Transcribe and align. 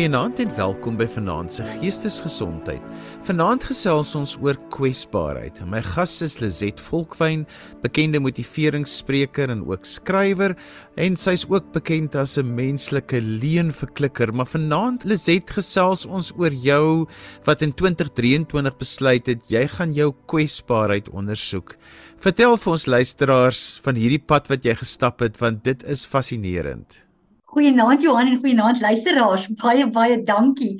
Goeienaand 0.00 0.38
en 0.40 0.52
welkom 0.56 0.94
by 0.96 1.04
Vanaand 1.12 1.52
se 1.52 1.64
Geestesgesondheid. 1.76 2.84
Vanaand 3.28 3.66
gesels 3.68 4.14
ons 4.16 4.30
oor 4.40 4.56
kwesbaarheid. 4.72 5.58
My 5.68 5.82
gas 5.84 6.14
is 6.24 6.38
Lizet 6.40 6.80
Volkwyn, 6.80 7.42
bekende 7.82 8.16
motiveringsspreker 8.24 9.52
en 9.52 9.60
ook 9.68 9.84
skrywer 9.84 10.54
en 10.96 11.18
sy's 11.20 11.44
ook 11.50 11.68
bekend 11.74 12.16
as 12.16 12.38
'n 12.38 12.48
menslike 12.48 13.20
leenverklikker. 13.20 14.32
Maar 14.32 14.48
vanaand 14.48 15.04
Lizet 15.04 15.50
gesels 15.50 16.06
ons 16.06 16.32
oor 16.32 16.52
jou 16.52 17.06
wat 17.44 17.60
in 17.60 17.74
2023 17.74 18.78
besluit 18.78 19.26
het 19.26 19.50
jy 19.50 19.68
gaan 19.68 19.92
jou 19.92 20.14
kwesbaarheid 20.26 21.10
ondersoek. 21.10 21.76
Vertel 22.16 22.56
vir 22.56 22.72
ons 22.72 22.86
luisteraars 22.86 23.80
van 23.82 23.94
hierdie 23.94 24.24
pad 24.26 24.48
wat 24.48 24.64
jy 24.64 24.74
gestap 24.74 25.20
het 25.20 25.36
want 25.38 25.62
dit 25.64 25.84
is 25.84 26.06
fascinerend. 26.06 27.09
Goeienaand 27.50 28.02
Johan 28.02 28.28
en 28.30 28.38
goeienaand 28.38 28.80
luisteraars. 28.80 29.48
Baie 29.58 29.88
baie 29.90 30.20
dankie. 30.22 30.76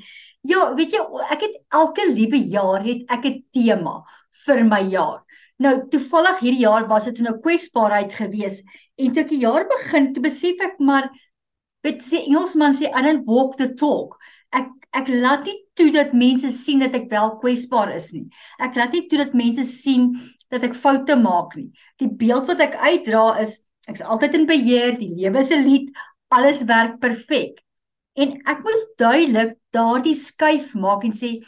Ja, 0.47 0.71
weet 0.75 0.95
jy, 0.95 1.01
ek 1.35 1.43
het 1.45 1.57
elke 1.75 2.07
liewe 2.09 2.39
jaar 2.39 2.85
het 2.85 3.03
ek 3.11 3.27
'n 3.27 3.45
tema 3.53 4.05
vir 4.47 4.65
my 4.65 4.81
jaar. 4.89 5.25
Nou 5.59 5.89
toevallig 5.91 6.39
hierdie 6.41 6.65
jaar 6.65 6.87
was 6.89 7.05
dit 7.05 7.21
nou 7.21 7.35
kwesbaarheid 7.39 8.13
gewees 8.13 8.63
en 8.97 9.13
toe 9.13 9.23
ek 9.23 9.29
die 9.29 9.43
jaar 9.43 9.67
begin, 9.69 10.13
toe 10.15 10.23
besef 10.23 10.61
ek 10.61 10.79
maar 10.79 11.11
weet 11.85 12.05
jy 12.05 12.25
Engelsman 12.27 12.77
sê 12.77 12.89
I 12.89 13.03
don't 13.03 13.27
walk 13.27 13.57
the 13.57 13.75
talk. 13.75 14.17
Ek 14.53 14.69
ek 14.95 15.09
laat 15.09 15.45
nie 15.47 15.59
toe 15.75 15.91
dat 15.91 16.13
mense 16.13 16.51
sien 16.51 16.81
dat 16.81 16.95
ek 16.95 17.11
wel 17.11 17.39
kwesbaar 17.39 17.95
is 17.95 18.13
nie. 18.13 18.29
Ek 18.59 18.77
laat 18.77 18.93
nie 18.93 19.09
toe 19.09 19.19
dat 19.19 19.35
mense 19.35 19.65
sien 19.65 20.15
dat 20.51 20.65
ek 20.65 20.75
foute 20.75 21.17
maak 21.17 21.57
nie. 21.57 21.71
Die 21.99 22.09
beeld 22.09 22.47
wat 22.47 22.61
ek 22.61 22.79
uitdra 22.79 23.41
is 23.41 23.61
ek's 23.89 24.03
altyd 24.03 24.35
in 24.35 24.47
beheer, 24.47 24.97
die 24.99 25.13
lewe 25.15 25.43
'n 25.43 25.65
lied, 25.65 25.91
alles 26.31 26.65
werk 26.69 26.99
perfek. 27.03 27.59
En 28.19 28.37
ek 28.51 28.63
moes 28.67 28.85
duidelik 29.01 29.57
daardie 29.75 30.17
skuif 30.19 30.75
maak 30.75 31.05
en 31.07 31.15
sê, 31.15 31.39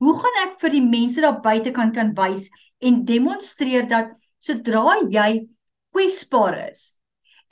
hoe 0.00 0.14
gaan 0.16 0.38
ek 0.46 0.58
vir 0.62 0.74
die 0.76 0.84
mense 0.84 1.20
daar 1.20 1.40
buite 1.44 1.72
kan 1.76 1.92
kan 1.96 2.12
wys 2.16 2.48
en 2.80 3.02
demonstreer 3.08 3.88
dat 3.88 4.12
sodra 4.40 5.00
jy 5.12 5.46
kwesbaar 5.92 6.56
is, 6.70 7.00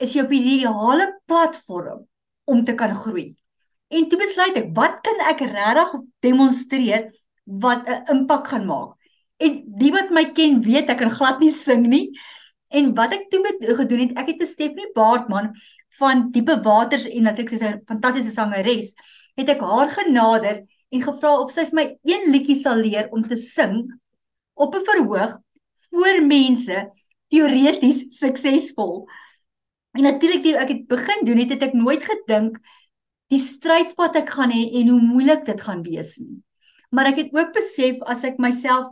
is 0.01 0.15
jy 0.15 0.23
op 0.23 0.33
die 0.33 0.45
ideale 0.55 1.11
platform 1.29 2.05
om 2.49 2.63
te 2.65 2.73
kan 2.77 2.95
groei. 2.97 3.33
En 3.89 4.05
toe 4.09 4.19
besluit 4.21 4.57
ek, 4.57 4.71
wat 4.77 5.01
kan 5.05 5.21
ek 5.29 5.43
regtig 5.45 5.93
demonstreer 6.25 7.09
wat 7.45 7.89
'n 7.89 8.05
impak 8.15 8.47
gaan 8.47 8.65
maak? 8.65 8.95
En 9.39 9.63
die 9.81 9.91
wat 9.91 10.11
my 10.11 10.25
ken, 10.33 10.61
weet 10.61 10.89
ek 10.89 10.99
kan 11.01 11.11
glad 11.11 11.39
nie 11.39 11.51
sing 11.51 11.87
nie. 11.87 12.09
En 12.69 12.93
wat 12.93 13.13
ek 13.13 13.29
toe 13.31 13.41
met 13.41 13.57
gedoen 13.81 13.99
het, 14.05 14.17
ek 14.17 14.27
het 14.33 14.41
'n 14.41 14.45
Stephanie 14.45 14.91
Baartman 14.93 15.53
van 15.99 16.29
diepe 16.31 16.57
waters 16.63 17.05
en 17.05 17.23
natuurlik 17.27 17.53
sy's 17.53 17.63
'n 17.63 17.81
fantastiese 17.87 18.31
sangeres, 18.31 18.93
het 19.35 19.49
ek 19.49 19.61
haar 19.61 19.89
genader 19.91 20.65
en 20.91 21.01
gevra 21.01 21.35
of 21.39 21.51
sy 21.51 21.65
vir 21.69 21.75
my 21.75 21.85
een 22.03 22.31
liedjie 22.31 22.55
sal 22.55 22.75
leer 22.75 23.09
om 23.11 23.23
te 23.27 23.37
sing 23.37 23.85
op 24.55 24.75
'n 24.75 24.85
verhoog 24.91 25.37
voor 25.91 26.21
mense 26.25 26.91
teoreties 27.27 28.05
suksesvol. 28.17 29.07
En 29.97 30.03
natuurlik 30.03 30.43
toe 30.43 30.57
ek 30.57 30.67
dit 30.67 30.87
begin 30.87 31.25
doen, 31.25 31.37
het, 31.37 31.49
het 31.49 31.63
ek 31.69 31.73
nooit 31.73 32.03
gedink 32.03 32.59
die 33.29 33.41
stryd 33.41 33.93
wat 33.97 34.15
ek 34.15 34.29
gaan 34.29 34.51
hê 34.51 34.63
en 34.81 34.89
hoe 34.89 35.01
moeilik 35.01 35.45
dit 35.45 35.61
gaan 35.61 35.83
wees 35.85 36.17
nie. 36.17 36.41
Maar 36.89 37.11
ek 37.11 37.17
het 37.23 37.35
ook 37.35 37.53
besef 37.53 38.01
as 38.09 38.23
ek 38.23 38.39
myself 38.41 38.89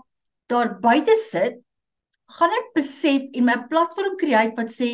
daar 0.47 0.77
buite 0.79 1.15
sit, 1.17 1.57
gaan 2.37 2.53
ek 2.59 2.73
besef 2.75 3.23
en 3.33 3.45
my 3.47 3.55
platform 3.71 4.17
skei 4.19 4.51
wat 4.57 4.73
sê 4.73 4.89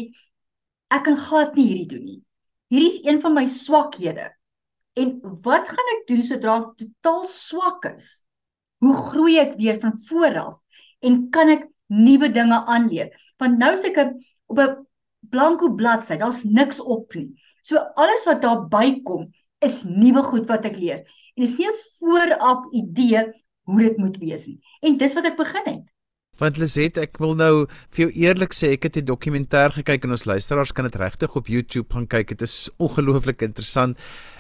ek 0.94 1.06
kan 1.08 1.18
glad 1.18 1.58
nie 1.58 1.68
hierdie 1.68 1.90
doen 1.96 2.06
nie. 2.06 2.20
Hierdie 2.74 2.92
is 2.92 3.02
een 3.06 3.20
van 3.22 3.36
my 3.38 3.46
swakhede. 3.50 4.30
En 5.00 5.14
wat 5.46 5.70
gaan 5.70 5.92
ek 5.98 6.08
doen 6.09 6.24
sodra 6.26 6.58
ek 6.62 6.74
totaal 6.81 7.26
swak 7.31 7.88
is? 7.94 8.08
Hoe 8.84 8.94
groei 9.09 9.38
ek 9.42 9.56
weer 9.58 9.80
van 9.81 9.96
voor 10.08 10.40
af 10.42 10.58
en 11.04 11.30
kan 11.34 11.50
ek 11.50 11.68
nuwe 11.90 12.30
dinge 12.34 12.59
aanleer? 12.70 13.14
Want 13.42 13.58
nou 13.62 13.72
is 13.74 13.86
ek 13.90 14.00
op 14.48 14.59
'n 14.59 14.86
blanko 15.30 15.74
bladsy, 15.74 16.18
daar's 16.18 16.44
niks 16.44 16.80
op 16.80 17.14
nie. 17.16 17.34
So 17.64 17.78
alles 17.78 18.25
wat 18.25 18.42
daar 18.42 18.68
bykom 18.68 19.31
is 19.64 19.84
nuwe 19.84 20.24
goed 20.24 20.48
wat 20.48 20.66
ek 20.66 20.78
leer. 20.78 21.08
En 21.36 21.46
dis 21.46 21.58
nie 21.58 21.68
'n 21.68 21.81
vooraf 22.00 22.68
idee 22.72 23.24
hoe 23.64 23.80
dit 23.80 23.98
moet 23.98 24.18
wees 24.18 24.48
nie. 24.48 24.60
En 24.81 24.98
dis 24.98 25.14
wat 25.14 25.25
ek 25.25 25.38
begin 25.38 25.66
het. 25.66 25.93
Want 26.41 26.57
Liset, 26.57 26.97
ek 26.97 27.19
wil 27.21 27.35
nou 27.38 27.67
vir 27.94 28.07
jou 28.07 28.11
eerlik 28.23 28.55
sê, 28.57 28.71
ek 28.73 28.88
het 28.88 28.97
'n 28.97 29.05
dokumentêr 29.05 29.69
gekyk 29.69 30.03
en 30.03 30.16
ons 30.17 30.25
luisteraars 30.25 30.73
kan 30.73 30.85
dit 30.89 30.95
regtig 30.95 31.35
op 31.35 31.47
YouTube 31.47 31.94
gaan 31.94 32.07
kyk. 32.07 32.29
Dit 32.29 32.41
is 32.41 32.69
ongelooflik 32.79 33.41
interessant. 33.41 33.97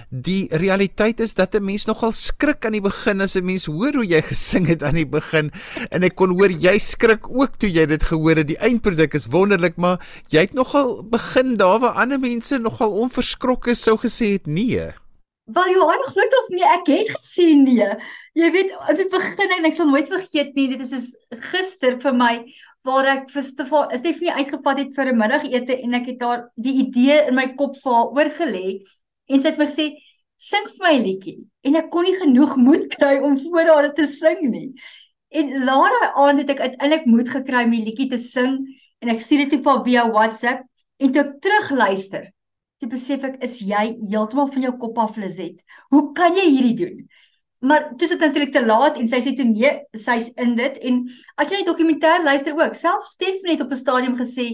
Die 0.09 0.47
realiteit 0.49 1.19
is 1.19 1.33
dat 1.33 1.53
'n 1.53 1.63
mens 1.63 1.85
nogal 1.85 2.11
skrik 2.11 2.65
aan 2.65 2.73
die 2.73 2.81
begin 2.81 3.21
as 3.21 3.35
'n 3.35 3.45
mens 3.45 3.65
hoor 3.65 3.93
hoe 3.93 4.05
jy 4.05 4.21
gesing 4.21 4.65
het 4.67 4.83
aan 4.83 4.95
die 4.95 5.05
begin 5.05 5.51
en 5.91 6.03
ek 6.03 6.15
kon 6.15 6.31
hoor 6.31 6.49
jy 6.49 6.79
skrik 6.79 7.29
ook 7.29 7.57
toe 7.57 7.69
jy 7.69 7.85
dit 7.85 8.03
gehoor 8.03 8.37
het. 8.37 8.47
Die 8.47 8.57
eindproduk 8.57 9.13
is 9.13 9.27
wonderlik, 9.27 9.77
maar 9.77 9.99
jy 10.29 10.39
het 10.39 10.53
nogal 10.53 11.03
begin 11.03 11.57
daar 11.57 11.79
waar 11.79 11.93
ander 11.93 12.19
mense 12.19 12.57
nogal 12.57 12.91
onverskrokke 12.91 13.75
sou 13.75 13.97
gesê 13.97 14.33
het 14.33 14.47
nee. 14.47 15.02
Wel 15.45 15.73
Johan, 15.75 16.03
glo 16.07 16.23
tog 16.31 16.45
nie 16.55 16.63
ek 16.63 16.87
het 16.87 17.09
gesê 17.17 17.49
nee. 17.59 17.87
Jy 18.39 18.49
weet, 18.55 18.69
as 18.87 19.01
dit 19.01 19.09
begin 19.11 19.51
en 19.57 19.65
ek 19.67 19.75
sal 19.75 19.89
nooit 19.89 20.07
vergeet 20.07 20.53
nie, 20.55 20.69
dit 20.71 20.83
is 20.85 20.93
soos 20.93 21.09
gister 21.49 21.97
vir 21.99 22.13
my 22.15 22.31
waar 22.87 23.09
ek 23.11 23.25
vir 23.31 23.43
Stephanie 23.43 24.31
uitgevat 24.37 24.79
het 24.79 24.93
vir 24.95 25.11
'n 25.11 25.19
middagete 25.19 25.75
en 25.83 25.97
ek 25.99 26.07
het 26.11 26.19
daar 26.19 26.45
die 26.55 26.73
idee 26.85 27.17
in 27.27 27.35
my 27.35 27.47
kop 27.59 27.75
vir 27.75 27.91
haar 27.93 28.15
oorgelê 28.15 28.67
en 29.27 29.41
sy 29.41 29.51
het 29.51 29.59
my 29.59 29.67
gesê 29.67 29.87
sing 30.39 30.63
vir 30.77 30.87
my 30.87 30.93
'n 30.95 31.03
liedjie 31.07 31.37
en 31.63 31.75
ek 31.75 31.89
kon 31.91 32.07
nie 32.07 32.15
genoeg 32.19 32.55
moed 32.57 32.87
kry 32.95 33.19
om 33.19 33.35
voor 33.37 33.67
haar 33.73 33.93
te 33.93 34.07
sing 34.07 34.47
nie. 34.49 34.71
En 35.31 35.65
later 35.65 36.07
aand 36.23 36.39
het 36.39 36.49
ek 36.55 36.59
uiteindelik 36.59 37.05
moed 37.05 37.29
gekry 37.29 37.65
om 37.65 37.71
die 37.71 37.83
liedjie 37.83 38.09
te 38.09 38.17
sing 38.17 38.63
en 39.01 39.09
ek 39.09 39.21
stuur 39.21 39.43
dit 39.43 39.49
toe 39.49 39.63
vir 39.63 39.83
via 39.83 40.07
WhatsApp 40.07 40.63
en 40.99 41.11
toe 41.11 41.23
ek 41.23 41.35
terugluister 41.41 42.31
toe 42.83 42.91
besef 42.91 43.23
ek 43.27 43.39
is 43.45 43.57
jy 43.63 43.83
heeltemal 44.11 44.51
van 44.51 44.67
jou 44.67 44.73
kop 44.81 44.99
af 44.99 45.17
Lizet. 45.19 45.59
Hoe 45.93 46.11
kan 46.17 46.35
jy 46.35 46.45
hierdie 46.51 46.77
doen? 46.83 47.03
Maar 47.63 47.93
dis 47.95 48.11
dit 48.11 48.19
natuurlik 48.19 48.51
te 48.51 48.63
laat 48.65 48.97
en 48.99 49.07
sy 49.07 49.21
sê 49.23 49.31
toe 49.37 49.47
nee, 49.47 49.71
sy's 49.95 50.33
in 50.41 50.57
dit 50.59 50.79
en 50.83 51.03
as 51.39 51.51
jy 51.51 51.61
die 51.61 51.69
dokumentêr 51.69 52.25
luister 52.25 52.57
ook, 52.59 52.75
self 52.75 53.07
Stephanie 53.07 53.55
het 53.55 53.63
op 53.63 53.71
'n 53.71 53.79
stadium 53.79 54.17
gesê 54.19 54.47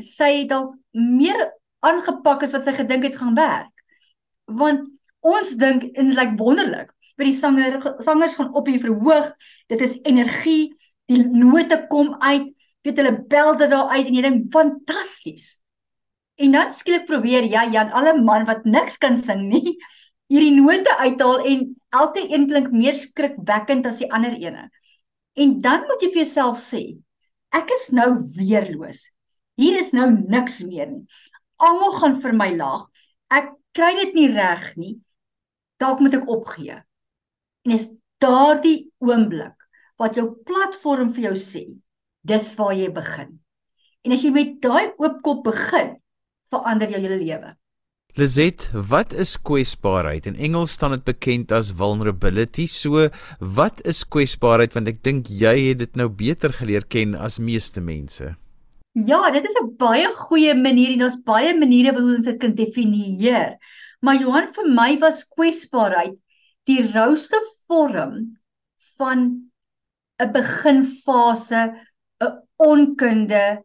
sy 0.00 0.30
het 0.40 0.48
dalk 0.48 0.72
meer 0.96 1.50
aangepak 1.84 2.42
as 2.42 2.52
wat 2.56 2.64
sy 2.64 2.72
gedink 2.72 3.04
het 3.04 3.20
gaan 3.20 3.36
werk. 3.36 3.72
Want 4.46 4.88
ons 5.20 5.52
dink 5.60 5.84
en 5.92 6.08
dit 6.08 6.16
lyk 6.16 6.38
wonderlik. 6.38 6.90
By 7.16 7.28
die 7.28 7.36
sanger 7.36 8.00
sangers 8.00 8.34
gaan 8.34 8.54
op 8.56 8.66
hier 8.66 8.80
verhoog. 8.80 9.34
Dit 9.68 9.80
is 9.80 9.98
energie. 10.02 10.72
Die 11.12 11.24
note 11.28 11.86
kom 11.88 12.16
uit. 12.20 12.48
Weet 12.82 12.96
hulle 12.96 13.18
bel 13.28 13.56
dit 13.56 13.70
daar 13.70 13.92
uit 13.92 14.06
en 14.06 14.14
jy 14.14 14.22
dink 14.22 14.52
fantasties. 14.52 15.59
En 16.40 16.54
dan 16.56 16.72
skielik 16.72 17.06
probeer 17.08 17.44
jy 17.44 17.66
Jan 17.74 17.92
alle 17.96 18.14
man 18.16 18.46
wat 18.48 18.64
niks 18.64 18.96
kan 19.00 19.18
sing 19.20 19.46
nie 19.50 19.76
hierdie 20.30 20.54
note 20.56 20.94
uithaal 21.02 21.44
en 21.50 21.64
elke 21.90 22.22
een 22.22 22.46
klink 22.48 22.70
meer 22.72 22.96
skrikwekkend 22.96 23.88
as 23.90 23.98
die 24.00 24.08
ander 24.14 24.36
ene. 24.38 24.68
En 25.34 25.56
dan 25.64 25.86
moet 25.88 26.04
jy 26.04 26.10
vir 26.14 26.22
jouself 26.22 26.60
sê, 26.62 26.82
ek 27.54 27.72
is 27.74 27.88
nou 27.94 28.12
weerloos. 28.36 29.08
Hier 29.58 29.76
is 29.80 29.90
nou 29.92 30.06
niks 30.10 30.60
meer 30.64 30.88
nie. 30.92 31.04
Almal 31.60 31.96
gaan 31.98 32.16
vir 32.22 32.36
my 32.36 32.50
lag. 32.54 32.86
Ek 33.28 33.50
kry 33.76 33.90
dit 33.98 34.14
nie 34.16 34.28
reg 34.32 34.70
nie. 34.80 34.94
Dalk 35.82 36.00
moet 36.00 36.16
ek 36.20 36.30
opgee. 36.30 36.78
En 37.66 37.74
is 37.74 37.90
daardie 38.22 38.90
oomblik 39.02 39.56
wat 40.00 40.16
jou 40.16 40.30
platform 40.46 41.10
vir 41.12 41.30
jou 41.30 41.36
sê, 41.36 41.64
dis 42.24 42.46
waar 42.56 42.72
jy 42.76 42.88
begin. 42.94 43.34
En 44.06 44.14
as 44.16 44.22
jy 44.24 44.30
met 44.32 44.54
daai 44.64 44.94
oop 44.96 45.18
kop 45.26 45.42
begin, 45.44 45.98
verander 46.50 46.90
jou 46.90 47.00
hele 47.00 47.18
lewe. 47.20 47.54
Lizet, 48.18 48.66
wat 48.74 49.12
is 49.14 49.36
kwesbaarheid? 49.38 50.26
In 50.26 50.34
Engels 50.34 50.74
staan 50.74 50.96
dit 50.96 51.04
bekend 51.06 51.52
as 51.54 51.70
vulnerability. 51.70 52.66
So, 52.66 53.06
wat 53.38 53.78
is 53.86 54.02
kwesbaarheid 54.02 54.74
want 54.74 54.90
ek 54.90 54.98
dink 55.06 55.30
jy 55.30 55.54
het 55.70 55.78
dit 55.84 55.96
nou 55.96 56.08
beter 56.10 56.52
geleer 56.58 56.86
ken 56.90 57.14
as 57.14 57.38
meeste 57.38 57.80
mense. 57.80 58.34
Ja, 58.98 59.30
dit 59.30 59.44
is 59.46 59.54
'n 59.62 59.76
baie 59.78 60.08
goeie 60.26 60.54
manier 60.54 60.90
en 60.92 61.04
ons 61.04 61.22
baie 61.22 61.54
maniere 61.54 61.94
hoe 61.94 62.16
ons 62.16 62.24
dit 62.24 62.40
kan 62.40 62.54
definieer. 62.54 63.56
Maar 64.02 64.20
Johan 64.20 64.52
vir 64.52 64.66
my 64.68 64.98
was 64.98 65.24
kwesbaarheid 65.24 66.18
die 66.66 66.82
rouste 66.92 67.38
vorm 67.68 68.36
van 68.98 69.50
'n 70.18 70.32
beginfase, 70.32 71.72
'n 72.20 72.42
onkunde, 72.56 73.62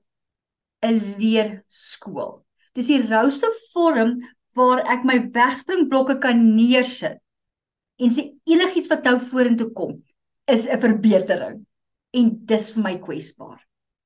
'n 0.84 1.18
leerskool. 1.18 2.45
Dis 2.75 2.89
die 2.92 3.00
rouste 3.07 3.48
vorm 3.72 4.18
waar 4.56 4.81
ek 4.92 5.06
my 5.07 5.19
wegspringblokke 5.36 6.18
kan 6.24 6.42
neersit. 6.56 7.22
En 8.00 8.12
sê 8.12 8.27
enigiets 8.51 8.92
wat 8.92 9.07
nou 9.07 9.16
vorentoe 9.31 9.69
kom 9.77 10.01
is 10.51 10.68
'n 10.68 10.81
verbetering. 10.81 11.66
En 12.13 12.25
dis 12.45 12.72
vir 12.74 12.83
my 12.83 12.95
kwesbaar. 13.00 13.60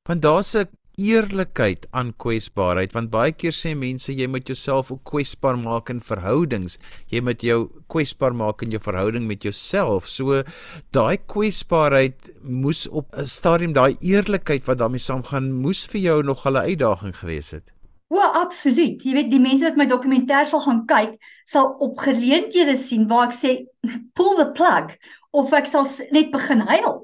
Want 0.07 0.21
daar's 0.21 0.55
'n 0.55 0.69
eerlikheid 0.99 1.87
aan 1.91 2.13
kwesbaarheid 2.17 2.93
want 2.93 3.09
baie 3.09 3.31
keer 3.31 3.55
sê 3.55 3.73
mense 3.75 4.13
jy 4.13 4.27
moet 4.27 4.47
jouself 4.47 4.91
ook 4.91 5.03
kwesbaar 5.03 5.57
maak 5.57 5.89
in 5.89 6.01
verhoudings. 6.01 6.77
Jy 7.07 7.21
moet 7.21 7.41
jou 7.41 7.71
kwesbaar 7.87 8.35
maak 8.35 8.61
in 8.61 8.71
jou 8.71 8.81
verhouding 8.81 9.27
met 9.27 9.43
jouself. 9.43 10.07
So 10.07 10.43
daai 10.91 11.17
kwesbaarheid 11.17 12.31
moes 12.43 12.87
op 12.87 13.07
'n 13.13 13.25
stadium 13.25 13.73
daai 13.73 13.95
eerlikheid 14.01 14.65
wat 14.65 14.77
daarmee 14.77 14.99
saamgaan 14.99 15.51
moes 15.51 15.85
vir 15.87 16.01
jou 16.01 16.23
nog 16.23 16.45
'n 16.45 16.55
uitdaging 16.55 17.15
gewees 17.15 17.51
het 17.51 17.78
O, 18.09 18.17
absoluut. 18.17 19.03
Jy 19.05 19.13
weet 19.13 19.29
die 19.29 19.41
mense 19.41 19.67
wat 19.67 19.77
my 19.77 19.85
dokumentêr 19.89 20.47
sal 20.49 20.63
gaan 20.63 20.81
kyk, 20.89 21.13
sal 21.45 21.75
op 21.85 21.99
geleenthede 22.01 22.73
sien 22.79 23.05
waar 23.09 23.27
ek 23.29 23.35
sê 23.37 23.51
pull 24.17 24.33
the 24.39 24.49
plug 24.57 24.95
of 25.37 25.53
ek 25.53 25.69
sal 25.69 25.85
net 26.15 26.31
begin 26.33 26.65
huil. 26.71 27.03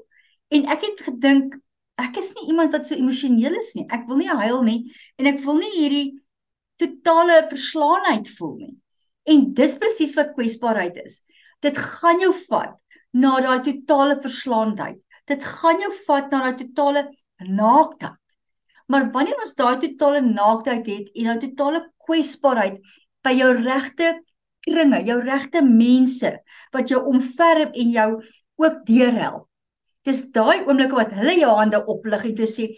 En 0.50 0.66
ek 0.74 0.82
het 0.88 1.04
gedink 1.06 1.54
ek 1.96 2.18
is 2.20 2.34
nie 2.36 2.50
iemand 2.52 2.74
wat 2.74 2.84
so 2.88 2.98
emosioneel 2.98 3.54
is 3.56 3.72
nie. 3.78 3.86
Ek 3.88 4.04
wil 4.10 4.20
nie 4.20 4.32
huil 4.42 4.60
nie 4.66 4.80
en 5.20 5.30
ek 5.30 5.38
wil 5.46 5.62
nie 5.62 5.72
hierdie 5.76 6.08
totale 6.82 7.38
verslaanheid 7.48 8.28
voel 8.36 8.56
nie. 8.58 8.74
En 9.30 9.46
dis 9.56 9.78
presies 9.80 10.12
wat 10.18 10.34
kwesbaarheid 10.36 10.98
is. 11.06 11.22
Dit 11.64 11.78
gaan 11.80 12.20
jou 12.20 12.34
vat 12.50 12.76
na 13.16 13.38
daai 13.40 13.62
totale 13.64 14.18
verslaandheid. 14.20 14.98
Dit 15.26 15.46
gaan 15.46 15.80
jou 15.82 15.94
vat 16.04 16.28
na 16.34 16.42
daai 16.44 16.60
totale 16.66 17.08
naaktheid. 17.46 18.20
Maar 18.86 19.10
wanneer 19.14 19.40
ons 19.42 19.56
daai 19.58 19.76
totale 19.82 20.22
naaktheid 20.22 20.86
het 20.86 21.10
en 21.14 21.30
daai 21.30 21.42
totale 21.48 21.82
kwesbaarheid 22.06 22.78
by 23.26 23.32
jou 23.34 23.50
regte 23.58 24.12
kringe, 24.66 25.00
jou 25.06 25.18
regte 25.22 25.62
mense 25.62 26.32
wat 26.74 26.90
jou 26.90 27.02
omverf 27.10 27.74
en 27.74 27.94
jou 27.94 28.10
ook 28.62 28.82
deurhelp. 28.88 29.46
Dis 30.06 30.22
daai 30.34 30.62
oomblikke 30.62 30.98
wat 30.98 31.14
hulle 31.18 31.34
jou 31.40 31.50
hande 31.58 31.80
oplig 31.90 32.28
en 32.28 32.36
vir 32.38 32.50
sê 32.50 32.68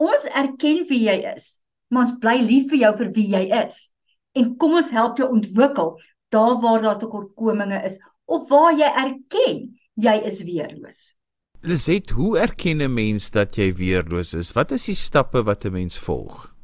ons 0.00 0.26
erken 0.30 0.84
wie 0.88 1.02
jy 1.08 1.16
is, 1.34 1.56
maar 1.90 2.06
ons 2.06 2.18
bly 2.22 2.36
lief 2.44 2.70
vir 2.70 2.84
jou 2.84 2.92
vir 3.02 3.10
wie 3.16 3.26
jy 3.34 3.42
is. 3.64 3.90
En 4.38 4.54
kom 4.56 4.78
ons 4.78 4.92
help 4.94 5.18
jou 5.18 5.26
ontwikkel 5.34 5.96
daar 6.30 6.60
waar 6.62 6.82
daar 6.84 6.98
tekortkominge 7.00 7.82
is 7.88 7.98
of 8.30 8.46
waar 8.52 8.76
jy 8.78 8.86
erken 8.86 9.64
jy 9.98 10.14
is 10.30 10.44
weerloos. 10.46 11.00
Liset, 11.62 12.10
hoe 12.10 12.38
erken 12.38 12.80
'n 12.80 12.94
mens 12.94 13.30
dat 13.30 13.56
jy 13.56 13.74
weerloos 13.74 14.32
is? 14.34 14.52
Wat 14.56 14.70
is 14.72 14.84
die 14.84 14.94
stappe 14.94 15.42
wat 15.44 15.64
'n 15.64 15.72
mens 15.72 15.98
volg? 15.98 16.54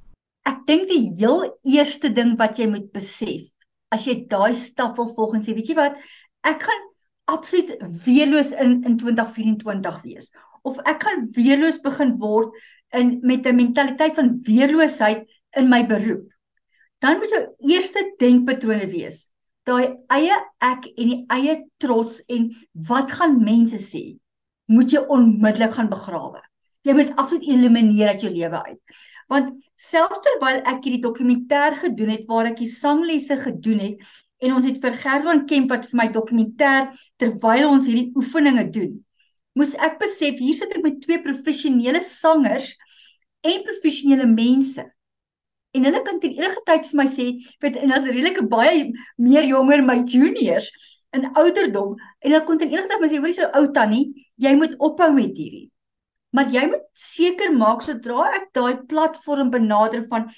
Ek 0.49 0.65
dink 0.67 0.89
die 0.89 1.13
heel 1.19 1.59
eerste 1.65 2.09
ding 2.13 2.39
wat 2.39 2.57
jy 2.57 2.67
moet 2.67 2.93
besef, 2.93 3.45
as 3.93 4.07
jy 4.07 4.25
daai 4.27 4.55
stap 4.55 4.97
wil 4.97 5.13
volg 5.15 5.35
en 5.35 5.43
sê, 5.43 5.53
weet 5.53 5.69
jy 5.69 5.75
wat, 5.75 6.01
ek 6.45 6.63
gaan 6.63 6.83
absoluut 7.25 7.77
weerloos 8.07 8.53
in 8.53 8.85
in 8.85 8.97
2024 8.97 10.03
wees 10.03 10.33
of 10.63 10.79
ek 10.79 11.03
gaan 11.03 11.29
weerloos 11.37 11.79
begin 11.81 12.17
word 12.17 12.49
in 12.93 13.19
met 13.23 13.47
'n 13.47 13.57
mentaliteit 13.57 14.15
van 14.15 14.41
weerloosheid 14.43 15.29
in 15.57 15.69
my 15.69 15.87
beroep. 15.87 16.33
Dan 17.01 17.19
moet 17.19 17.31
jou 17.31 17.47
eerste 17.69 18.15
denkpatrone 18.19 18.89
wees 18.89 19.29
daai 19.67 19.97
eie 20.09 20.37
ek 20.63 20.87
en 20.97 21.09
die 21.09 21.25
eie 21.29 21.67
trots 21.77 22.23
en 22.29 22.55
wat 22.73 23.11
gaan 23.11 23.43
mense 23.45 23.77
sê? 23.77 24.17
Moet 24.73 24.93
jy 24.93 25.03
onmiddellik 25.13 25.75
gaan 25.77 25.91
begrawe. 25.91 26.43
Jy 26.87 26.95
moet 26.95 27.15
absoluut 27.19 27.47
elimineer 27.49 28.15
uit 28.15 28.25
jou 28.27 28.33
lewe 28.33 28.63
uit. 28.69 28.99
Want 29.31 29.55
selfs 29.77 30.23
terwyl 30.25 30.63
ek 30.63 30.85
hierdie 30.87 31.03
dokumentêr 31.03 31.77
gedoen 31.81 32.13
het 32.15 32.29
waar 32.31 32.51
ek 32.53 32.61
die 32.63 32.71
sanglesse 32.71 33.39
gedoen 33.43 33.83
het 33.83 34.13
en 34.45 34.53
ons 34.57 34.67
het 34.69 34.79
vir 34.83 34.97
Gerdwan 35.01 35.45
Kemp 35.49 35.73
wat 35.73 35.89
vir 35.91 36.01
my 36.01 36.07
dokumentêr 36.13 36.91
terwyl 37.21 37.71
ons 37.71 37.89
hierdie 37.89 38.13
oefeninge 38.19 38.67
doen, 38.73 38.93
moes 39.57 39.73
ek 39.81 39.97
besef 40.03 40.41
hier 40.41 40.57
sit 40.59 40.75
ek 40.77 40.85
met 40.85 41.01
twee 41.05 41.23
professionele 41.25 42.03
sangers 42.05 42.75
en 43.47 43.65
professionele 43.65 44.29
mense. 44.29 44.85
En 45.77 45.89
hulle 45.89 46.03
kan 46.05 46.21
ten 46.21 46.37
enige 46.37 46.63
tyd 46.69 46.87
vir 46.91 47.01
my 47.01 47.07
sê, 47.11 47.27
weet 47.65 47.81
en 47.81 47.97
as 47.97 48.09
redelike 48.09 48.45
baie 48.53 48.91
meer 49.21 49.49
jonger 49.49 49.83
my 49.85 50.03
juniors 50.05 50.69
in 51.17 51.27
ouderdom 51.33 51.97
en 51.97 52.31
hulle 52.31 52.45
kon 52.49 52.61
ten 52.61 52.73
enige 52.73 52.93
tyd 52.93 53.03
my 53.03 53.11
sê, 53.13 53.21
hoorie 53.21 53.37
so 53.37 53.49
ou 53.57 53.73
tannie, 53.77 54.26
jy 54.43 54.53
moet 54.59 54.77
ophou 54.83 55.13
met 55.17 55.37
hierdie. 55.37 55.69
Maar 56.37 56.51
jy 56.53 56.67
moet 56.69 56.85
seker 56.97 57.55
maak 57.57 57.85
sodra 57.85 58.29
ek 58.37 58.51
daai 58.57 58.85
platform 58.91 59.51
benader 59.55 60.05
van 60.11 60.29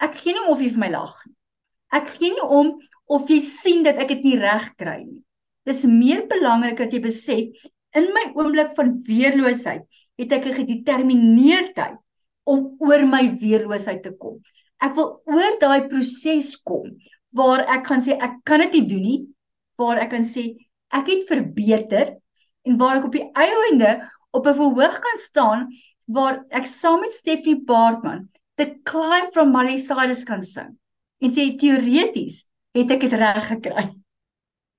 ek 0.00 0.20
gee 0.20 0.36
nie 0.36 0.44
om 0.44 0.52
of 0.54 0.62
jy 0.62 0.70
vir 0.74 0.84
my 0.84 0.90
lag 0.92 1.16
nie. 1.26 1.34
Ek 1.90 2.12
gee 2.14 2.30
nie 2.36 2.46
om 2.46 2.76
of 3.10 3.30
jy 3.30 3.40
sien 3.42 3.82
dat 3.86 3.98
ek 3.98 4.14
dit 4.14 4.28
nie 4.28 4.38
reg 4.38 4.70
kry 4.78 5.00
nie. 5.02 5.22
Dis 5.66 5.82
meer 5.84 6.22
belangrik 6.30 6.78
dat 6.78 6.94
jy 6.94 7.02
besef 7.02 7.66
in 7.98 8.06
my 8.14 8.28
oomblik 8.38 8.70
van 8.76 8.94
weerloosheid 9.06 9.82
het 10.20 10.32
ek 10.36 10.46
'n 10.46 10.58
gedetermineerdheid 10.60 11.98
om 12.46 12.76
oor 12.78 13.06
my 13.06 13.24
weerloosheid 13.40 14.02
te 14.02 14.12
kom. 14.12 14.40
Ek 14.80 14.94
wil 14.94 15.20
oor 15.26 15.58
daai 15.60 15.88
proses 15.88 16.56
kom 16.56 16.94
waar 17.34 17.66
ek 17.68 17.84
kan 17.84 18.00
sê 18.00 18.16
ek 18.16 18.40
kan 18.44 18.60
dit 18.60 18.72
nie 18.72 18.86
doen 18.88 19.02
nie, 19.02 19.20
waar 19.78 19.98
ek 19.98 20.10
kan 20.10 20.22
sê 20.22 20.56
ek 20.92 21.06
het 21.06 21.28
verbeter 21.28 22.19
en 22.66 22.76
waar 22.80 22.98
ek 22.98 23.08
op 23.08 23.16
die 23.16 23.30
einde 23.32 24.10
op 24.30 24.46
'n 24.46 24.58
verhoog 24.60 24.98
kan 25.06 25.18
staan 25.18 25.68
waar 26.04 26.44
ek 26.50 26.66
saam 26.66 27.00
met 27.00 27.12
Stephanie 27.12 27.64
Baartman 27.64 28.28
the 28.56 28.74
climb 28.84 29.32
from 29.32 29.52
Miley 29.52 29.78
Cyrus 29.78 30.24
kan 30.24 30.42
sing 30.42 30.76
en 31.20 31.30
sê 31.30 31.56
teoreties 31.56 32.44
het 32.74 32.90
ek 32.90 33.00
dit 33.00 33.12
reg 33.12 33.46
gekry. 33.48 33.90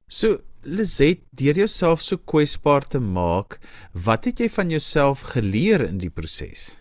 So 0.07 0.39
Lizet, 0.63 1.24
deur 1.33 1.57
jouself 1.57 2.04
so 2.06 2.18
kwesbaar 2.18 2.86
te 2.86 3.00
maak, 3.01 3.57
wat 3.94 4.27
het 4.30 4.44
jy 4.44 4.50
van 4.54 4.69
jouself 4.69 5.24
geleer 5.34 5.81
in 5.88 5.98
die 5.98 6.12
proses? 6.13 6.77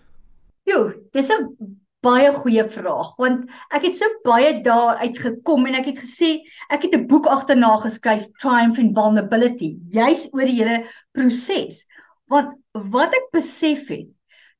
Jo, 0.69 0.93
dis 1.13 1.31
'n 1.31 1.80
baie 2.05 2.33
goeie 2.33 2.65
vraag 2.73 3.13
want 3.21 3.49
ek 3.77 3.89
het 3.89 3.97
so 3.99 4.09
baie 4.25 4.53
daar 4.65 5.01
uitgekom 5.05 5.67
en 5.69 5.79
ek 5.81 5.91
het 5.93 6.03
gesê 6.05 6.31
ek 6.73 6.87
het 6.87 6.95
'n 6.97 7.07
boek 7.07 7.27
agterna 7.27 7.77
geskryf 7.85 8.27
Triumph 8.41 8.79
in 8.79 8.95
Vulnerability 8.95 9.77
juis 9.93 10.29
oor 10.33 10.47
die 10.47 10.61
hele 10.61 10.85
proses 11.13 11.87
want 12.27 12.57
wat 12.73 13.15
ek 13.15 13.31
besef 13.33 13.89
het 13.89 14.09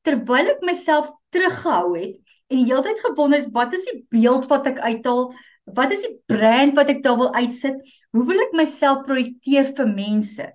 terwyl 0.03 0.53
ek 0.55 0.61
myself 0.61 1.11
teruggehou 1.31 1.97
het 1.97 2.17
en 2.51 2.57
die 2.57 2.67
hele 2.67 2.83
tyd 2.83 2.99
gewonder 3.05 3.39
het 3.39 3.53
wat 3.53 3.73
is 3.73 3.85
die 3.89 4.05
beeld 4.09 4.47
wat 4.51 4.67
ek 4.67 4.79
uithaal 4.79 5.33
wat 5.65 5.91
is 5.91 6.03
die 6.05 6.15
brand 6.27 6.75
wat 6.75 6.89
ek 6.89 7.03
daar 7.03 7.17
wil 7.19 7.33
uitsit 7.33 7.79
hoe 8.11 8.25
wil 8.27 8.43
ek 8.43 8.55
myself 8.57 9.05
projekteer 9.07 9.71
vir 9.77 9.87
mense? 9.87 10.47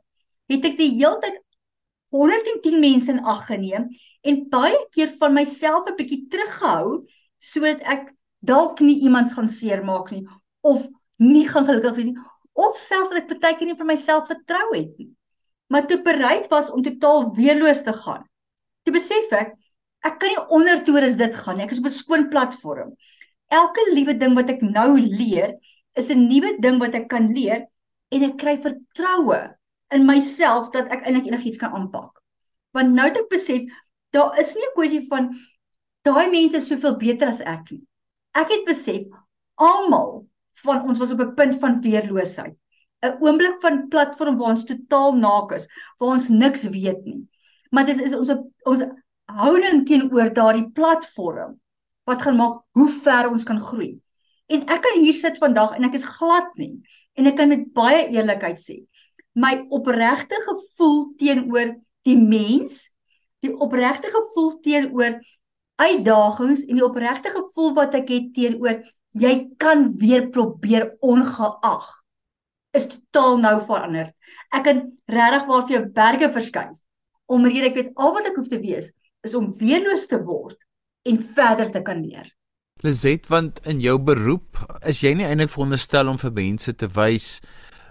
Het 0.51 0.67
ek 0.69 0.77
die 0.79 0.93
hele 0.99 1.19
tyd 1.23 1.39
110 2.17 2.81
mense 2.81 3.13
in 3.13 3.25
ag 3.25 3.47
geneem 3.47 3.89
en 4.27 4.43
baie 4.53 4.79
keer 4.95 5.13
van 5.21 5.35
myself 5.35 5.87
'n 5.87 5.97
bietjie 5.99 6.27
teruggehou 6.33 7.07
sodat 7.39 7.83
ek 7.83 8.15
dalk 8.41 8.81
nie 8.81 9.01
iemand 9.07 9.33
gaan 9.33 9.49
seermaak 9.49 10.11
nie 10.11 10.27
of 10.63 10.87
nie 11.19 11.47
gaan 11.49 11.67
gelukkig 11.67 11.97
wees 11.97 12.11
nie 12.11 12.19
of 12.57 12.79
selfs 12.81 13.13
dat 13.13 13.31
ek 13.31 13.41
baie 13.41 13.57
keer 13.57 13.69
nie 13.69 13.79
vir 13.79 13.87
myself 13.87 14.29
vertrou 14.29 14.73
het 14.73 14.97
nie. 14.99 15.11
Maar 15.69 15.87
toe 15.87 16.01
bereid 16.03 16.49
was 16.49 16.71
om 16.71 16.83
totaal 16.83 17.35
weerloos 17.37 17.83
te 17.85 17.93
gaan. 17.93 18.25
Toe 18.85 18.95
besef 18.95 19.33
ek 19.33 19.55
ek 20.07 20.21
kan 20.23 20.31
nie 20.31 20.43
onder 20.55 20.83
toerus 20.87 21.17
dit 21.19 21.35
gaan 21.35 21.57
nie. 21.59 21.65
Ek 21.65 21.73
is 21.73 21.81
op 21.83 21.89
'n 21.91 21.91
skoon 21.91 22.29
platform. 22.31 22.95
Elke 23.51 23.83
liewe 23.93 24.15
ding 24.15 24.35
wat 24.35 24.51
ek 24.51 24.63
nou 24.63 24.99
leer 25.01 25.57
is 25.95 26.11
'n 26.11 26.29
nuwe 26.29 26.57
ding 26.61 26.79
wat 26.79 26.95
ek 26.95 27.09
kan 27.09 27.33
leer 27.35 27.67
en 28.11 28.23
ek 28.23 28.39
kry 28.39 28.57
vertroue 28.63 29.56
in 29.95 30.07
myself 30.07 30.71
dat 30.75 30.91
ek 30.91 31.05
eintlik 31.05 31.29
enigiets 31.31 31.61
kan 31.61 31.75
aanpak. 31.75 32.23
Want 32.77 32.95
nou 32.95 33.07
het 33.09 33.19
ek 33.21 33.31
besef 33.33 33.69
daar 34.15 34.39
is 34.41 34.55
nie 34.55 34.67
'n 34.67 34.75
kwessie 34.75 35.05
van 35.09 35.31
daai 36.03 36.31
mense 36.31 36.61
soveel 36.61 36.97
beter 36.97 37.29
as 37.29 37.41
ek 37.41 37.71
nie. 37.71 37.83
Ek 38.35 38.49
het 38.49 38.65
besef 38.65 39.07
almal 39.55 40.27
van 40.65 40.83
ons 40.89 40.99
was 40.99 41.11
op 41.11 41.21
'n 41.21 41.35
punt 41.35 41.59
van 41.59 41.81
weerloosheid. 41.81 42.57
'n 43.03 43.17
Oomblik 43.21 43.61
van 43.61 43.89
platform 43.89 44.37
waar 44.37 44.51
ons 44.51 44.65
totaal 44.65 45.17
naak 45.17 45.53
is, 45.53 45.69
waar 45.99 46.17
ons 46.17 46.29
niks 46.29 46.65
weet 46.65 47.05
nie. 47.05 47.29
Maar 47.71 47.87
dit 47.87 48.01
is 48.01 48.15
ons 48.15 48.31
ons 48.65 48.83
houding 49.25 49.87
teenoor 49.87 50.33
daardie 50.33 50.71
platform 50.71 51.61
wat 52.05 52.23
gaan 52.23 52.37
maak 52.37 52.63
hoe 52.71 52.89
ver 52.89 53.31
ons 53.31 53.45
kan 53.45 53.61
groei. 53.61 54.01
En 54.47 54.67
ek 54.71 54.83
kan 54.83 55.01
hier 55.01 55.15
sit 55.15 55.39
vandag 55.39 55.75
en 55.77 55.85
ek 55.85 55.95
is 55.95 56.05
glad 56.05 56.55
nie 56.55 56.83
en 57.15 57.27
ek 57.27 57.37
kan 57.37 57.49
met 57.49 57.73
baie 57.75 58.07
eerlikheid 58.09 58.61
sê 58.63 58.87
my 59.37 59.53
opregte 59.75 60.39
gevoel 60.47 61.01
teenoor 61.21 61.75
die 62.09 62.17
mens, 62.19 62.87
die 63.45 63.53
opregte 63.53 64.11
gevoel 64.13 64.55
teenoor 64.65 65.19
uitdagings 65.77 66.65
en 66.65 66.81
die 66.81 66.87
opregte 66.87 67.33
gevoel 67.35 67.75
wat 67.77 67.97
ek 67.99 68.11
het 68.15 68.33
teenoor 68.37 68.81
jy 69.17 69.35
kan 69.61 69.91
weer 70.01 70.29
probeer 70.33 70.91
ongeag 71.05 71.87
is 72.77 72.89
totaal 72.93 73.39
nou 73.41 73.57
verander. 73.65 74.11
Ek 74.53 74.67
kan 74.69 74.83
regtig 75.09 75.47
waar 75.49 75.65
vir 75.69 75.77
jou 75.79 75.85
berge 75.97 76.33
verskuif 76.33 76.77
omdat 77.27 77.57
ek 77.67 77.75
weet 77.75 77.95
al 77.99 78.13
wat 78.15 78.29
ek 78.29 78.37
hoef 78.39 78.49
te 78.53 78.61
wees 78.63 78.93
is 79.27 79.35
om 79.35 79.51
weerloos 79.59 80.07
te 80.07 80.21
word 80.23 80.59
en 81.11 81.19
verder 81.19 81.73
te 81.75 81.83
kan 81.83 81.99
leer. 82.05 82.29
Lizet, 82.85 83.27
want 83.33 83.59
in 83.67 83.81
jou 83.83 83.97
beroep 83.99 84.61
is 84.87 85.01
jy 85.03 85.15
nie 85.17 85.27
eintlik 85.27 85.51
veronderstel 85.51 86.11
om 86.13 86.21
vir 86.21 86.35
mense 86.37 86.75
te 86.79 86.87
wys 86.95 87.41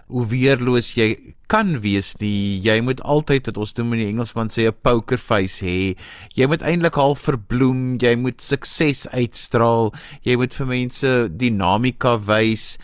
hoe 0.08 0.26
weerloos 0.30 0.92
jy 0.96 1.34
kan 1.50 1.76
wees 1.82 2.12
nie. 2.20 2.58
Jy 2.62 2.80
moet 2.86 3.00
altyd 3.02 3.50
wat 3.50 3.58
ons 3.62 3.74
noem 3.78 3.96
in 3.96 4.02
die 4.02 4.08
Engelsman 4.12 4.50
sê 4.50 4.66
'n 4.66 4.74
poker 4.82 5.18
face 5.18 5.64
hê. 5.64 5.96
Jy 6.34 6.46
moet 6.46 6.62
eintlik 6.62 6.96
al 6.98 7.14
verbloem, 7.14 7.98
jy 7.98 8.14
moet 8.16 8.42
sukses 8.42 9.06
uitstraal, 9.08 9.92
jy 10.22 10.36
moet 10.36 10.54
vir 10.54 10.66
mense 10.66 11.28
dinamika 11.30 12.18
wys. 12.18 12.78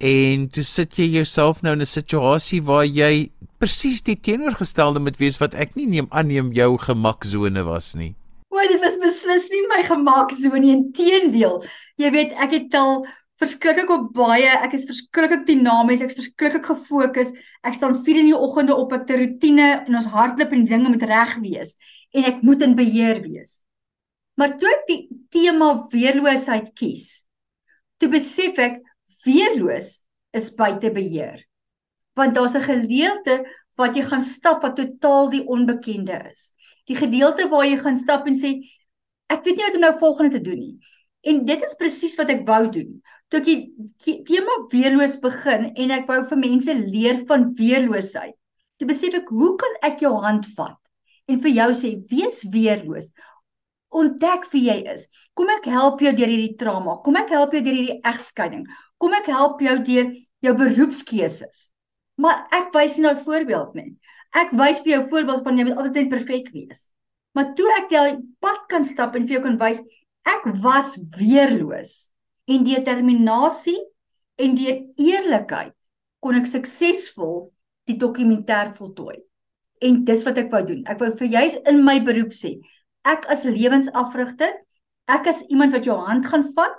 En 0.00 0.48
toe 0.48 0.64
sit 0.64 0.98
jy 0.98 1.06
jouself 1.18 1.62
nou 1.62 1.72
in 1.72 1.80
'n 1.80 1.86
situasie 1.86 2.62
waar 2.62 2.86
jy 2.86 3.30
presies 3.58 4.02
die 4.02 4.16
teenoorgestelde 4.16 5.00
moet 5.00 5.18
wees 5.18 5.38
wat 5.40 5.54
ek 5.54 5.76
nie 5.76 5.86
neem 5.86 6.08
aanneem 6.10 6.52
jou 6.52 6.76
gemaksone 6.78 7.64
was 7.64 7.94
nie. 7.94 8.14
O, 8.50 8.58
dit 8.68 8.80
was 8.80 8.98
beslis 9.02 9.48
nie 9.50 9.62
my 9.70 9.82
gemaksone 9.82 10.60
nie, 10.60 10.72
inteendeel. 10.72 11.62
Jy 11.96 12.10
weet, 12.10 12.32
ek 12.32 12.52
het 12.52 12.74
al 12.74 13.06
verskriklik 13.42 13.90
op 13.90 14.10
baie, 14.14 14.50
ek 14.62 14.76
is 14.78 14.86
verskriklik 14.86 15.44
dinamies, 15.48 16.02
ek 16.04 16.12
is 16.12 16.20
verskriklik 16.20 16.68
gefokus. 16.70 17.32
Ek 17.66 17.76
staan 17.76 17.96
4 18.06 18.22
in 18.22 18.30
die 18.30 18.38
oggende 18.38 18.76
op 18.76 18.92
'n 18.92 19.18
rotine 19.20 19.68
en 19.86 19.94
ons 19.94 20.06
hardloop 20.06 20.52
en 20.52 20.64
dinge 20.64 20.88
moet 20.88 21.02
reg 21.02 21.36
wees 21.42 21.76
en 22.14 22.24
ek 22.24 22.42
moet 22.42 22.62
in 22.62 22.74
beheer 22.74 23.20
wees. 23.22 23.62
Maar 24.36 24.56
toe 24.58 24.68
ek 24.68 24.86
die 24.86 25.08
tema 25.30 25.74
weerloosheid 25.90 26.74
kies, 26.74 27.26
toe 27.98 28.08
besef 28.08 28.58
ek 28.58 28.80
weerloos 29.24 30.04
is 30.32 30.50
buite 30.54 30.90
beheer. 30.90 31.44
Want 32.14 32.34
daar's 32.34 32.54
'n 32.54 32.62
gedeelte 32.62 33.44
wat 33.76 33.96
jy 33.96 34.04
gaan 34.06 34.22
stap 34.22 34.62
wat 34.62 34.76
totaal 34.76 35.30
die 35.30 35.46
onbekende 35.46 36.30
is. 36.30 36.54
Die 36.86 36.96
gedeelte 36.96 37.48
waar 37.48 37.66
jy 37.66 37.78
gaan 37.78 37.96
stap 37.96 38.26
en 38.26 38.34
sê 38.34 38.62
ek 39.28 39.44
weet 39.44 39.56
nie 39.56 39.64
wat 39.64 39.74
om 39.74 39.80
nou 39.80 39.98
volgende 39.98 40.30
te 40.30 40.40
doen 40.40 40.58
nie. 40.58 40.78
En 41.22 41.44
dit 41.44 41.62
is 41.62 41.74
presies 41.74 42.16
wat 42.16 42.30
ek 42.30 42.46
wou 42.46 42.70
doen 42.70 43.02
toe 43.34 43.42
ek 43.42 43.48
die 44.04 44.14
tema 44.28 44.54
weerloos 44.70 45.16
begin 45.22 45.72
en 45.74 45.92
ek 45.96 46.06
wou 46.06 46.20
vir 46.30 46.38
mense 46.38 46.74
leer 46.78 47.20
van 47.28 47.48
weerloosheid. 47.58 48.36
Toe 48.78 48.86
besef 48.86 49.16
ek, 49.18 49.30
hoe 49.30 49.54
kan 49.58 49.74
ek 49.86 50.04
jou 50.04 50.12
hand 50.22 50.46
vat 50.54 50.78
en 51.30 51.40
vir 51.42 51.54
jou 51.56 51.68
sê 51.74 51.90
wees 52.10 52.42
weerloos. 52.52 53.10
Ontdek 53.94 54.46
wie 54.52 54.64
jy 54.68 54.78
is. 54.92 55.08
Kom 55.38 55.50
ek 55.54 55.66
help 55.70 56.02
jou 56.02 56.12
deur 56.14 56.30
hierdie 56.30 56.54
trauma. 56.58 56.98
Kom 57.02 57.18
ek 57.18 57.30
help 57.34 57.54
jou 57.54 57.62
deur 57.64 57.78
hierdie 57.78 58.00
egskeiding. 58.06 58.64
Kom 59.02 59.14
ek 59.18 59.30
help 59.30 59.62
jou 59.62 59.76
deur 59.86 60.10
jou 60.44 60.54
beroepskeuses. 60.58 61.68
Maar 62.20 62.44
ek 62.54 62.74
wys 62.74 62.98
nie 62.98 63.06
nou 63.08 63.14
voorbeeld 63.18 63.74
nie. 63.78 63.92
Ek 64.34 64.50
wys 64.54 64.82
vir 64.82 64.96
jou 64.96 65.04
voorbeeld 65.10 65.46
van 65.46 65.58
jy 65.58 65.68
moet 65.70 65.82
altyd 65.82 66.10
perfek 66.10 66.50
wees. 66.54 66.90
Maar 67.34 67.54
toe 67.58 67.70
ek 67.80 67.94
jou 67.94 68.08
pad 68.42 68.66
kan 68.70 68.86
stap 68.86 69.14
en 69.18 69.26
vir 69.26 69.38
jou 69.38 69.46
kan 69.46 69.58
wys 69.62 69.82
ek 70.30 70.46
was 70.62 70.94
weerloos 71.18 72.13
en 72.50 72.66
determinasie 72.66 73.78
en 74.40 74.56
deur 74.58 74.80
eerlikheid 75.00 75.74
kon 76.24 76.36
ek 76.38 76.48
suksesvol 76.48 77.48
die 77.88 77.96
dokumentêr 78.00 78.72
voltooi. 78.76 79.18
En 79.84 80.04
dis 80.08 80.22
wat 80.24 80.38
ek 80.40 80.50
wou 80.52 80.62
doen. 80.64 80.82
Ek 80.88 81.00
wou 81.02 81.10
vir 81.18 81.28
juis 81.28 81.56
in 81.68 81.82
my 81.84 81.98
beroep 82.04 82.32
sê, 82.32 82.56
ek 83.04 83.28
as 83.32 83.44
lewensafrigter, 83.44 84.54
ek 85.12 85.28
as 85.28 85.42
iemand 85.52 85.76
wat 85.76 85.84
jou 85.84 85.98
hand 86.00 86.24
gaan 86.30 86.46
vat, 86.56 86.78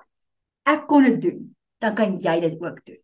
ek 0.65 0.87
kon 0.89 1.05
dit 1.05 1.19
doen. 1.21 1.43
Dan 1.83 1.97
kan 1.97 2.15
jy 2.23 2.39
dit 2.41 2.55
ook 2.61 2.79
doen. 2.87 3.01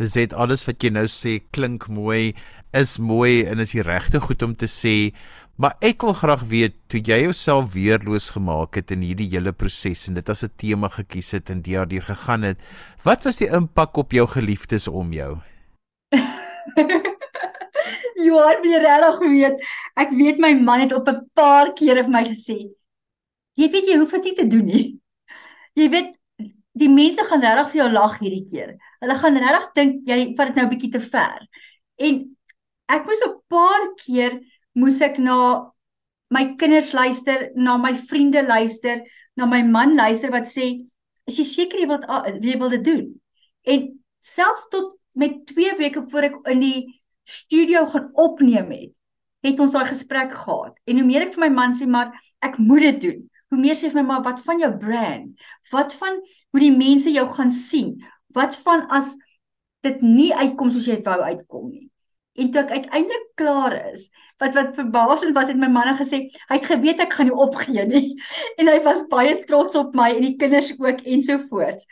Dis 0.00 0.16
dit 0.18 0.34
alles 0.36 0.64
wat 0.68 0.84
jy 0.84 0.90
nou 0.92 1.06
sê 1.08 1.38
klink 1.54 1.86
mooi, 1.92 2.32
is 2.72 2.98
mooi 2.98 3.44
en 3.44 3.58
is 3.58 3.72
die 3.72 3.82
regte 3.82 4.20
goed 4.20 4.42
om 4.42 4.54
te 4.56 4.66
sê, 4.66 5.12
Maar 5.60 5.76
ek 5.84 6.00
wil 6.02 6.14
graag 6.16 6.42
weet 6.48 6.76
toe 6.88 6.98
jy 7.04 7.18
jouself 7.26 7.74
weerloos 7.74 8.30
gemaak 8.32 8.78
het 8.80 8.90
in 8.94 9.02
hierdie 9.04 9.28
hele 9.34 9.52
proses 9.52 10.06
en 10.08 10.16
dit 10.16 10.28
as 10.32 10.42
'n 10.44 10.50
tema 10.56 10.88
gekies 10.88 11.30
het 11.36 11.50
en 11.50 11.60
daardeur 11.62 12.02
gegaan 12.02 12.42
het, 12.42 12.58
wat 13.04 13.24
was 13.24 13.36
die 13.36 13.50
impak 13.52 13.96
op 13.96 14.12
jou 14.12 14.26
geliefdes 14.26 14.88
om 14.88 15.12
jou? 15.12 15.38
Johan, 18.26 18.62
wie 18.62 18.78
regtig 18.78 19.18
weet, 19.18 19.56
ek 19.96 20.10
weet 20.10 20.38
my 20.38 20.52
man 20.54 20.80
het 20.80 20.92
op 20.92 21.08
'n 21.08 21.30
paar 21.34 21.72
kere 21.74 22.02
vir 22.02 22.10
my 22.10 22.24
gesê, 22.24 22.72
jy 23.54 23.68
weet 23.68 23.86
jy 23.86 23.98
hoef 23.98 24.10
dit 24.10 24.24
nie 24.24 24.34
te 24.34 24.48
doen 24.48 24.64
nie. 24.66 24.98
Jy 25.80 25.88
weet 25.88 26.12
die 26.76 26.88
mense 26.88 27.24
gaan 27.24 27.40
regtig 27.40 27.70
vir 27.72 27.78
jou 27.80 27.90
lag 27.92 28.18
hierdie 28.18 28.44
keer. 28.44 28.76
Hulle 29.00 29.14
gaan 29.16 29.36
regtig 29.36 29.72
dink 29.74 30.08
jy 30.08 30.34
vat 30.36 30.46
dit 30.48 30.56
nou 30.56 30.64
'n 30.66 30.70
bietjie 30.70 30.92
te 30.92 31.00
ver. 31.00 31.48
En 31.96 32.36
ek 32.92 33.06
moes 33.08 33.22
'n 33.24 33.36
paar 33.48 33.84
keer 34.04 34.40
moes 34.74 35.00
ek 35.00 35.18
na 35.18 35.70
my 36.30 36.44
kinders 36.56 36.92
luister, 36.92 37.50
na 37.56 37.76
my 37.76 37.92
vriende 37.94 38.42
luister, 38.46 39.02
na 39.36 39.46
my 39.46 39.62
man 39.62 39.96
luister 39.96 40.30
wat 40.30 40.48
sê, 40.48 40.86
"Is 41.26 41.38
jy 41.38 41.44
seker 41.44 41.78
jy 41.78 41.86
wil 41.86 42.00
jy 42.40 42.58
wil 42.58 42.70
dit 42.70 42.84
doen?" 42.84 43.20
En 43.64 44.00
selfs 44.20 44.68
tot 44.70 44.96
met 45.14 45.46
2 45.46 45.76
weke 45.78 46.08
voor 46.08 46.22
ek 46.22 46.36
in 46.48 46.60
die 46.60 47.00
studio 47.24 47.86
gaan 47.86 48.10
opneem 48.14 48.70
het, 48.70 48.92
het 49.42 49.60
ons 49.60 49.72
daai 49.72 49.86
gesprek 49.86 50.32
gehad. 50.32 50.74
En 50.86 50.96
hoe 50.96 51.04
meer 51.06 51.22
ek 51.22 51.34
vir 51.34 51.48
my 51.48 51.54
man 51.54 51.72
sê, 51.72 51.86
"Maar 51.86 52.12
ek 52.40 52.58
moet 52.58 52.80
dit 52.80 53.00
doen." 53.00 53.30
Hoe 53.52 53.60
meer 53.60 53.74
sê 53.74 53.90
vir 53.92 54.02
my 54.02 54.06
maar 54.08 54.22
wat 54.22 54.40
van 54.40 54.58
jou 54.58 54.70
brand? 54.80 55.36
Wat 55.70 55.92
van 55.94 56.22
hoe 56.50 56.60
die 56.60 56.72
mense 56.72 57.10
jou 57.12 57.26
gaan 57.28 57.50
sien? 57.50 58.00
Wat 58.32 58.56
van 58.56 58.86
as 58.88 59.16
dit 59.84 60.00
nie 60.00 60.32
uitkom 60.32 60.70
soos 60.70 60.86
jy 60.86 61.02
wou 61.04 61.20
uitkom 61.20 61.68
nie? 61.68 61.91
En 62.40 62.50
toe 62.52 62.62
ek 62.62 62.70
uiteindelik 62.72 63.26
klaar 63.36 63.74
is, 63.92 64.06
wat 64.40 64.54
wat 64.56 64.76
verbaasend 64.76 65.36
was 65.36 65.50
het 65.50 65.58
my 65.60 65.68
manne 65.72 65.92
gesê, 65.98 66.24
hy 66.48 66.56
het 66.56 66.68
geweet 66.70 67.02
ek 67.04 67.18
gaan 67.18 67.28
nie 67.28 67.36
opgee 67.46 67.84
nie. 67.88 68.06
En 68.60 68.70
hy 68.72 68.78
was 68.86 69.04
baie 69.10 69.36
trots 69.44 69.76
op 69.78 69.92
my 69.98 70.10
en 70.16 70.24
die 70.24 70.36
kinders 70.40 70.72
ook 70.78 71.04
ensovoorts. 71.04 71.86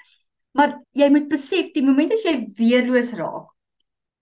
Maar 0.56 0.78
jy 0.96 1.10
moet 1.12 1.28
besef, 1.30 1.70
die 1.74 1.84
oomblik 1.84 2.16
as 2.16 2.24
jy 2.26 2.34
weerloos 2.58 3.12
raak, 3.18 3.52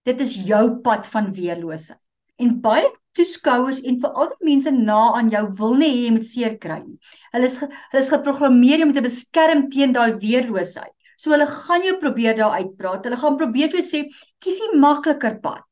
dit 0.08 0.20
is 0.24 0.34
jou 0.48 0.64
pad 0.84 1.06
van 1.12 1.30
weerloosheid. 1.36 2.00
En 2.38 2.52
baie 2.62 2.86
toeskouers 3.18 3.80
en 3.82 3.96
veral 4.02 4.28
die 4.36 4.46
mense 4.52 4.70
na 4.74 4.98
aan 5.18 5.30
jou 5.32 5.42
wil 5.58 5.74
nie 5.80 5.88
hê 5.90 6.02
jy 6.04 6.12
moet 6.14 6.26
seer 6.28 6.54
kry 6.62 6.78
nie. 6.84 6.98
Hulle 7.32 7.48
is 7.50 7.56
hulle 7.62 8.02
is 8.02 8.12
geprogrammeer 8.12 8.84
om 8.84 8.92
te 8.94 9.02
beskerm 9.02 9.64
teen 9.72 9.94
daai 9.96 10.18
weerloosheid. 10.22 10.94
So 11.18 11.34
hulle 11.34 11.48
gaan 11.50 11.82
jou 11.82 11.96
probeer 11.98 12.36
daar 12.38 12.60
uitpraat. 12.60 13.08
Hulle 13.08 13.18
gaan 13.18 13.38
probeer 13.40 13.72
vir 13.72 13.80
jou 13.80 13.88
sê, 13.88 14.04
kies 14.44 14.60
die 14.62 14.78
makliker 14.78 15.40
pad. 15.42 15.64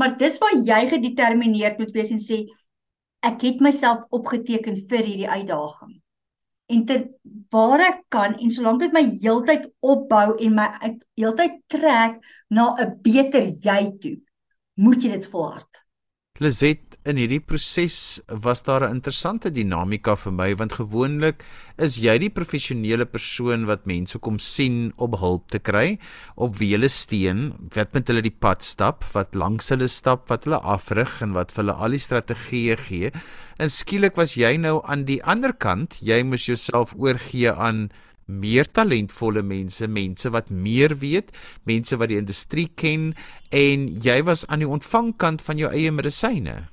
Maar 0.00 0.16
dis 0.16 0.38
waar 0.40 0.56
jy 0.64 0.80
gedetermineerd 0.88 1.78
moet 1.78 1.92
wees 1.92 2.12
en 2.14 2.22
sê 2.24 2.44
ek 3.26 3.42
het 3.44 3.60
myself 3.60 4.06
opgeteken 4.16 4.78
vir 4.88 5.04
hierdie 5.04 5.28
uitdaging. 5.28 5.98
En 6.70 6.84
te 6.88 6.96
waar 7.52 7.82
ek 7.84 7.98
kan 8.14 8.36
en 8.38 8.52
solank 8.54 8.80
dit 8.80 8.94
my 8.96 9.02
heeltyd 9.20 9.66
opbou 9.84 10.38
en 10.38 10.54
my 10.56 10.68
heeltyd 11.18 11.58
trek 11.74 12.16
na 12.48 12.70
'n 12.78 12.96
beter 13.02 13.50
jy 13.66 13.82
toe, 14.00 14.16
moet 14.80 15.02
jy 15.02 15.10
dit 15.18 15.26
volhard. 15.26 15.82
Lizet 16.40 16.89
in 17.08 17.16
hierdie 17.16 17.40
proses 17.40 18.20
was 18.44 18.60
daar 18.62 18.84
'n 18.84 18.96
interessante 18.96 19.50
dinamika 19.50 20.16
vir 20.16 20.32
my 20.32 20.54
want 20.54 20.72
gewoonlik 20.72 21.44
is 21.78 21.96
jy 21.96 22.18
die 22.18 22.28
professionele 22.28 23.06
persoon 23.06 23.64
wat 23.64 23.86
mense 23.86 24.18
kom 24.18 24.38
sien 24.38 24.92
om 24.96 25.16
hulp 25.16 25.48
te 25.48 25.58
kry 25.58 25.98
op 26.36 26.58
wie 26.58 26.72
hulle 26.72 26.88
steun 26.88 27.54
wat 27.74 27.94
met 27.94 28.08
hulle 28.08 28.20
die 28.22 28.36
pad 28.44 28.62
stap 28.62 29.04
wat 29.14 29.34
langs 29.34 29.70
hulle 29.70 29.88
stap 29.88 30.28
wat 30.28 30.44
hulle 30.44 30.60
afrig 30.60 31.22
en 31.22 31.32
wat 31.32 31.52
vir 31.52 31.64
hulle 31.64 31.78
al 31.80 31.90
die 31.90 32.04
strategieë 32.08 32.76
gee 32.76 33.12
en 33.58 33.70
skielik 33.70 34.16
was 34.16 34.36
jy 34.36 34.56
nou 34.56 34.82
aan 34.84 35.04
die 35.04 35.22
ander 35.24 35.52
kant 35.52 35.96
jy 36.02 36.22
moes 36.22 36.46
jouself 36.46 36.92
oorgee 36.98 37.52
aan 37.52 37.88
meer 38.30 38.68
talentvolle 38.70 39.42
mense, 39.42 39.88
mense 39.88 40.30
wat 40.30 40.50
meer 40.50 40.94
weet, 41.00 41.32
mense 41.64 41.96
wat 41.96 42.08
die 42.08 42.18
industrie 42.20 42.68
ken 42.76 43.14
en 43.50 43.88
jy 43.88 44.22
was 44.22 44.46
aan 44.46 44.62
die 44.62 44.68
ontvangkant 44.68 45.42
van 45.42 45.58
jou 45.58 45.72
eie 45.72 45.90
medisyne. 45.90 46.68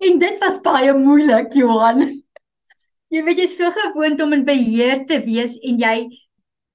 En 0.00 0.18
dit 0.18 0.38
was 0.40 0.60
baie 0.64 0.92
moeilik, 0.96 1.52
Johan. 1.52 2.02
Jy 3.12 3.20
weet 3.26 3.40
jy 3.42 3.46
is 3.48 3.56
so 3.58 3.68
gewoond 3.74 4.20
om 4.22 4.32
in 4.36 4.44
beheer 4.46 5.00
te 5.08 5.16
wees 5.24 5.56
en 5.66 5.80
jy 5.82 5.94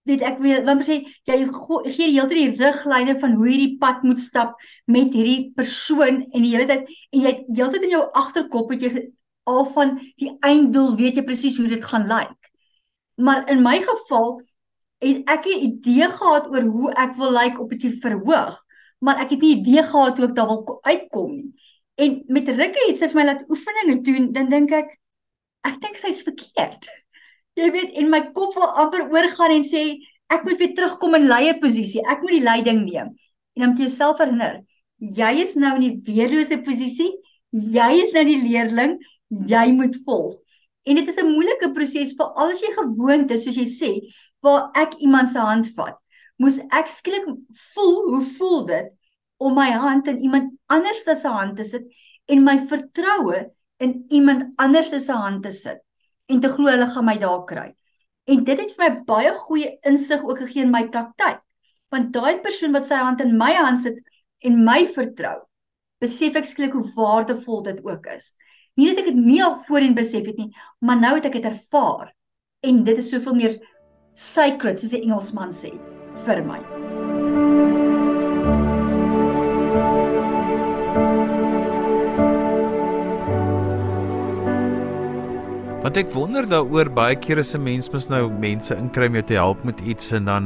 dit 0.05 0.23
ek 0.27 0.41
wil 0.43 0.65
wil 0.67 0.81
sê 0.85 0.97
jy 1.25 1.37
gee 1.47 2.09
die 2.09 2.17
hele 2.17 2.25
tyd 2.27 2.35
die 2.35 2.57
riglyne 2.59 3.15
van 3.21 3.37
hoe 3.39 3.47
hierdie 3.47 3.77
pad 3.81 4.03
moet 4.05 4.19
stap 4.19 4.51
met 4.91 5.15
hierdie 5.15 5.53
persoon 5.55 6.19
en 6.27 6.43
die 6.43 6.51
hele 6.51 6.67
tyd 6.69 6.91
en 6.91 7.23
jy 7.23 7.31
heeltyd 7.55 7.87
in 7.87 7.95
jou 7.95 8.03
agterkop 8.21 8.73
het 8.75 8.83
jy 8.83 8.91
al 9.47 9.63
van 9.77 9.95
die 10.19 10.33
einddoel 10.45 10.91
weet 10.99 11.21
jy 11.21 11.23
presies 11.25 11.55
hoe 11.61 11.69
dit 11.71 11.87
gaan 11.87 12.09
lyk. 12.11 12.51
Maar 13.15 13.47
in 13.55 13.63
my 13.63 13.77
geval 13.85 14.41
het 15.05 15.23
ek 15.37 15.47
'n 15.47 15.63
idee 15.69 16.09
gehad 16.19 16.51
oor 16.51 16.67
hoe 16.75 16.91
ek 16.93 17.15
wil 17.15 17.31
lyk 17.31 17.55
like 17.55 17.61
op 17.61 17.71
die 17.71 17.95
verhoog, 18.03 18.59
maar 18.99 19.23
ek 19.23 19.29
het 19.29 19.41
nie 19.41 19.55
idee 19.55 19.83
gehad 19.83 20.17
hoe 20.17 20.27
ek 20.27 20.35
daar 20.35 20.51
wil 20.51 20.79
uitkom 20.83 21.31
nie. 21.31 21.53
En 21.95 22.23
met 22.27 22.49
Rikke 22.49 22.83
het 22.89 22.99
sy 22.99 23.09
vir 23.11 23.19
my 23.21 23.25
laat 23.29 23.43
oefeninge 23.51 24.01
doen, 24.03 24.29
dan 24.35 24.51
dink 24.51 24.73
ek 24.75 24.93
ek 25.65 25.79
dink 25.81 25.97
sy's 25.97 26.21
verkeerd. 26.25 26.87
Jy 27.59 27.69
weet, 27.71 27.93
en 28.01 28.11
my 28.11 28.21
kop 28.35 28.53
wil 28.57 28.67
amper 28.83 29.07
oorgaan 29.13 29.55
en 29.55 29.63
sê 29.65 29.85
ek 30.33 30.43
moet 30.45 30.59
weer 30.59 30.73
terugkom 30.75 31.15
in 31.17 31.27
leierposisie. 31.29 32.03
Ek 32.11 32.21
moet 32.25 32.35
die 32.35 32.43
leiding 32.43 32.81
neem. 32.83 33.13
En 33.55 33.63
dan 33.63 33.71
moet 33.71 33.79
jy 33.79 33.87
jouself 33.87 34.19
herinner, 34.19 34.57
jy 34.99 35.31
is 35.45 35.55
nou 35.55 35.71
in 35.77 35.85
die 35.85 35.95
weerlose 36.09 36.57
posisie. 36.65 37.13
Jy 37.55 37.91
is 38.03 38.11
nou 38.15 38.25
die 38.27 38.41
leerling. 38.41 38.97
Jy 39.47 39.69
moet 39.77 39.95
volg. 40.03 40.35
En 40.85 40.99
dit 40.99 41.07
is 41.07 41.17
'n 41.17 41.31
moeilike 41.31 41.71
proses 41.73 42.11
vir 42.17 42.27
al 42.35 42.51
die 42.51 42.73
gewoontes 42.75 43.43
soos 43.43 43.55
jy 43.55 43.65
sê 43.65 43.91
waar 44.43 44.69
ek 44.75 44.99
iemand 44.99 45.29
se 45.29 45.39
hand 45.39 45.71
vat. 45.77 45.95
Moes 46.37 46.59
ek 46.69 46.91
skielik 46.91 47.25
voel 47.73 47.95
hoe 48.11 48.23
voel 48.35 48.65
dit 48.65 48.91
om 49.37 49.55
my 49.55 49.69
hand 49.71 50.07
in 50.07 50.21
iemand 50.21 50.53
anders 50.71 51.03
se 51.03 51.27
hand 51.27 51.57
te 51.57 51.63
sit 51.63 51.87
en 52.25 52.43
my 52.43 52.57
vertroue 52.67 53.45
in 53.77 54.05
iemand 54.09 54.53
anders 54.55 54.89
se 54.89 55.11
hand 55.11 55.43
te 55.43 55.51
sit 55.51 55.81
en 56.27 56.39
te 56.41 56.49
glo 56.49 56.71
hulle 56.71 56.87
gaan 56.89 57.05
my 57.05 57.17
daar 57.21 57.43
kry. 57.45 57.73
En 58.25 58.43
dit 58.43 58.59
het 58.59 58.71
vir 58.73 58.83
my 58.83 59.03
baie 59.05 59.33
goeie 59.45 59.75
insig 59.85 60.23
ook 60.23 60.39
gegee 60.45 60.65
in 60.65 60.71
my 60.73 60.87
praktyk. 60.89 61.43
Want 61.93 62.13
daai 62.13 62.41
persoon 62.41 62.73
wat 62.73 62.87
sy 62.89 62.97
hand 62.97 63.21
in 63.21 63.37
my 63.37 63.53
hand 63.53 63.79
sit 63.79 64.01
en 64.45 64.63
my 64.65 64.85
vertrou, 64.89 65.37
besef 66.01 66.35
ek 66.39 66.49
skielik 66.49 66.73
hoe 66.73 66.87
waardevol 66.97 67.63
dit 67.69 67.79
ook 67.85 68.09
is. 68.15 68.33
Nie 68.75 68.91
dat 68.91 69.05
ek 69.05 69.13
dit 69.13 69.21
nie 69.21 69.41
al 69.45 69.59
voorheen 69.67 69.95
besef 69.95 70.25
het 70.27 70.41
nie, 70.41 70.51
maar 70.81 70.99
nou 70.99 71.15
het 71.15 71.29
ek 71.29 71.39
dit 71.39 71.49
ervaar 71.53 72.11
en 72.65 72.83
dit 72.83 72.99
is 72.99 73.13
soveel 73.13 73.37
meer 73.37 73.57
sacred 74.15 74.81
soos 74.81 74.95
die 74.95 75.05
Engelsman 75.05 75.53
sê 75.55 75.75
vir 76.25 76.43
my. 76.47 77.04
Want 85.85 85.99
ek 86.01 86.07
wonder 86.17 86.47
daaroor 86.49 86.89
baie 86.97 87.13
keer 87.13 87.37
as 87.37 87.53
'n 87.53 87.61
mens 87.61 87.91
mos 87.93 88.07
nou 88.09 88.25
mense 88.43 88.73
inkry 88.73 89.05
om 89.05 89.17
jou 89.19 89.25
te 89.29 89.37
help 89.37 89.61
met 89.69 89.81
iets 89.85 90.13
en 90.17 90.25
dan 90.25 90.45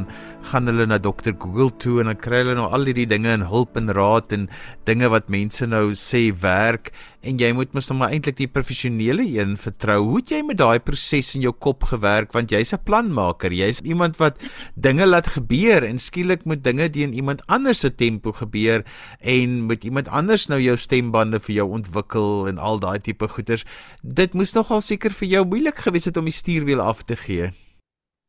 gaan 0.51 0.67
hulle 0.67 0.85
na 0.85 0.97
dokter 0.97 1.31
Google 1.31 1.71
toe 1.79 2.01
en 2.01 2.11
dan 2.11 2.19
kry 2.19 2.41
hulle 2.43 2.55
nou 2.55 2.67
al 2.67 2.83
hierdie 2.89 3.07
dinge 3.07 3.31
en 3.31 3.47
hulp 3.47 3.77
en 3.77 3.87
raad 3.87 4.33
en 4.35 4.49
dinge 4.83 5.07
wat 5.07 5.31
mense 5.31 5.63
nou 5.65 5.95
sê 5.95 6.27
werk 6.43 6.91
en 7.27 7.39
jy 7.39 7.49
moet 7.55 7.73
mos 7.75 7.89
nou 7.89 7.97
maar 7.99 8.13
eintlik 8.15 8.37
die 8.39 8.47
professionele 8.47 9.25
een 9.27 9.57
vertrou. 9.59 9.97
Hoe 10.07 10.19
het 10.21 10.31
jy 10.31 10.39
met 10.47 10.59
daai 10.59 10.79
proses 10.79 11.33
in 11.35 11.43
jou 11.43 11.51
kop 11.51 11.83
gewerk 11.91 12.31
want 12.35 12.51
jy's 12.51 12.73
'n 12.73 12.83
planmaker. 12.83 13.51
Jy's 13.51 13.81
iemand 13.83 14.17
wat 14.19 14.39
dinge 14.75 15.05
laat 15.05 15.27
gebeur 15.27 15.83
en 15.83 15.99
skielik 15.99 16.45
moet 16.45 16.63
dinge 16.63 16.89
teen 16.89 17.13
iemand 17.13 17.43
anders 17.47 17.79
se 17.79 17.89
tempo 17.89 18.31
gebeur 18.31 18.83
en 19.19 19.67
moet 19.67 19.83
iemand 19.83 20.07
anders 20.07 20.47
nou 20.47 20.59
jou 20.59 20.77
stembande 20.77 21.39
vir 21.39 21.55
jou 21.55 21.67
ontwikkel 21.69 22.47
en 22.47 22.57
al 22.57 22.79
daai 22.79 22.99
tipe 22.99 23.27
goeders. 23.27 23.65
Dit 24.01 24.33
moes 24.33 24.53
nogal 24.53 24.81
seker 24.81 25.11
vir 25.11 25.28
jou 25.29 25.45
moeilik 25.45 25.77
gewees 25.85 26.07
het 26.09 26.17
om 26.17 26.27
die 26.27 26.35
stuurwiel 26.35 26.81
af 26.81 27.03
te 27.03 27.17
gee. 27.19 27.49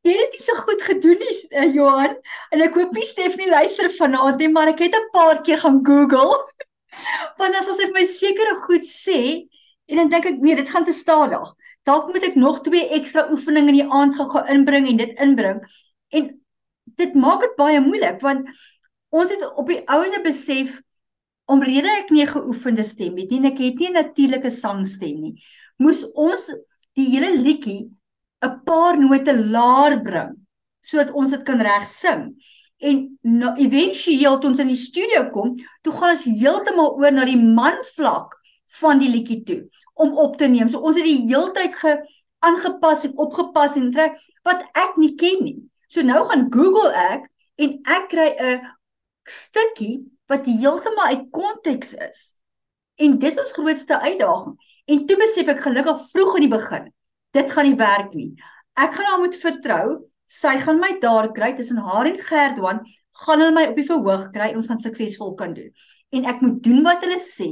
Jy 0.06 0.14
het 0.16 0.32
dit 0.32 0.44
so 0.44 0.56
goed 0.64 0.82
gedoen 0.82 1.18
nie, 1.20 1.34
uh, 1.60 1.66
Johan. 1.74 2.16
En 2.54 2.64
ek 2.64 2.76
hoop 2.78 2.94
nie 2.96 3.04
Stephanie 3.08 3.50
luister 3.50 3.90
vanaand 3.98 4.40
nie, 4.40 4.48
maar 4.48 4.72
ek 4.72 4.80
het 4.86 4.96
'n 4.96 5.10
paar 5.12 5.42
keer 5.44 5.60
gaan 5.60 5.80
Google. 5.84 6.36
Want 7.38 7.56
as 7.56 7.68
asof 7.68 7.92
my 7.92 8.04
sekere 8.04 8.56
goed 8.64 8.84
sê 8.84 9.46
en 9.86 9.96
dan 9.96 10.08
dink 10.08 10.26
ek 10.26 10.40
nee, 10.40 10.56
dit 10.56 10.68
gaan 10.68 10.84
te 10.84 10.92
stadig. 10.92 11.54
Dalk 11.84 12.12
moet 12.12 12.24
ek 12.24 12.36
nog 12.36 12.62
twee 12.62 12.88
ekstra 12.88 13.28
oefeninge 13.30 13.68
in 13.68 13.80
die 13.80 13.90
aand 13.90 14.16
gaan 14.16 14.48
inbring 14.48 14.88
en 14.88 14.96
dit 14.96 15.12
inbring. 15.18 15.60
En 16.08 16.40
dit 16.96 17.14
maak 17.14 17.40
dit 17.40 17.56
baie 17.56 17.80
moeilik 17.80 18.20
want 18.20 18.48
ons 19.10 19.30
het 19.30 19.42
op 19.44 19.66
die 19.68 19.82
ouende 19.88 20.20
besef 20.22 20.80
omrede 21.50 21.90
ek 21.98 22.10
nie 22.14 22.26
geoefende 22.26 22.84
stem 22.86 23.16
het 23.18 23.30
nie 23.30 23.40
en 23.42 23.50
ek 23.50 23.58
het 23.58 23.78
nie 23.78 23.88
'n 23.90 23.98
natuurlike 23.98 24.50
sangstem 24.50 25.20
nie. 25.20 25.34
Moes 25.78 26.04
ons 26.14 26.50
die 26.98 27.08
hele 27.12 27.36
liedjie 27.38 27.90
'n 28.42 28.62
paar 28.64 28.98
note 28.98 29.34
laer 29.36 30.00
bring 30.02 30.36
sodat 30.80 31.10
ons 31.12 31.30
dit 31.30 31.42
kan 31.44 31.60
reg 31.60 31.86
sing. 31.86 32.22
En 32.80 33.18
nou 33.20 33.50
éventueel 33.60 34.38
toe 34.38 34.48
ons 34.48 34.58
in 34.62 34.70
die 34.72 34.76
studio 34.76 35.26
kom, 35.34 35.52
toe 35.84 35.92
gaan 35.92 36.14
ons 36.14 36.24
heeltemal 36.24 36.94
oor 36.96 37.12
na 37.12 37.26
die 37.28 37.36
manvlak 37.36 38.38
van 38.80 38.98
die 39.02 39.10
liedjie 39.12 39.42
toe 39.44 39.60
om 40.00 40.16
op 40.16 40.38
te 40.40 40.48
neem. 40.48 40.68
So 40.68 40.80
ons 40.80 40.96
het 40.96 41.04
die 41.04 41.26
heeltyd 41.28 41.76
ge 41.76 41.98
aangepas 42.40 43.04
en 43.04 43.18
opgepas 43.20 43.76
en 43.76 43.90
trek 43.92 44.16
wat 44.48 44.64
ek 44.72 44.96
nie 44.96 45.12
ken 45.20 45.44
nie. 45.44 45.58
So 45.92 46.00
nou 46.06 46.24
gaan 46.30 46.48
Google 46.54 46.94
ek 46.96 47.28
en 47.60 47.76
ek 47.84 48.08
kry 48.08 48.28
'n 48.38 48.64
stukkie 49.28 50.00
wat 50.30 50.46
heeltemal 50.46 51.12
uit 51.12 51.28
konteks 51.30 51.94
is. 51.94 52.20
En 52.96 53.18
dis 53.18 53.36
ons 53.36 53.52
grootste 53.52 54.00
uitdaging. 54.00 54.56
En 54.90 55.04
toe 55.06 55.16
besef 55.20 55.50
ek 55.52 55.62
gelukkig 55.64 56.06
vroeg 56.10 56.38
in 56.38 56.46
die 56.46 56.54
begin, 56.54 56.88
dit 57.36 57.52
gaan 57.54 57.68
nie 57.68 57.78
werk 57.78 58.14
nie. 58.18 58.32
Ek 58.78 58.96
gaan 58.96 59.10
haar 59.12 59.22
moet 59.22 59.38
vertrou. 59.38 59.84
Sy 60.30 60.56
gaan 60.62 60.78
my 60.78 60.92
daar 61.02 61.32
kry 61.34 61.52
tussen 61.58 61.80
haar 61.82 62.06
en 62.06 62.18
Gerdwan, 62.22 62.84
gaan 63.24 63.40
hulle 63.42 63.54
my 63.54 63.64
op 63.70 63.78
die 63.78 63.86
verhoog 63.88 64.28
kry 64.34 64.52
en 64.52 64.60
ons 64.60 64.68
gaan 64.70 64.82
suksesvol 64.82 65.34
kan 65.38 65.56
doen. 65.56 65.72
En 66.14 66.28
ek 66.30 66.42
moet 66.44 66.60
doen 66.62 66.84
wat 66.86 67.02
hulle 67.02 67.18
sê, 67.22 67.48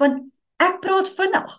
want 0.00 0.26
ek 0.60 0.82
praat 0.84 1.08
vinnig. 1.16 1.54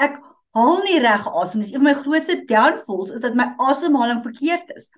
Ek 0.00 0.18
haal 0.56 0.82
nie 0.84 0.98
reg 1.00 1.24
asem. 1.28 1.62
Dis 1.64 1.72
een 1.72 1.80
van 1.80 1.88
my 1.88 1.96
grootste 2.02 2.36
downfalls 2.48 3.14
is 3.16 3.24
dat 3.24 3.38
my 3.38 3.50
asemhaling 3.70 4.20
verkeerd 4.24 4.72
is. 4.76 4.90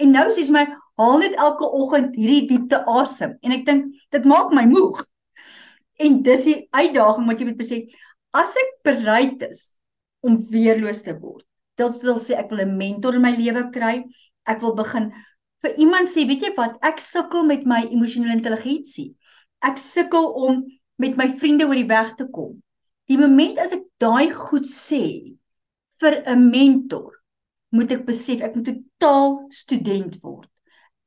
En 0.00 0.14
nou 0.14 0.26
sies 0.32 0.52
my 0.54 0.66
haal 1.00 1.18
net 1.22 1.34
elke 1.38 1.66
oggend 1.66 2.16
hierdie 2.16 2.46
diepte 2.48 2.80
asem 2.88 3.36
en 3.42 3.56
ek 3.56 3.66
dink 3.66 3.90
dit 4.14 4.28
maak 4.28 4.54
my 4.56 4.66
moeg. 4.68 5.02
En 6.00 6.22
dis 6.24 6.46
die 6.48 6.60
uitdaging 6.72 7.26
wat 7.28 7.40
jy 7.40 7.50
moet 7.50 7.58
besef. 7.60 7.98
As 8.32 8.54
ek 8.54 8.76
bereid 8.86 9.42
is 9.42 9.72
om 10.22 10.36
weerloos 10.50 11.02
te 11.02 11.14
word, 11.18 11.44
dit 11.80 12.04
wil 12.04 12.20
sê 12.22 12.36
ek 12.38 12.50
wil 12.52 12.62
'n 12.64 12.76
mentor 12.78 13.16
in 13.18 13.24
my 13.24 13.32
lewe 13.34 13.70
kry. 13.74 14.04
Ek 14.46 14.60
wil 14.62 14.74
begin 14.74 15.10
vir 15.62 15.74
iemand 15.76 16.08
sê, 16.08 16.26
weet 16.26 16.42
jy 16.42 16.52
wat, 16.56 16.78
ek 16.82 17.00
sukkel 17.00 17.44
met 17.44 17.66
my 17.66 17.82
emosionele 17.90 18.36
intelligensie. 18.38 19.14
Ek 19.62 19.78
sukkel 19.78 20.24
om 20.46 20.64
met 20.98 21.16
my 21.16 21.28
vriende 21.40 21.66
oor 21.66 21.76
die 21.76 21.88
weg 21.88 22.14
te 22.16 22.26
kom. 22.28 22.62
Die 23.08 23.18
oomblik 23.18 23.58
as 23.58 23.72
ek 23.72 23.84
daai 23.98 24.30
goed 24.30 24.68
sê 24.68 25.36
vir 26.00 26.22
'n 26.26 26.50
mentor, 26.50 27.20
moet 27.72 27.90
ek 27.90 28.06
besef 28.06 28.42
ek 28.42 28.54
moet 28.56 28.70
totaal 28.70 29.48
student 29.50 30.16
word. 30.22 30.48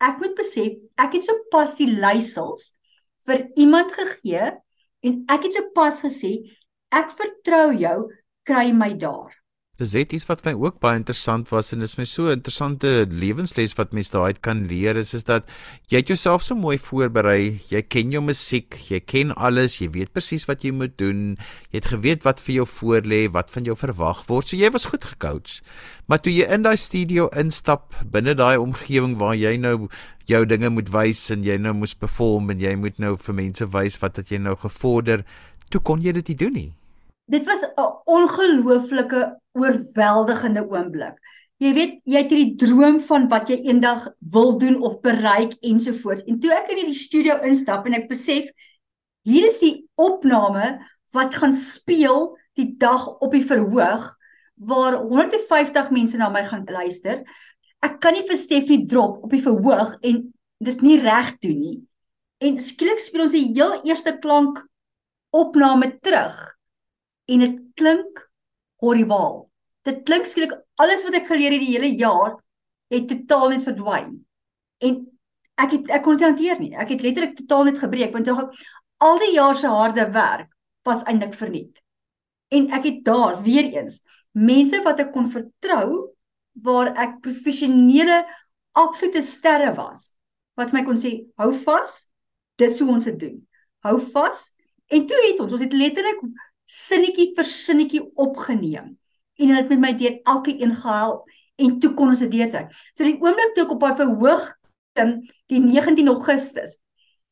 Ek 0.01 0.19
moet 0.19 0.35
besef 0.35 0.75
ek 0.97 1.13
het 1.13 1.23
sopas 1.23 1.75
die 1.79 1.87
leiersels 1.87 2.73
vir 3.25 3.47
iemand 3.55 3.91
gegee 3.91 4.51
en 5.03 5.25
ek 5.29 5.47
het 5.47 5.53
sopas 5.53 6.01
gesê 6.03 6.43
ek 6.93 7.15
vertrou 7.17 7.71
jou, 7.73 7.97
kry 8.47 8.71
my 8.75 8.93
daar. 8.99 9.31
Dis 9.81 9.95
iets 9.97 10.27
wat 10.29 10.43
my 10.45 10.51
ook 10.53 10.75
baie 10.83 10.99
interessant 10.99 11.49
was 11.49 11.71
en 11.73 11.81
is 11.81 11.95
my 11.97 12.03
so 12.05 12.29
interessante 12.29 12.89
lewensles 13.09 13.71
wat 13.73 13.95
mens 13.97 14.11
daaruit 14.13 14.37
kan 14.45 14.59
leer 14.69 14.99
is 15.01 15.15
is 15.17 15.25
dat 15.25 15.49
jy 15.89 15.97
het 16.03 16.11
jouself 16.11 16.43
so 16.45 16.53
mooi 16.53 16.77
voorberei. 16.77 17.57
Jy 17.71 17.81
ken 17.81 18.13
jou 18.13 18.21
musiek, 18.21 18.77
jy 18.85 18.99
ken 19.01 19.33
alles, 19.33 19.79
jy 19.81 19.87
weet 19.95 20.11
presies 20.13 20.45
wat 20.45 20.61
jy 20.61 20.75
moet 20.77 20.93
doen. 21.01 21.23
Jy 21.71 21.79
het 21.79 21.89
geweet 21.89 22.27
wat 22.27 22.43
vir 22.45 22.59
jou 22.59 22.67
voorlê, 22.69 23.23
wat 23.33 23.49
van 23.55 23.65
jou 23.65 23.73
verwag 23.79 24.21
word. 24.29 24.53
So 24.53 24.61
jy 24.61 24.69
was 24.77 24.85
goed 24.91 25.09
gecoach. 25.09 25.57
Maar 26.05 26.21
toe 26.21 26.35
jy 26.35 26.45
in 26.53 26.69
daai 26.69 26.77
studio 26.77 27.25
instap 27.41 27.97
binne 28.13 28.37
daai 28.37 28.61
omgewing 28.61 29.17
waar 29.17 29.33
jy 29.33 29.55
nou 29.57 29.89
jou 30.29 30.43
dinge 30.45 30.69
moet 30.69 30.93
wys 30.93 31.25
en 31.33 31.41
jy 31.41 31.57
nou 31.57 31.73
moes 31.81 31.97
perform 31.97 32.53
en 32.53 32.61
jy 32.61 32.77
moet 32.77 33.01
nou 33.01 33.17
vir 33.25 33.39
mense 33.41 33.69
wys 33.73 33.97
wat 34.05 34.21
het 34.21 34.29
jy 34.29 34.37
nou 34.45 34.53
gevorder, 34.67 35.25
toe 35.73 35.81
kon 35.81 36.05
jy 36.05 36.13
dit 36.21 36.29
nie 36.29 36.41
doen 36.45 36.57
nie 36.61 36.71
dit 37.25 37.45
was 37.45 37.61
'n 37.63 38.01
ongelooflike 38.05 39.39
oorweldigende 39.51 40.69
oomblik. 40.69 41.17
Jy 41.57 41.73
weet, 41.73 41.99
jy 42.03 42.17
het 42.17 42.31
hierdie 42.33 42.55
droom 42.59 42.99
van 42.99 43.27
wat 43.29 43.47
jy 43.49 43.61
eendag 43.63 44.09
wil 44.19 44.57
doen 44.57 44.81
of 44.81 44.99
bereik 45.01 45.53
ensovoorts. 45.61 46.23
En 46.23 46.39
toe 46.39 46.51
ek 46.51 46.71
in 46.73 46.85
die 46.85 46.97
studio 46.97 47.37
instap 47.41 47.85
en 47.85 47.93
ek 47.93 48.09
besef 48.09 48.49
hier 49.23 49.47
is 49.47 49.59
die 49.59 49.87
opname 49.95 50.81
wat 51.11 51.35
gaan 51.35 51.53
speel 51.53 52.33
die 52.57 52.75
dag 52.77 53.07
op 53.19 53.31
die 53.31 53.45
verhoog 53.45 54.17
waar 54.55 54.93
150 54.93 55.89
mense 55.91 56.17
na 56.17 56.29
my 56.29 56.43
gaan 56.43 56.65
luister. 56.65 57.23
Ek 57.83 57.99
kan 57.99 58.13
nie 58.13 58.27
vir 58.27 58.37
Stefanie 58.37 58.87
drop 58.87 59.23
op 59.23 59.31
die 59.31 59.41
verhoog 59.41 59.95
en 60.01 60.33
dit 60.63 60.81
nie 60.81 60.99
reg 60.99 61.37
doen 61.39 61.59
nie. 61.59 61.77
En 62.43 62.59
skielik 62.59 62.99
speel 62.99 63.21
ons 63.21 63.31
die 63.35 63.53
heel 63.53 63.79
eerste 63.87 64.17
klank 64.19 64.59
opname 65.31 65.97
terug 66.01 66.52
en 67.31 67.43
dit 67.45 67.59
klink 67.79 68.21
horribaal. 68.83 69.43
Dit 69.87 70.03
klink 70.07 70.27
skielik 70.27 70.55
alles 70.79 71.03
wat 71.07 71.17
ek 71.19 71.27
geleer 71.29 71.55
het 71.55 71.63
die 71.63 71.73
hele 71.75 71.91
jaar 71.99 72.37
het 72.93 73.07
totaal 73.09 73.53
net 73.53 73.65
verdwyn. 73.65 74.15
En 74.83 74.99
ek 75.63 75.77
het 75.77 75.93
ek 75.99 76.03
kon 76.05 76.17
dit 76.19 76.27
hanteer 76.27 76.59
nie. 76.59 76.73
Ek 76.75 76.93
het 76.95 77.03
letterlik 77.05 77.37
totaal 77.39 77.69
net 77.69 77.81
gebreek 77.81 78.15
want 78.15 78.27
tog 78.27 78.65
al 79.03 79.19
die 79.19 79.33
jaar 79.35 79.55
se 79.59 79.71
harde 79.71 80.07
werk 80.15 80.49
was 80.87 81.03
eintlik 81.07 81.35
verniet. 81.37 81.79
En 82.53 82.69
ek 82.75 82.87
het 82.89 83.03
daar 83.07 83.39
weer 83.43 83.71
eens 83.71 84.03
mense 84.33 84.79
wat 84.83 84.99
ek 85.03 85.13
kon 85.13 85.29
vertrou 85.29 86.13
waar 86.65 86.91
ek 87.01 87.19
professionele 87.25 88.23
absolute 88.77 89.21
sterre 89.25 89.73
was 89.77 90.13
wat 90.57 90.73
my 90.73 90.83
kon 90.85 90.97
sê 90.99 91.15
hou 91.41 91.51
vas 91.65 91.95
dis 92.61 92.79
hoe 92.81 92.89
ons 92.95 93.07
dit 93.09 93.19
doen 93.21 93.37
hou 93.85 93.97
vas 94.13 94.43
en 94.93 95.05
toe 95.09 95.21
het 95.27 95.41
ons 95.41 95.53
ons 95.53 95.63
het 95.65 95.77
letterlik 95.77 96.21
sinnetjie 96.69 97.33
vir 97.37 97.49
sinnetjie 97.49 98.03
opgeneem 98.15 98.97
en 99.39 99.47
hulle 99.49 99.61
het 99.61 99.69
met 99.69 99.79
my 99.79 99.93
deur 99.97 100.19
elke 100.23 100.53
een 100.61 100.75
gehelp 100.75 101.29
en 101.61 101.79
toe 101.79 101.93
kon 101.93 102.13
ons 102.13 102.23
dit 102.25 102.31
deurtrek. 102.31 102.73
So 102.93 103.05
die 103.05 103.17
oomblik 103.21 103.53
toe 103.55 103.65
ek 103.65 103.73
op 103.75 103.83
daai 103.83 103.97
verhoog 104.01 104.51
klim 104.93 105.15
die 105.51 105.61
19 105.61 106.11
Augustus 106.13 106.79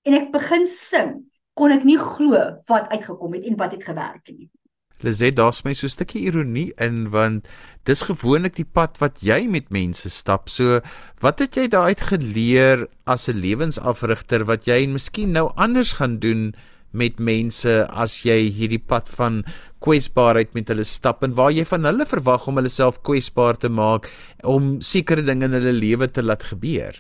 en 0.07 0.17
ek 0.17 0.31
begin 0.33 0.65
sing, 0.69 1.13
kon 1.57 1.73
ek 1.73 1.85
nie 1.85 1.99
glo 1.99 2.39
wat 2.69 2.89
uitgekom 2.93 3.37
het 3.37 3.45
en 3.45 3.59
wat 3.59 3.75
het 3.75 3.85
gewerk 3.85 4.31
nie. 4.31 4.49
Lizet, 5.01 5.35
daar's 5.35 5.63
my 5.65 5.73
so 5.73 5.87
'n 5.87 5.95
stukkie 5.95 6.21
ironie 6.29 6.71
in 6.77 7.09
want 7.09 7.47
dis 7.85 8.03
gewoonlik 8.05 8.55
die 8.55 8.65
pad 8.65 8.99
wat 9.01 9.17
jy 9.21 9.47
met 9.47 9.71
mense 9.71 10.09
stap. 10.09 10.49
So, 10.49 10.81
wat 11.19 11.39
het 11.39 11.55
jy 11.55 11.67
daaruit 11.67 12.01
geleer 12.01 12.87
as 13.05 13.27
'n 13.27 13.41
lewensafrigter 13.41 14.45
wat 14.45 14.65
jy 14.65 14.85
miskien 14.87 15.31
nou 15.31 15.51
anders 15.55 15.93
gaan 15.93 16.19
doen 16.19 16.53
met 16.91 17.19
mense 17.19 17.75
as 17.89 18.21
jy 18.25 18.49
hierdie 18.51 18.82
pad 18.82 19.10
van 19.17 19.43
kwesbaarheid 19.82 20.54
met 20.54 20.69
hulle 20.69 20.86
stap 20.86 21.23
en 21.25 21.34
waar 21.38 21.54
jy 21.56 21.65
van 21.65 21.88
hulle 21.89 22.06
verwag 22.06 22.47
om 22.47 22.60
hulle 22.60 22.71
self 22.71 23.01
kwesbaar 23.08 23.58
te 23.58 23.69
maak 23.69 24.10
om 24.47 24.75
sekere 24.86 25.25
dinge 25.25 25.47
in 25.49 25.58
hulle 25.58 25.73
lewe 25.73 26.08
te 26.08 26.23
laat 26.23 26.43
gebeur. 26.51 26.99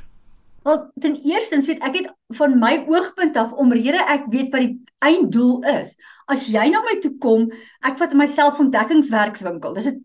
Wel, 0.65 0.77
ten 1.01 1.15
eerste 1.25 1.57
weet 1.65 1.81
ek 1.85 1.95
het 1.97 2.09
van 2.37 2.59
my 2.61 2.75
oogpunt 2.89 3.37
af 3.37 3.53
omrede 3.57 4.01
ek 4.13 4.27
weet 4.33 4.51
wat 4.53 4.65
die 4.65 4.75
einddoel 5.01 5.63
is. 5.73 5.95
As 6.29 6.45
jy 6.53 6.67
na 6.69 6.83
my 6.85 6.99
toe 7.01 7.15
kom, 7.23 7.47
ek 7.85 7.97
vat 7.97 8.13
myself 8.17 8.61
ontdekkingswerkswinkel. 8.61 9.73
Dis 9.77 9.89
'n 9.89 9.97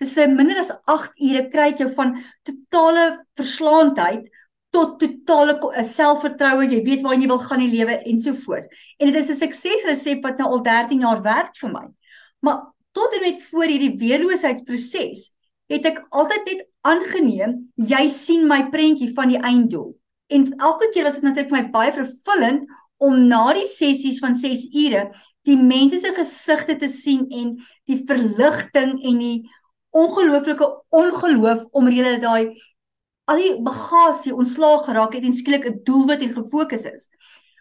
dis 0.00 0.16
'n 0.18 0.34
minder 0.34 0.58
as 0.58 0.72
8 0.86 1.14
ure 1.28 1.48
kry 1.52 1.68
ek 1.70 1.78
jou 1.78 1.90
van 1.94 2.16
totale 2.42 3.22
verslaandheid 3.38 4.26
tot 4.70 4.98
totale 5.00 5.56
selfvertroue, 5.86 6.68
jy 6.70 6.82
weet 6.86 7.02
waar 7.02 7.18
jy 7.18 7.28
wil 7.30 7.42
gaan 7.42 7.62
in 7.64 7.70
die 7.70 7.80
lewe 7.80 7.98
ensovoorts. 8.06 8.68
En 8.98 9.10
dit 9.10 9.16
is 9.16 9.30
'n 9.30 9.42
suksesresep 9.42 10.22
wat 10.22 10.38
nou 10.38 10.48
al 10.48 10.62
13 10.62 11.00
jaar 11.00 11.22
werk 11.22 11.56
vir 11.56 11.70
my. 11.70 11.86
Maar 12.40 12.72
tot 12.92 13.14
en 13.14 13.20
met 13.20 13.42
voor 13.42 13.64
hierdie 13.64 13.98
weerloosheidsproses 13.98 15.30
het 15.70 15.86
ek 15.86 16.02
altyd 16.10 16.44
net 16.46 16.66
aangeneem 16.82 17.72
jy 17.76 18.08
sien 18.08 18.46
my 18.46 18.70
prentjie 18.70 19.12
van 19.14 19.28
die 19.28 19.38
einddoel. 19.38 19.94
En 20.28 20.46
elke 20.58 20.90
keer 20.94 21.04
was 21.04 21.14
dit 21.14 21.22
natuurlik 21.22 21.50
vir 21.50 21.62
my 21.62 21.70
baie 21.70 21.92
vervullend 21.92 22.66
om 22.98 23.26
na 23.26 23.52
die 23.56 23.66
sessies 23.66 24.18
van 24.18 24.34
6 24.34 24.68
ure 24.72 25.10
die 25.48 25.56
mense 25.56 25.98
se 25.98 26.12
gesigte 26.16 26.76
te 26.76 26.88
sien 26.88 27.26
en 27.30 27.54
die 27.88 28.02
verligting 28.06 28.98
en 29.02 29.18
die 29.18 29.38
ongelooflike 29.96 30.66
ongeloof 30.94 31.64
om 31.72 31.88
hulle 31.90 32.18
daai 32.22 32.52
al 33.30 33.38
die 33.38 33.52
bagasie 33.62 34.34
ontslaag 34.34 34.88
geraak 34.88 35.14
het 35.14 35.26
en 35.26 35.36
skielik 35.36 35.66
'n 35.68 35.82
doelwit 35.86 36.22
en 36.26 36.34
gefokus 36.34 36.84
is. 36.84 37.10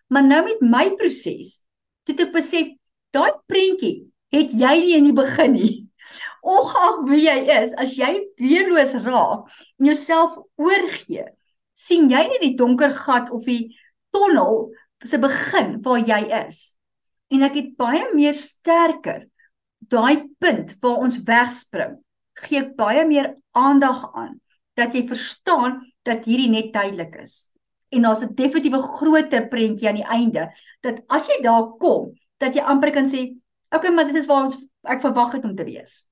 Maar 0.07 0.23
nou 0.23 0.43
met 0.43 0.61
my 0.61 0.95
proses, 0.95 1.61
toe 2.03 2.15
ek 2.15 2.33
besef 2.33 2.73
daai 3.13 3.31
prentjie 3.45 4.09
het 4.33 4.51
jy 4.51 4.75
nie 4.85 4.95
in 4.97 5.09
die 5.09 5.13
begin 5.13 5.53
nie. 5.53 5.75
Ongeag 6.55 7.05
wie 7.09 7.25
jy 7.27 7.39
is, 7.61 7.73
as 7.77 7.93
jy 7.93 8.25
weerloos 8.37 8.93
raak 9.05 9.49
en 9.79 9.85
jouself 9.85 10.37
oorgee, 10.57 11.25
sien 11.73 12.09
jy 12.09 12.23
nie 12.27 12.41
die 12.41 12.55
donker 12.57 12.93
gat 12.93 13.29
of 13.29 13.45
die 13.45 13.75
tonnel 14.11 14.71
se 15.05 15.17
begin 15.17 15.81
waar 15.81 16.01
jy 16.01 16.21
is. 16.47 16.75
En 17.29 17.43
ek 17.43 17.55
het 17.55 17.75
baie 17.77 18.09
meer 18.13 18.33
sterker 18.33 19.27
daai 19.77 20.25
punt 20.39 20.75
waar 20.81 21.05
ons 21.05 21.21
wegspring, 21.23 21.99
gee 22.33 22.63
ek 22.63 22.75
baie 22.75 23.05
meer 23.05 23.35
aandag 23.53 24.09
aan 24.15 24.39
dat 24.79 24.95
jy 24.95 25.05
verstaan 25.07 25.79
dat 26.07 26.25
hierdie 26.25 26.49
net 26.49 26.73
tydelik 26.73 27.19
is. 27.21 27.51
En 27.89 28.05
daar's 28.05 28.23
'n 28.23 28.35
definitiewe 28.35 28.81
groter 28.81 29.47
prentjie 29.47 29.87
aan 29.89 30.01
die 30.01 30.09
einde 30.09 30.49
dat 30.81 31.01
as 31.07 31.27
jy 31.27 31.41
daar 31.43 31.77
kom, 31.79 32.13
dat 32.37 32.55
jy 32.55 32.61
amper 32.61 32.91
kan 32.91 33.05
sê, 33.05 33.35
Okay, 33.69 33.91
maar 33.93 34.07
dit 34.09 34.15
is 34.17 34.25
waar 34.25 34.47
ons 34.47 34.55
ek 34.89 35.03
verwag 35.03 35.35
het 35.37 35.43
om 35.45 35.53
te 35.55 35.65
wees. 35.67 36.05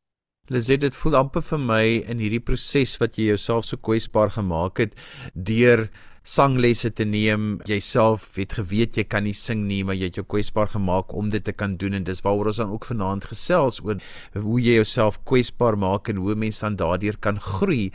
Lizet, 0.53 0.83
dit 0.83 0.97
voel 1.01 1.17
amper 1.19 1.41
vir 1.43 1.59
my 1.59 1.85
in 2.07 2.21
hierdie 2.21 2.43
proses 2.43 2.93
wat 3.01 3.17
jy 3.17 3.31
jouself 3.31 3.65
so 3.67 3.81
kwesbaar 3.81 4.29
gemaak 4.35 4.79
het 4.83 4.93
deur 5.33 5.87
sanglesse 6.27 6.91
te 6.93 7.07
neem. 7.07 7.57
Jouself 7.67 8.29
het 8.37 8.53
geweet 8.59 8.99
jy 8.99 9.07
kan 9.09 9.25
nie 9.25 9.35
sing 9.35 9.65
nie, 9.67 9.81
maar 9.87 9.97
jy 9.97 10.11
het 10.11 10.19
jou 10.19 10.25
kwesbaar 10.27 10.69
gemaak 10.75 11.15
om 11.17 11.31
dit 11.33 11.43
te 11.43 11.55
kan 11.55 11.75
doen 11.81 11.97
en 11.97 12.05
dis 12.07 12.21
waaroor 12.23 12.51
ons 12.51 12.61
dan 12.61 12.71
ook 12.75 12.87
vanaand 12.91 13.27
gesels 13.31 13.81
oor 13.83 13.97
hoe 14.35 14.59
jy 14.61 14.77
jouself 14.77 15.17
kwesbaar 15.27 15.79
maak 15.79 16.11
en 16.11 16.21
hoe 16.21 16.35
mense 16.35 16.61
dan 16.63 16.77
daardeur 16.79 17.17
kan 17.23 17.41
groei. 17.41 17.89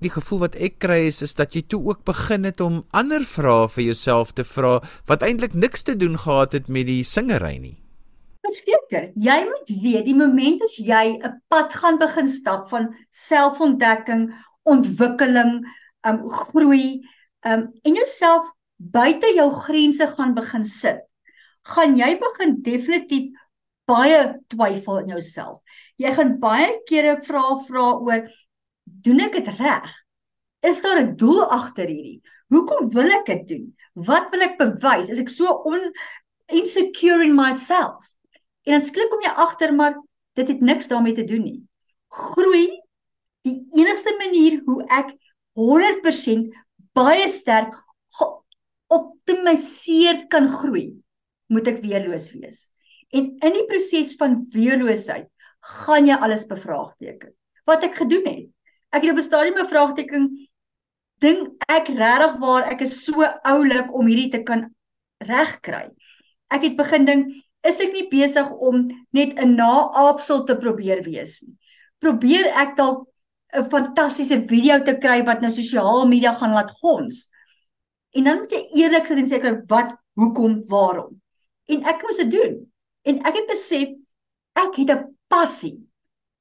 Die 0.00 0.10
gevoel 0.10 0.38
wat 0.46 0.54
ek 0.54 0.78
kry 0.78 1.08
is 1.08 1.22
is 1.22 1.34
dat 1.34 1.54
jy 1.54 1.64
toe 1.66 1.82
ook 1.90 2.04
begin 2.06 2.44
het 2.44 2.60
om 2.60 2.84
ander 2.94 3.24
vrae 3.26 3.66
vir 3.68 3.84
jouself 3.90 4.32
te 4.32 4.44
vra 4.44 4.78
wat 5.10 5.22
eintlik 5.26 5.54
niks 5.54 5.82
te 5.82 5.96
doen 5.98 6.18
gehad 6.18 6.52
het 6.52 6.68
met 6.68 6.86
die 6.86 7.02
singery 7.02 7.58
nie 7.58 7.78
verseker, 8.48 9.10
jy 9.18 9.38
moet 9.48 9.72
weet 9.82 10.06
die 10.08 10.16
oomblik 10.16 10.62
as 10.64 10.76
jy 10.80 11.18
'n 11.18 11.40
pad 11.52 11.74
gaan 11.80 11.98
begin 11.98 12.26
stap 12.26 12.68
van 12.68 12.94
selfontdekking, 13.10 14.30
ontwikkeling, 14.64 15.64
um 16.08 16.18
groei, 16.28 17.02
um 17.44 17.68
en 17.84 17.94
jouself 17.94 18.52
buite 18.78 19.34
jou 19.34 19.50
grense 19.50 20.06
gaan 20.14 20.34
begin 20.34 20.64
sit, 20.64 21.02
gaan 21.64 21.96
jy 21.96 22.18
begin 22.18 22.62
definitief 22.62 23.30
baie 23.86 24.38
twyfel 24.48 24.98
in 25.02 25.08
jouself. 25.08 25.60
Jy 25.96 26.12
gaan 26.14 26.38
baie 26.38 26.70
kere 26.86 27.18
vra 27.24 27.56
vra 27.66 27.86
oor 27.98 28.28
doen 29.04 29.20
ek 29.26 29.38
dit 29.38 29.48
reg? 29.58 29.88
Is 30.66 30.82
daar 30.82 31.00
'n 31.00 31.16
doel 31.16 31.44
agter 31.44 31.86
hierdie? 31.86 32.20
Hoekom 32.48 32.88
wil 32.90 33.10
ek 33.10 33.26
dit 33.26 33.48
doen? 33.48 33.76
Wat 33.94 34.30
wil 34.30 34.40
ek 34.40 34.58
bewys? 34.58 35.10
Is 35.10 35.18
ek 35.18 35.28
so 35.28 35.46
on 35.64 35.92
insecure 36.48 37.22
in 37.22 37.34
myself? 37.34 38.04
En 38.64 38.72
dan 38.72 38.84
sklik 38.84 39.10
kom 39.10 39.22
jy 39.22 39.32
agter 39.32 39.74
maar 39.74 39.94
dit 40.34 40.48
het 40.48 40.60
niks 40.60 40.88
daarmee 40.88 41.14
te 41.14 41.24
doen 41.24 41.42
nie. 41.42 41.62
Groei 42.08 42.80
die 43.46 43.58
enigste 43.80 44.14
manier 44.18 44.60
hoe 44.66 44.82
ek 44.88 45.14
100% 45.58 46.52
baie 46.94 47.28
sterk 47.28 47.74
optimaliseer 48.88 50.26
kan 50.32 50.48
groei, 50.48 50.96
moet 51.52 51.68
ek 51.68 51.82
weerloos 51.84 52.30
wees. 52.32 52.68
En 53.12 53.34
in 53.44 53.56
die 53.56 53.66
proses 53.68 54.14
van 54.20 54.38
weerloosheid 54.52 55.28
gaan 55.80 56.08
jy 56.08 56.16
alles 56.16 56.46
bevraagteken. 56.48 57.32
Wat 57.68 57.84
ek 57.84 58.00
gedoen 58.00 58.24
het. 58.28 58.46
Ek 58.90 59.02
het 59.02 59.12
op 59.12 59.18
'n 59.18 59.22
stadium 59.22 59.58
'n 59.58 59.68
vraagteken 59.68 60.48
dink 61.20 61.64
ek 61.68 61.88
regtig 61.88 62.38
waar 62.38 62.70
ek 62.72 62.80
is 62.80 63.04
so 63.04 63.22
oulik 63.42 63.92
om 63.94 64.06
hierdie 64.06 64.30
te 64.30 64.42
kan 64.42 64.74
regkry. 65.18 65.90
Ek 66.50 66.62
het 66.62 66.76
begin 66.76 67.04
dink 67.04 67.34
is 67.66 67.80
ek 67.80 67.92
nie 67.92 68.08
besig 68.08 68.50
om 68.50 68.86
net 69.10 69.36
'n 69.36 69.56
naaapsel 69.56 70.44
te 70.44 70.56
probeer 70.56 71.02
wees 71.02 71.42
nie. 71.42 71.56
Probeer 71.98 72.46
ek 72.54 72.76
dalk 72.76 73.08
'n 73.52 73.68
fantastiese 73.68 74.46
video 74.48 74.80
te 74.84 74.96
kry 74.96 75.24
wat 75.24 75.40
nou 75.40 75.50
sosiale 75.50 76.06
media 76.08 76.32
gaan 76.32 76.52
laat 76.52 76.70
gons. 76.70 77.28
En 78.14 78.24
dan 78.24 78.38
moet 78.38 78.50
jy 78.50 78.68
eerlik 78.74 79.06
sit 79.06 79.18
en 79.18 79.26
sê 79.26 79.66
wat, 79.68 79.94
hoekom, 80.14 80.62
waarom. 80.66 81.20
En 81.68 81.84
ek 81.84 82.02
moes 82.02 82.16
dit 82.16 82.30
doen. 82.30 82.72
En 83.04 83.20
ek 83.26 83.34
het 83.34 83.46
besef 83.46 83.88
ek 84.54 84.76
het 84.76 84.90
'n 84.90 85.16
passie 85.28 85.76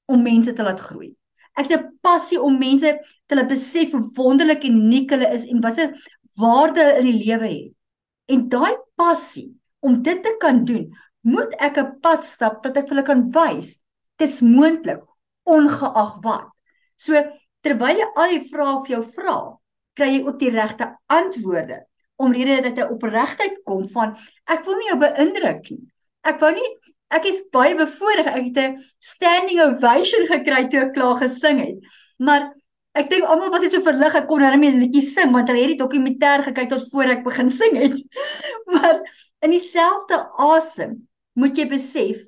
om 0.05 0.23
mense 0.23 0.53
te 0.53 0.63
laat 0.63 0.79
groei. 0.79 1.16
Ek 1.57 1.71
het 1.71 1.81
'n 1.81 1.97
passie 2.01 2.39
om 2.41 2.59
mense 2.59 2.91
te 3.25 3.35
laat 3.35 3.49
besef 3.49 3.91
hoe 3.91 4.03
wonderlik 4.15 4.63
en 4.63 4.77
uniek 4.77 5.09
hulle 5.09 5.29
is 5.33 5.45
en 5.45 5.61
wat 5.61 5.79
'n 5.79 5.95
waarde 6.37 6.97
in 6.99 7.05
die 7.05 7.25
lewe 7.25 7.47
het. 7.47 7.73
En 8.29 8.49
daai 8.49 8.75
passie 8.95 9.55
om 9.79 10.01
dit 10.03 10.23
te 10.23 10.35
kan 10.39 10.63
doen, 10.63 10.93
moet 11.21 11.53
ek 11.59 11.77
'n 11.77 11.99
pad 12.01 12.25
stap 12.25 12.63
wat 12.63 12.77
ek 12.77 12.87
vir 12.87 12.95
hulle 12.95 13.07
kan 13.07 13.29
wys. 13.31 13.81
Dis 14.17 14.41
moontlik 14.41 15.03
ongeag 15.43 16.13
wat. 16.23 16.49
So 16.95 17.13
terwyl 17.61 17.97
jy 17.97 18.07
al 18.15 18.29
die 18.29 18.47
vrae 18.49 18.81
vir 18.85 18.91
jou 18.95 19.03
vra, 19.15 19.37
kry 19.95 20.09
jy 20.13 20.25
ook 20.25 20.39
die 20.39 20.49
regte 20.49 20.95
antwoorde 21.07 21.85
omrede 22.17 22.61
dat 22.69 22.77
jy 22.77 22.87
opregtheid 22.93 23.61
kom 23.65 23.87
van 23.93 24.15
ek 24.45 24.65
wil 24.65 24.77
nie 24.79 24.89
jou 24.91 24.99
beïndruk 25.01 25.69
nie. 25.69 25.83
Ek 26.27 26.39
wou 26.41 26.51
nie 26.53 26.69
ek 27.13 27.27
is 27.29 27.43
baie 27.53 27.75
bevoorreg 27.77 28.27
ek 28.27 28.45
het 28.49 28.57
'n 28.63 28.79
standing 28.99 29.61
ovation 29.63 30.27
gekry 30.33 30.67
toe 30.67 30.81
ek 30.87 30.93
klaar 30.93 31.19
gesing 31.21 31.59
het. 31.63 31.79
Maar 32.19 32.51
ek 32.97 33.09
dink 33.09 33.23
almal 33.23 33.51
was 33.53 33.61
net 33.61 33.71
so 33.71 33.81
verlig 33.85 34.15
ek 34.15 34.27
kon 34.27 34.41
net 34.41 34.57
'n 34.57 34.81
liedjie 34.83 35.05
sing 35.05 35.31
want 35.31 35.49
hulle 35.49 35.63
het 35.63 35.75
die 35.75 35.83
dokumentêr 35.83 36.43
gekyk 36.49 36.69
tot 36.69 36.89
voor 36.91 37.15
ek 37.15 37.23
begin 37.23 37.49
sing 37.49 37.77
het. 37.77 37.97
maar 38.73 39.01
in 39.41 39.51
dieselfde 39.51 40.17
asem 40.37 41.07
moet 41.33 41.57
jy 41.57 41.67
besef 41.69 42.25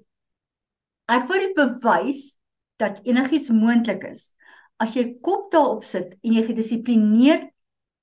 ek 1.10 1.26
wou 1.28 1.39
dit 1.39 1.56
bewys 1.58 2.38
dat 2.78 3.02
enigiets 3.04 3.50
moontlik 3.50 4.06
is 4.06 4.36
as 4.80 4.96
jy 4.96 5.20
kop 5.22 5.50
daarop 5.52 5.84
sit 5.84 6.15
en 6.24 6.34
jy 6.38 6.46
gedissiplineerd 6.48 7.50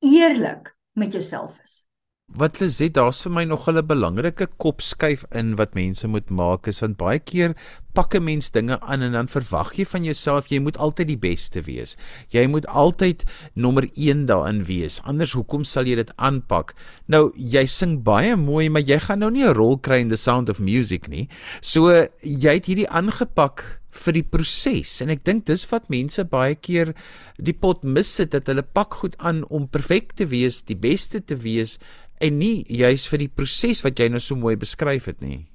eerlik 0.05 0.75
met 0.93 1.13
jouself 1.13 1.57
is. 1.65 1.86
Wat 2.35 2.59
hulle 2.59 2.75
sê 2.75 2.89
daar's 2.91 3.21
vir 3.23 3.33
my 3.33 3.45
nog 3.47 3.69
'n 3.71 3.87
belangrike 3.87 4.49
kopskuif 4.59 5.25
in 5.31 5.55
wat 5.57 5.77
mense 5.79 6.09
moet 6.09 6.29
maak 6.29 6.67
is 6.67 6.81
want 6.81 6.97
baie 6.99 7.21
keer 7.21 7.55
pak 7.95 8.17
'n 8.17 8.25
mens 8.25 8.51
dinge 8.51 8.81
aan 8.81 9.03
en 9.03 9.13
dan 9.13 9.29
verwag 9.29 9.79
jy 9.79 9.85
van 9.85 10.05
jouself 10.05 10.49
jy 10.49 10.59
moet 10.59 10.77
altyd 10.77 11.07
die 11.07 11.17
beste 11.17 11.63
wees. 11.63 11.97
Jy 12.29 12.47
moet 12.49 12.67
altyd 12.67 13.25
nommer 13.55 13.89
1 13.95 14.27
daarin 14.27 14.65
wees. 14.65 15.01
Anders 15.05 15.33
hoekom 15.33 15.65
sal 15.65 15.87
jy 15.87 15.95
dit 15.95 16.13
aanpak? 16.17 16.75
Nou 17.07 17.33
jy 17.37 17.65
sing 17.65 18.03
baie 18.03 18.37
mooi, 18.37 18.69
maar 18.69 18.83
jy 18.83 18.99
gaan 18.99 19.21
nou 19.21 19.31
nie 19.31 19.45
'n 19.45 19.55
rol 19.55 19.79
kry 19.79 20.01
in 20.01 20.09
the 20.09 20.17
sound 20.17 20.51
of 20.51 20.59
music 20.59 21.09
nie. 21.09 21.29
So 21.61 22.09
jy 22.23 22.55
het 22.55 22.67
hierdie 22.67 22.91
aangepak 22.91 23.81
vir 23.91 24.13
die 24.13 24.23
proses 24.23 25.01
en 25.01 25.11
ek 25.11 25.25
dink 25.25 25.47
dis 25.47 25.65
wat 25.71 25.89
mense 25.89 26.23
baie 26.25 26.55
keer 26.55 26.93
die 27.39 27.55
pot 27.55 27.85
mis 27.85 28.09
sit 28.19 28.31
dat 28.31 28.47
hulle 28.47 28.63
pak 28.63 28.95
goed 28.95 29.17
aan 29.19 29.45
om 29.45 29.69
perfek 29.69 30.15
te 30.17 30.27
wees, 30.27 30.63
die 30.63 30.77
beste 30.77 31.21
te 31.21 31.37
wees 31.37 31.79
en 32.21 32.39
nie 32.39 32.65
juis 32.69 33.07
vir 33.11 33.19
die 33.19 33.33
proses 33.33 33.83
wat 33.85 33.99
jy 33.99 34.09
nou 34.09 34.21
so 34.21 34.37
mooi 34.37 34.57
beskryf 34.57 35.07
het 35.07 35.21
nie. 35.21 35.47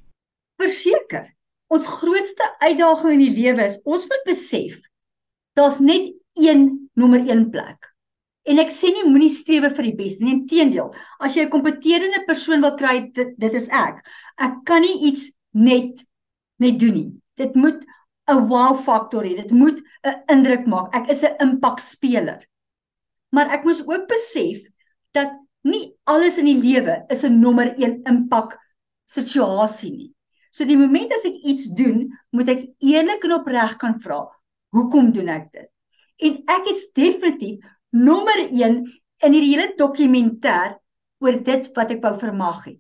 Verseker. 0.62 1.30
ons 1.72 1.86
grootste 1.88 2.44
uitdaging 2.60 3.14
in 3.14 3.22
die 3.22 3.32
lewe 3.32 3.64
is 3.64 3.78
ons 3.88 4.04
moet 4.04 4.26
besef 4.28 4.74
daar's 5.56 5.80
net 5.80 6.12
een 6.36 6.90
nommer 7.00 7.24
1 7.24 7.50
plek. 7.50 7.88
En 8.44 8.60
ek 8.60 8.74
sê 8.74 8.90
nie 8.92 9.06
moenie 9.06 9.32
strewe 9.32 9.70
vir 9.70 9.88
die 9.88 9.96
beste 9.98 10.26
nie. 10.26 10.34
Inteendeel, 10.40 10.90
as 11.20 11.36
jy 11.36 11.46
'n 11.46 11.54
kompeterende 11.54 12.26
persoon 12.26 12.62
wil 12.62 12.76
kry, 12.76 13.12
dit, 13.14 13.34
dit 13.38 13.54
is 13.54 13.70
ek. 13.70 14.02
Ek 14.38 14.64
kan 14.66 14.82
nie 14.82 15.08
iets 15.12 15.32
net 15.54 16.02
net 16.60 16.80
doen 16.80 16.94
nie. 16.94 17.12
Dit 17.38 17.56
moet 17.56 17.86
'n 18.28 18.48
wow 18.50 18.76
faktor 18.76 19.24
hê. 19.24 19.36
Dit 19.36 19.52
moet 19.52 19.82
'n 20.04 20.24
indruk 20.30 20.66
maak. 20.68 20.96
Ek 20.96 21.10
is 21.10 21.24
'n 21.24 21.36
impakspeler. 21.40 22.48
Maar 23.32 23.50
ek 23.50 23.64
moes 23.64 23.82
ook 23.88 24.08
besef 24.08 24.62
dat 25.14 25.32
nie 25.68 25.92
alles 26.10 26.40
in 26.42 26.50
die 26.50 26.60
lewe 26.60 27.06
is 27.10 27.24
'n 27.24 27.40
nommer 27.40 27.74
1 27.78 28.04
impak 28.08 28.58
situasie 29.06 29.92
nie. 29.92 30.12
So 30.52 30.66
die 30.66 30.76
oomblik 30.76 31.14
as 31.16 31.26
ek 31.26 31.38
iets 31.44 31.70
doen, 31.76 32.12
moet 32.32 32.50
ek 32.50 32.66
eerlik 32.80 33.24
en 33.24 33.40
opreg 33.40 33.78
kan 33.78 33.96
vra, 34.00 34.28
hoekom 34.76 35.12
doen 35.12 35.30
ek 35.30 35.52
dit? 35.52 35.70
En 36.28 36.44
ek 36.48 36.68
is 36.72 36.88
definitief 36.94 37.64
nommer 37.92 38.40
1 38.52 38.86
in 39.24 39.34
hierdie 39.34 39.56
hele 39.56 39.74
dokumentêr 39.78 40.78
oor 41.22 41.38
dit 41.46 41.70
wat 41.76 41.92
ek 41.92 42.02
wou 42.04 42.14
vermag 42.20 42.66
het. 42.66 42.80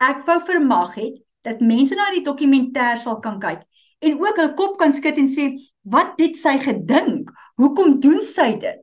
Ek 0.00 0.24
wou 0.26 0.40
vermag 0.40 0.94
het 0.96 1.20
dat 1.44 1.60
mense 1.60 1.94
na 1.94 2.10
die 2.14 2.24
dokumentêr 2.24 2.98
sal 2.98 3.20
kan 3.20 3.38
kyk 3.40 3.62
en 4.00 4.16
ook 4.16 4.38
hul 4.40 4.52
kop 4.56 4.78
kan 4.80 4.92
skud 4.96 5.18
en 5.20 5.28
sê 5.28 5.50
wat 5.84 6.16
het 6.20 6.38
sy 6.40 6.56
gedink? 6.62 7.30
Hoekom 7.60 7.98
doen 8.00 8.22
sy 8.24 8.54
dit? 8.60 8.80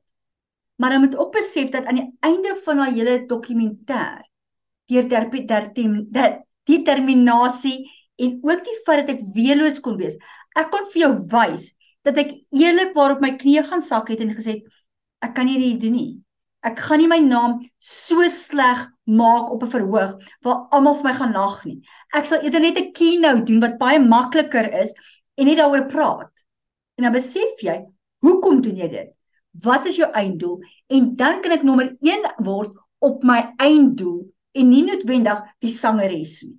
Maar 0.78 0.90
dan 0.94 1.04
moet 1.06 1.18
ook 1.18 1.32
besef 1.34 1.70
dat 1.74 1.86
aan 1.86 2.00
die 2.00 2.10
einde 2.20 2.56
van 2.63 2.78
daai 2.82 2.94
hele 2.94 3.26
dokumentêr 3.26 4.26
deur 4.88 5.08
der 5.10 6.44
determinasie 6.68 7.90
en 8.16 8.40
ook 8.42 8.63
die 8.63 8.78
feit 8.86 9.06
dat 9.06 9.16
ek 9.16 9.26
weerloos 9.36 9.80
kon 9.84 9.98
wees. 10.00 10.18
Ek 10.58 10.70
kon 10.74 10.86
vir 10.94 11.04
jou 11.06 11.12
wys 11.32 11.72
dat 12.08 12.20
ek 12.22 12.34
eerlikwaar 12.56 13.18
op 13.18 13.24
my 13.24 13.34
knieë 13.40 13.66
gaan 13.68 13.84
sak 13.84 14.12
het 14.13 14.24
en 14.24 14.36
gesê 14.36 14.58
het 14.58 14.72
ek 15.28 15.36
kan 15.38 15.50
nie 15.50 15.58
dit 15.62 15.82
doen 15.82 15.96
nie. 15.98 16.12
Ek 16.66 16.80
gaan 16.84 17.02
nie 17.02 17.10
my 17.10 17.20
naam 17.24 17.60
so 17.80 18.26
sleg 18.34 18.88
maak 19.20 19.52
op 19.54 19.63
'n 19.63 19.74
verhoog 19.76 20.18
waar 20.44 20.68
almal 20.72 20.98
vir 21.00 21.10
my 21.10 21.16
gaan 21.20 21.34
lag 21.34 21.66
nie. 21.66 21.80
Ek 22.13 22.26
sal 22.26 22.42
eerder 22.44 22.62
net 22.62 22.78
'n 22.78 22.94
keynote 22.94 23.46
doen 23.46 23.60
wat 23.60 23.78
baie 23.78 24.00
makliker 24.00 24.68
is 24.82 24.94
en 25.38 25.46
net 25.46 25.58
daaroor 25.58 25.88
praat. 25.88 26.34
En 26.98 27.04
dan 27.04 27.13
besef 27.13 27.62
jy, 27.62 27.86
hoekom 28.22 28.62
doen 28.62 28.76
jy 28.76 28.88
dit? 28.90 29.17
Wat 29.63 29.86
is 29.86 29.96
jou 29.96 30.12
einddoel? 30.12 30.62
En 30.88 31.15
dan 31.15 31.41
kan 31.41 31.52
ek 31.52 31.65
nommer 31.65 31.96
1 32.02 32.30
word 32.46 32.78
op 33.04 33.24
my 33.24 33.41
einddoel 33.58 34.24
en 34.58 34.70
nie 34.70 34.84
noodwendig 34.86 35.43
die 35.63 35.74
sangeres 35.74 36.41
nie. 36.46 36.58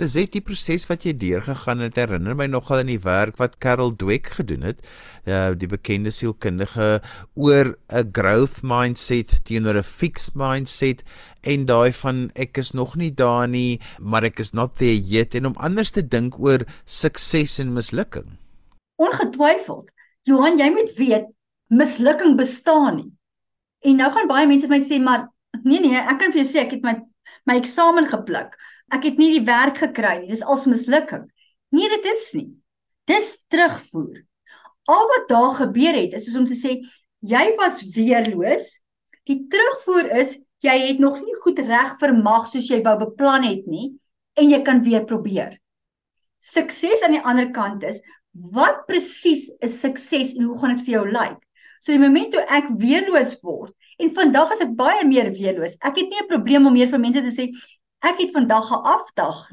Lizet, 0.00 0.30
die 0.32 0.40
proses 0.40 0.86
wat 0.88 1.02
jy 1.04 1.12
deurgegaan 1.18 1.82
het, 1.82 1.98
herinner 1.98 2.36
my 2.38 2.46
nogal 2.48 2.80
aan 2.80 2.88
die 2.88 3.02
werk 3.04 3.36
wat 3.40 3.58
Carol 3.60 3.90
Dweck 4.00 4.30
gedoen 4.38 4.62
het, 4.64 4.78
uh, 5.26 5.50
die 5.52 5.68
bekende 5.68 6.12
sielkundige 6.14 7.02
oor 7.34 7.74
'n 7.90 8.12
growth 8.16 8.62
mindset 8.62 9.34
teenoor 9.44 9.76
'n 9.76 9.84
fixed 9.84 10.34
mindset 10.34 11.02
en 11.42 11.66
daai 11.66 11.92
van 11.92 12.30
ek 12.34 12.56
is 12.56 12.72
nog 12.72 12.96
nie 12.96 13.10
daar 13.10 13.48
nie, 13.48 13.80
maar 13.98 14.24
ek 14.24 14.40
is 14.40 14.54
not 14.54 14.78
there 14.78 14.96
yet 14.96 15.34
en 15.34 15.46
om 15.46 15.58
anders 15.58 15.90
te 15.90 16.02
dink 16.02 16.38
oor 16.38 16.64
sukses 16.86 17.58
en 17.58 17.74
mislukking. 17.74 18.38
Ongetwyfeld. 18.96 19.90
Johan, 20.22 20.56
jy 20.56 20.70
moet 20.70 20.94
weet 20.96 21.28
mislukking 21.70 22.36
bestaan 22.38 22.98
nie. 22.98 23.10
En 23.86 23.96
nou 24.02 24.10
gaan 24.12 24.28
baie 24.28 24.48
mense 24.50 24.66
vir 24.68 24.76
my 24.76 24.82
sê, 24.84 24.98
maar 25.00 25.28
nee 25.64 25.80
nee, 25.80 25.96
ek 25.96 26.18
kan 26.20 26.34
vir 26.34 26.42
jou 26.42 26.50
sê 26.50 26.64
ek 26.64 26.76
het 26.78 26.84
my 26.86 26.98
my 27.48 27.56
eksamen 27.56 28.06
gepluk 28.10 28.58
ek 28.94 29.06
het 29.06 29.20
nie 29.20 29.30
die 29.36 29.46
werk 29.46 29.78
gekry 29.80 30.18
nie. 30.20 30.30
Dis 30.32 30.42
als 30.42 30.66
mislukking. 30.70 31.28
Nee, 31.74 31.88
dit 31.92 32.10
is 32.10 32.26
nie. 32.36 32.48
Dis 33.10 33.36
terugvoer. 33.52 34.22
Al 34.90 35.06
wat 35.12 35.28
daar 35.30 35.54
gebeur 35.60 35.96
het 35.96 36.16
is, 36.18 36.28
is 36.30 36.38
om 36.38 36.46
te 36.48 36.58
sê 36.58 36.80
jy 37.26 37.44
was 37.60 37.82
weerloos. 37.94 38.72
Die 39.28 39.44
terugvoer 39.52 40.10
is 40.22 40.38
jy 40.64 40.76
het 40.88 41.00
nog 41.00 41.20
nie 41.22 41.36
goed 41.44 41.60
reg 41.64 41.94
vermag 42.00 42.48
soos 42.50 42.68
jy 42.68 42.80
wou 42.84 42.96
beplan 43.04 43.46
het 43.46 43.68
nie 43.70 43.92
en 44.40 44.50
jy 44.50 44.60
kan 44.66 44.82
weer 44.84 45.06
probeer. 45.06 45.54
Sukses 46.40 47.04
aan 47.04 47.14
die 47.18 47.22
ander 47.22 47.50
kant 47.54 47.84
is 47.86 48.00
wat 48.54 48.86
presies 48.88 49.48
is 49.62 49.78
sukses 49.82 50.34
en 50.36 50.48
hoe 50.48 50.58
gaan 50.58 50.74
dit 50.74 50.84
vir 50.86 50.96
jou 50.98 51.06
lyk? 51.12 51.38
So 51.80 51.92
die 51.92 52.00
oomblik 52.04 52.32
toe 52.34 52.44
ek 52.48 52.70
weerloos 52.80 53.34
word 53.44 53.74
en 54.00 54.12
vandag 54.16 54.54
is 54.54 54.62
ek 54.64 54.76
baie 54.76 55.04
meer 55.08 55.30
weerloos. 55.32 55.76
Ek 55.80 55.96
het 55.96 56.08
nie 56.08 56.20
'n 56.20 56.28
probleem 56.28 56.66
om 56.66 56.72
meer 56.72 56.88
vir 56.88 57.00
mense 57.00 57.20
te 57.20 57.32
sê 57.32 57.50
ek 58.02 58.20
het 58.20 58.32
vandag 58.32 58.68
geafdag 58.68 59.50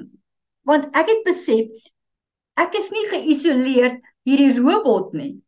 want 0.67 0.85
ek 0.93 1.07
het 1.07 1.23
besef 1.23 1.67
ek 2.57 2.75
is 2.75 2.91
nie 2.91 3.07
geïsoleer 3.11 3.99
hierdie 4.27 4.59
robot 4.59 5.13
nie. 5.13 5.39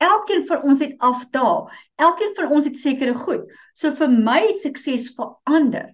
Elkeen 0.00 0.46
van 0.46 0.62
ons 0.62 0.80
het 0.80 0.94
afdaag. 0.98 1.68
Elkeen 1.96 2.34
van 2.34 2.52
ons 2.56 2.64
het 2.64 2.78
sekere 2.78 3.14
goed. 3.14 3.44
So 3.74 3.90
vir 3.92 4.08
my 4.08 4.52
sukses 4.56 5.10
verander 5.16 5.90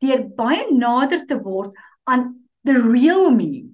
deur 0.00 0.22
baie 0.36 0.64
nader 0.72 1.26
te 1.26 1.36
word 1.36 1.74
aan 2.08 2.48
the 2.64 2.78
real 2.78 3.30
me. 3.30 3.68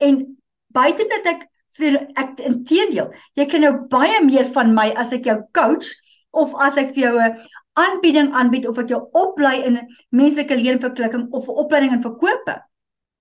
En 0.00 0.38
buite 0.72 1.04
dat 1.10 1.28
ek 1.34 1.44
vir 1.78 1.98
ek 2.16 2.40
inteendeel, 2.40 3.10
jy 3.36 3.46
kan 3.50 3.64
nou 3.64 3.72
baie 3.90 4.20
meer 4.24 4.48
van 4.54 4.74
my 4.74 4.90
as 4.96 5.12
ek 5.12 5.28
jou 5.28 5.36
coach 5.56 5.92
of 6.32 6.54
as 6.60 6.76
ek 6.80 6.94
vir 6.94 7.02
jou 7.08 7.14
'n 7.20 7.36
aanbieding 7.76 8.32
aanbied 8.32 8.66
of 8.68 8.76
wat 8.76 8.88
jou 8.88 9.00
oplei 9.12 9.62
in 9.64 9.80
menslike 10.10 10.56
leenverklikking 10.56 11.28
of 11.32 11.48
'n 11.48 11.58
opleiding 11.64 11.92
in 11.92 12.02
verkope. 12.02 12.62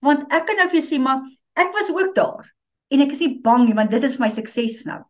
Want 0.01 0.31
ek 0.31 0.45
kan 0.47 0.55
nou 0.57 0.69
vir 0.69 0.79
jou 0.79 0.87
sê 0.87 1.01
maar 1.01 1.21
ek 1.55 1.73
was 1.73 1.91
ook 1.91 2.15
daar 2.15 2.51
en 2.91 3.01
ek 3.01 3.11
is 3.11 3.19
nie 3.19 3.41
bang 3.41 3.65
nie 3.65 3.73
want 3.73 3.91
dit 3.91 4.03
is 4.03 4.19
my 4.19 4.29
sukses 4.29 4.85
nou. 4.85 5.01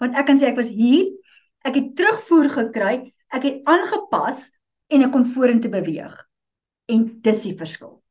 Want 0.00 0.14
ek 0.14 0.26
kan 0.26 0.36
sê 0.36 0.48
ek 0.48 0.56
was 0.56 0.68
hier, 0.68 1.06
ek 1.64 1.74
het 1.74 1.96
terugvoer 1.96 2.50
gekry, 2.50 3.12
ek 3.32 3.42
het 3.42 3.62
aangepas 3.64 4.50
en 4.90 5.02
ek 5.02 5.12
kon 5.12 5.24
vorentoe 5.24 5.70
beweeg. 5.70 6.26
En 6.88 7.20
dis 7.22 7.42
die 7.42 7.56
verskil. 7.56 8.01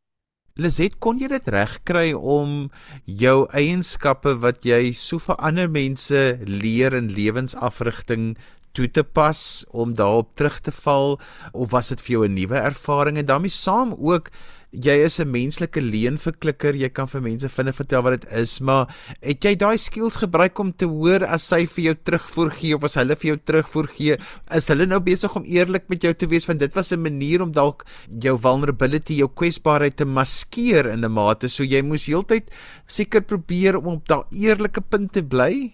Lizet, 0.60 0.98
kon 1.00 1.16
jy 1.16 1.30
dit 1.32 1.46
regkry 1.48 2.10
om 2.12 2.66
jou 3.08 3.36
eienskappe 3.56 4.34
wat 4.44 4.66
jy 4.68 4.92
so 5.00 5.22
vir 5.24 5.38
ander 5.40 5.70
mense 5.72 6.24
leer 6.44 6.92
in 6.98 7.08
lewensafrigting 7.16 8.34
toe 8.76 8.90
te 8.92 9.04
pas 9.04 9.64
om 9.72 9.96
daarop 9.96 10.34
terug 10.36 10.60
te 10.60 10.74
val 10.76 11.16
of 11.54 11.72
was 11.72 11.94
dit 11.96 12.04
vir 12.04 12.12
jou 12.12 12.26
'n 12.28 12.36
nuwe 12.36 12.60
ervaring? 12.60 13.18
En 13.18 13.26
daarmee 13.26 13.50
saam 13.52 13.96
ook 13.96 14.30
jy 14.72 14.94
is 15.04 15.20
'n 15.20 15.28
menslike 15.28 15.82
leenverklikker 15.84 16.76
jy 16.80 16.88
kan 16.90 17.08
vir 17.08 17.22
mense 17.22 17.50
vinne 17.50 17.74
vertel 17.76 18.02
wat 18.04 18.22
dit 18.22 18.32
is 18.40 18.62
maar 18.62 18.88
het 19.22 19.44
jy 19.44 19.56
daai 19.56 19.78
skills 19.78 20.16
gebruik 20.16 20.60
om 20.60 20.72
te 20.72 20.86
hoor 20.88 21.26
as 21.28 21.44
sy 21.44 21.66
vir 21.66 21.84
jou 21.84 21.96
terugvoer 21.96 22.52
gee 22.56 22.76
of 22.76 22.84
as 22.84 22.96
hulle 22.96 23.16
vir 23.16 23.28
jou 23.32 23.38
terugvoer 23.38 23.88
gee 23.92 24.18
is 24.56 24.68
hulle 24.70 24.88
nou 24.88 25.00
besig 25.00 25.36
om 25.36 25.44
eerlik 25.44 25.90
met 25.90 26.02
jou 26.02 26.14
te 26.14 26.26
wees 26.26 26.48
want 26.48 26.60
dit 26.60 26.74
was 26.74 26.94
'n 26.94 27.04
manier 27.04 27.42
om 27.42 27.52
dalk 27.52 27.84
jou 28.08 28.38
vulnerability 28.38 29.20
jou 29.20 29.28
kwesbaarheid 29.28 29.98
te 29.98 30.06
maskeer 30.06 30.88
in 30.88 31.04
'n 31.04 31.12
mate 31.12 31.50
so 31.50 31.64
jy 31.64 31.82
moes 31.82 32.08
heeltyd 32.08 32.50
seker 32.88 33.22
probeer 33.22 33.76
om 33.76 34.00
op 34.00 34.08
daai 34.08 34.24
eerlike 34.32 34.82
punt 34.90 35.12
te 35.12 35.22
bly 35.22 35.74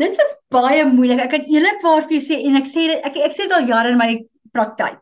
Dit 0.00 0.12
is 0.12 0.32
baie 0.48 0.84
moeilik. 0.84 1.20
Ek 1.20 1.30
kan 1.30 1.44
eerlikwaar 1.44 2.08
vir 2.08 2.16
jou 2.16 2.24
sê 2.24 2.40
en 2.46 2.56
ek 2.56 2.64
sê 2.64 2.86
dit 2.88 3.00
ek 3.04 3.16
ek 3.16 3.36
sê 3.36 3.48
dit 3.48 3.52
al 3.52 3.68
jare 3.68 3.90
in 3.90 3.98
my 3.98 4.24
praktyk. 4.52 4.96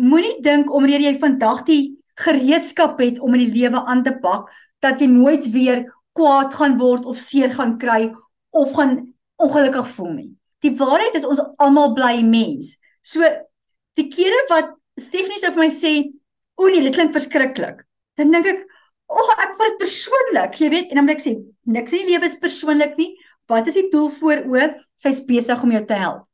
Moenie 0.00 0.40
dink 0.40 0.72
omdat 0.72 1.02
jy 1.04 1.18
vandag 1.20 1.66
die 1.66 1.97
gereedskap 2.24 2.98
het 3.02 3.20
om 3.22 3.34
in 3.36 3.46
die 3.46 3.60
lewe 3.60 3.82
aan 3.86 4.02
te 4.02 4.14
pak 4.22 4.48
dat 4.82 5.00
jy 5.02 5.08
nooit 5.10 5.46
weer 5.54 5.84
kwaad 6.18 6.54
gaan 6.54 6.76
word 6.80 7.06
of 7.06 7.20
seer 7.22 7.52
gaan 7.54 7.76
kry 7.78 8.08
of 8.50 8.72
gaan 8.74 9.14
ongelukkig 9.38 9.88
voel 9.94 10.12
nie. 10.14 10.30
Die 10.66 10.74
waarheid 10.78 11.14
is 11.14 11.26
ons 11.26 11.42
almal 11.62 11.92
bly 11.94 12.18
mens. 12.26 12.74
So 13.02 13.22
die 13.98 14.08
kere 14.10 14.40
wat 14.50 14.74
Stephanie 14.98 15.38
sou 15.38 15.52
vir 15.54 15.62
my 15.62 15.70
sê, 15.70 15.92
"O 16.56 16.66
nee, 16.66 16.82
dit 16.82 16.94
klink 16.94 17.12
verskriklik." 17.12 17.84
Dan 18.16 18.32
dink 18.32 18.46
ek, 18.46 18.66
"O, 19.08 19.14
oh, 19.14 19.30
ek 19.38 19.54
vat 19.54 19.68
dit 19.70 19.78
persoonlik." 19.78 20.58
Jy 20.58 20.70
weet, 20.70 20.90
en 20.90 20.96
dan 20.96 21.04
moet 21.04 21.14
ek 21.14 21.26
sê, 21.26 21.36
"Niks 21.66 21.92
in 21.92 22.06
die 22.06 22.12
lewe 22.12 22.24
is 22.24 22.38
persoonlik 22.38 22.96
nie." 22.96 23.16
Wat 23.46 23.66
is 23.66 23.74
die 23.74 23.88
doel 23.90 24.10
voor 24.10 24.44
oë? 24.44 24.74
Sy's 24.96 25.24
besig 25.24 25.62
om 25.62 25.70
jou 25.70 25.84
te 25.84 25.94
help. 25.94 26.26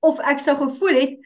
Of 0.00 0.20
ek 0.20 0.38
sou 0.40 0.56
gevoel 0.56 1.00
het 1.00 1.18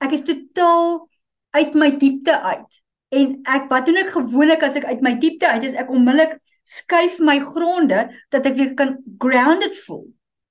ek 0.00 0.12
is 0.12 0.22
totaal 0.22 1.08
uit 1.50 1.74
my 1.74 1.90
diepte 1.98 2.40
uit. 2.40 2.82
En 3.14 3.38
ek 3.48 3.68
wat 3.72 3.88
doen 3.88 4.00
ek 4.02 4.12
gewoonlik 4.12 4.64
as 4.66 4.76
ek 4.80 4.86
uit 4.88 5.02
my 5.04 5.14
diepte 5.20 5.48
uit 5.48 5.64
is? 5.64 5.76
Ek 5.78 5.90
onmiddellik 5.92 6.36
skuif 6.68 7.18
my 7.24 7.38
gronde 7.40 8.08
dat 8.32 8.46
ek 8.46 8.58
weer 8.58 8.74
kan 8.76 8.98
grounded 9.22 9.78
voel. 9.86 10.04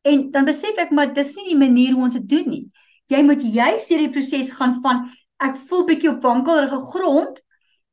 En 0.07 0.29
dan 0.33 0.47
besef 0.47 0.79
ek 0.81 0.93
maar 0.95 1.11
dis 1.13 1.35
nie 1.37 1.51
die 1.51 1.59
manier 1.59 1.93
hoe 1.93 2.07
ons 2.07 2.17
dit 2.17 2.29
doen 2.29 2.47
nie. 2.49 2.65
Jy 3.11 3.21
moet 3.23 3.43
juist 3.43 3.91
hierdie 3.91 4.11
proses 4.11 4.49
gaan 4.57 4.73
van 4.83 5.05
ek 5.43 5.59
voel 5.69 5.85
bietjie 5.87 6.11
op 6.15 6.25
wankelrige 6.25 6.79
grond. 6.93 7.37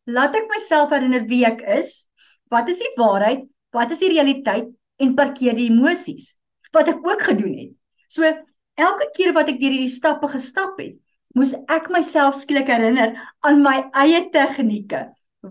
Laat 0.09 0.37
ek 0.39 0.49
myself 0.53 0.95
herinner 0.95 1.27
wie 1.29 1.45
ek 1.47 1.61
is. 1.81 2.07
Wat 2.53 2.69
is 2.73 2.81
die 2.81 2.95
waarheid? 2.97 3.45
Wat 3.75 3.93
is 3.93 4.01
die 4.01 4.13
realiteit? 4.15 4.71
En 5.03 5.17
parkeer 5.19 5.57
die 5.59 5.69
emosies 5.73 6.37
wat 6.75 6.91
ek 6.91 7.05
ook 7.07 7.23
gedoen 7.23 7.55
het. 7.55 7.73
So 8.11 8.27
elke 8.27 9.07
keer 9.15 9.33
wat 9.37 9.51
ek 9.53 9.61
deur 9.61 9.75
hierdie 9.75 9.93
stappe 9.93 10.27
gestap 10.33 10.79
het, 10.83 10.97
moes 11.35 11.55
ek 11.69 11.91
myself 11.91 12.39
skielik 12.39 12.71
herinner 12.71 13.15
aan 13.43 13.63
my 13.63 13.91
eie 13.93 14.25
tegnieke. 14.31 15.09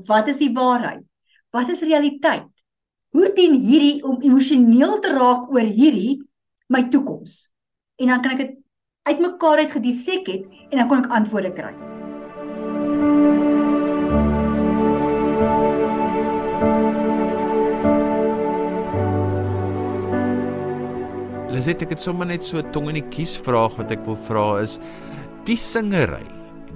Wat 0.08 0.28
is 0.28 0.40
die 0.40 0.54
waarheid? 0.56 1.04
Wat 1.54 1.70
is 1.70 1.84
realiteit? 1.86 2.48
hoe 3.14 3.30
teen 3.38 3.54
hierdie 3.62 4.02
om 4.02 4.22
emosioneel 4.26 4.98
te 5.04 5.14
raak 5.14 5.50
oor 5.54 5.68
hierdie 5.70 6.18
my 6.74 6.88
toekoms. 6.90 7.44
En 8.02 8.10
dan 8.10 8.24
kan 8.26 8.34
ek 8.34 8.40
dit 8.42 8.54
uitmekaar 9.06 9.62
uit 9.62 9.76
gedissek 9.76 10.30
het 10.34 10.48
en 10.72 10.82
dan 10.82 10.88
kon 10.90 11.04
ek 11.04 11.12
antwoorde 11.14 11.52
kry. 11.54 11.74
Liset 21.54 21.86
ek 21.86 21.94
het 21.94 22.02
sommer 22.02 22.26
net 22.26 22.42
so 22.42 22.58
'n 22.58 22.72
tong 22.74 22.90
in 22.90 22.98
die 22.98 23.10
kies 23.14 23.38
vraag 23.38 23.78
wat 23.78 23.94
ek 23.94 24.02
wil 24.10 24.18
vra 24.26 24.58
is 24.66 24.80
die 25.48 25.60
singery. 25.60 26.24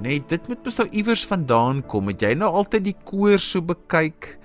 Net 0.03 0.27
dit 0.29 0.49
moet 0.51 0.59
mos 0.65 0.75
nou 0.77 0.85
iewers 0.91 1.23
vandaan 1.25 1.79
kom. 1.89 2.09
Het 2.11 2.27
jy 2.27 2.33
nou 2.37 2.49
altyd 2.59 2.83
die 2.89 2.97
koor 3.07 3.39
so 3.41 3.63
bekyk? 3.63 4.35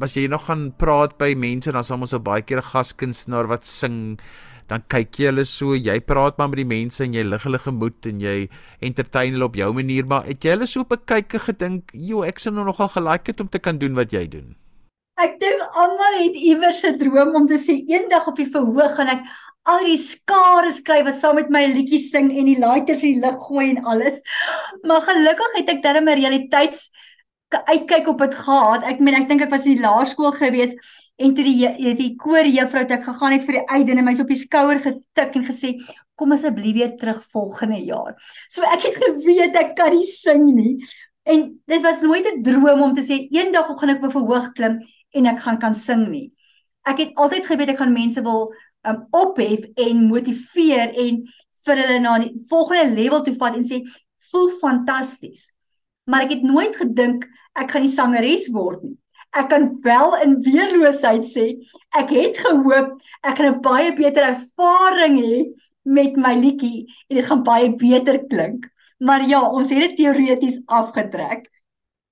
Was 0.00 0.14
jy 0.14 0.26
nog 0.30 0.44
gaan 0.46 0.68
praat 0.78 1.16
by 1.18 1.32
mense 1.32 1.72
dan 1.72 1.86
soms 1.86 2.12
so 2.12 2.20
baie 2.20 2.44
keer 2.44 2.60
'n 2.60 2.70
gaskunstenaar 2.72 3.48
wat 3.48 3.64
sing? 3.64 4.20
Dan 4.68 4.84
kyk 4.86 5.18
jy 5.18 5.26
hulle 5.32 5.44
so, 5.44 5.74
jy 5.74 5.98
praat 6.00 6.38
maar 6.38 6.48
met 6.48 6.62
die 6.62 6.68
mense 6.76 7.02
en 7.04 7.12
jy 7.12 7.24
lig 7.24 7.42
hulle 7.42 7.58
gemoed 7.58 8.06
en 8.06 8.20
jy 8.20 8.48
entertain 8.80 9.32
hulle 9.32 9.44
op 9.44 9.56
jou 9.56 9.72
manier, 9.72 10.06
maar 10.06 10.24
het 10.24 10.44
jy 10.44 10.50
hulle 10.50 10.66
so 10.66 10.84
bekyk 10.84 11.34
en 11.34 11.40
gedink, 11.40 11.90
"Jo, 11.94 12.22
ek 12.22 12.38
sou 12.38 12.52
nou 12.52 12.64
nogal 12.64 12.88
gelike 12.88 13.32
het 13.32 13.40
om 13.40 13.48
te 13.48 13.58
kan 13.58 13.78
doen 13.78 13.94
wat 13.94 14.12
jy 14.12 14.28
doen." 14.28 14.56
Ek 15.18 15.40
dink 15.40 15.60
almal 15.74 16.22
het 16.22 16.36
iewers 16.36 16.84
'n 16.84 16.98
droom 16.98 17.34
om 17.34 17.46
te 17.46 17.58
sê 17.58 17.82
eendag 17.88 18.28
op 18.28 18.36
die 18.36 18.50
verhoog 18.50 18.94
gaan 18.96 19.08
ek 19.08 19.24
al 19.68 19.84
die 19.84 19.98
skare 20.00 20.72
skryf 20.72 21.04
wat 21.04 21.18
saam 21.20 21.36
met 21.36 21.50
my 21.52 21.66
liedjies 21.68 22.10
sing 22.10 22.30
en 22.32 22.48
die 22.48 22.58
lighters 22.58 23.02
in 23.04 23.18
die 23.18 23.24
lug 23.24 23.38
gooi 23.46 23.70
en 23.70 23.84
alles. 23.84 24.20
Maar 24.82 25.04
gelukkig 25.04 25.56
het 25.58 25.68
ek 25.68 25.82
darem 25.82 26.08
'n 26.08 26.20
realiteits 26.20 26.90
uitkyk 27.50 28.08
op 28.08 28.18
dit 28.18 28.34
gehad. 28.34 28.84
Ek 28.84 29.00
meen 29.00 29.14
ek 29.14 29.28
dink 29.28 29.42
ek 29.42 29.50
was 29.50 29.66
in 29.66 29.76
die 29.76 29.82
laerskool 29.82 30.32
gewees 30.32 30.74
en 31.18 31.34
toe 31.34 31.44
die 31.44 31.94
die 31.94 32.16
koor 32.16 32.46
juffrou 32.46 32.82
het 32.82 32.90
ek 32.90 33.04
gegaan 33.04 33.32
het 33.32 33.44
vir 33.44 33.58
die 33.58 33.68
uitdin 33.68 33.98
en 33.98 34.04
my 34.04 34.14
op 34.20 34.28
die 34.28 34.38
skouer 34.38 34.80
getik 34.80 35.36
en 35.36 35.44
gesê 35.44 35.74
kom 36.16 36.32
asseblief 36.32 36.74
weer 36.74 36.96
terug 36.96 37.24
volgende 37.32 37.80
jaar. 37.84 38.16
So 38.48 38.62
ek 38.62 38.82
het 38.82 38.96
geweet 38.96 39.56
ek 39.56 39.76
kan 39.76 39.94
nie 39.94 40.04
sing 40.06 40.44
nie. 40.54 40.84
En 41.24 41.60
dit 41.66 41.82
was 41.82 42.00
nooit 42.00 42.26
'n 42.26 42.42
droom 42.42 42.82
om 42.82 42.94
te 42.94 43.02
sê 43.02 43.28
eendag 43.30 43.66
gaan 43.78 43.90
ek 43.90 44.02
op 44.02 44.08
'n 44.08 44.16
verhoog 44.18 44.52
klim 44.52 44.80
en 45.12 45.26
ek 45.26 45.40
gaan 45.40 45.58
kan 45.58 45.74
sing 45.74 46.08
nie. 46.08 46.32
Ek 46.86 46.98
het 46.98 47.14
altyd 47.14 47.46
geweet 47.46 47.68
ek 47.68 47.78
gaan 47.78 47.92
mense 47.92 48.22
wil 48.22 48.52
um 48.88 49.02
ophef 49.10 49.66
en 49.76 50.06
motiveer 50.08 50.94
en 51.04 51.20
vir 51.66 51.82
hulle 51.82 51.98
na 52.00 52.16
die 52.22 52.32
volgende 52.48 52.96
level 52.96 53.24
toe 53.24 53.36
vat 53.40 53.58
en 53.58 53.66
sê 53.66 53.82
voel 54.30 54.48
fantasties. 54.60 55.50
Maar 56.08 56.26
ek 56.26 56.38
het 56.38 56.46
nooit 56.46 56.76
gedink 56.76 57.26
ek 57.58 57.74
gaan 57.74 57.86
die 57.86 57.92
sangeres 57.92 58.48
word 58.54 58.82
nie. 58.84 58.96
Ek 59.36 59.50
kan 59.52 59.68
wel 59.84 60.16
in 60.24 60.38
weerloosheid 60.42 61.26
sê 61.28 61.46
ek 61.98 62.14
het 62.16 62.40
gehoop 62.42 62.96
ek 63.22 63.36
gaan 63.36 63.52
'n 63.54 63.62
baie 63.62 63.92
beter 63.94 64.32
ervaring 64.32 65.18
hê 65.20 65.44
met 65.84 66.16
my 66.16 66.34
liedjie 66.34 66.86
en 67.08 67.16
dit 67.16 67.26
gaan 67.26 67.42
baie 67.42 67.70
beter 67.76 68.18
klink. 68.26 68.68
Maar 69.00 69.24
ja, 69.28 69.40
ons 69.40 69.70
het 69.70 69.80
dit 69.80 69.96
teoreties 69.96 70.60
afgetrek. 70.66 71.48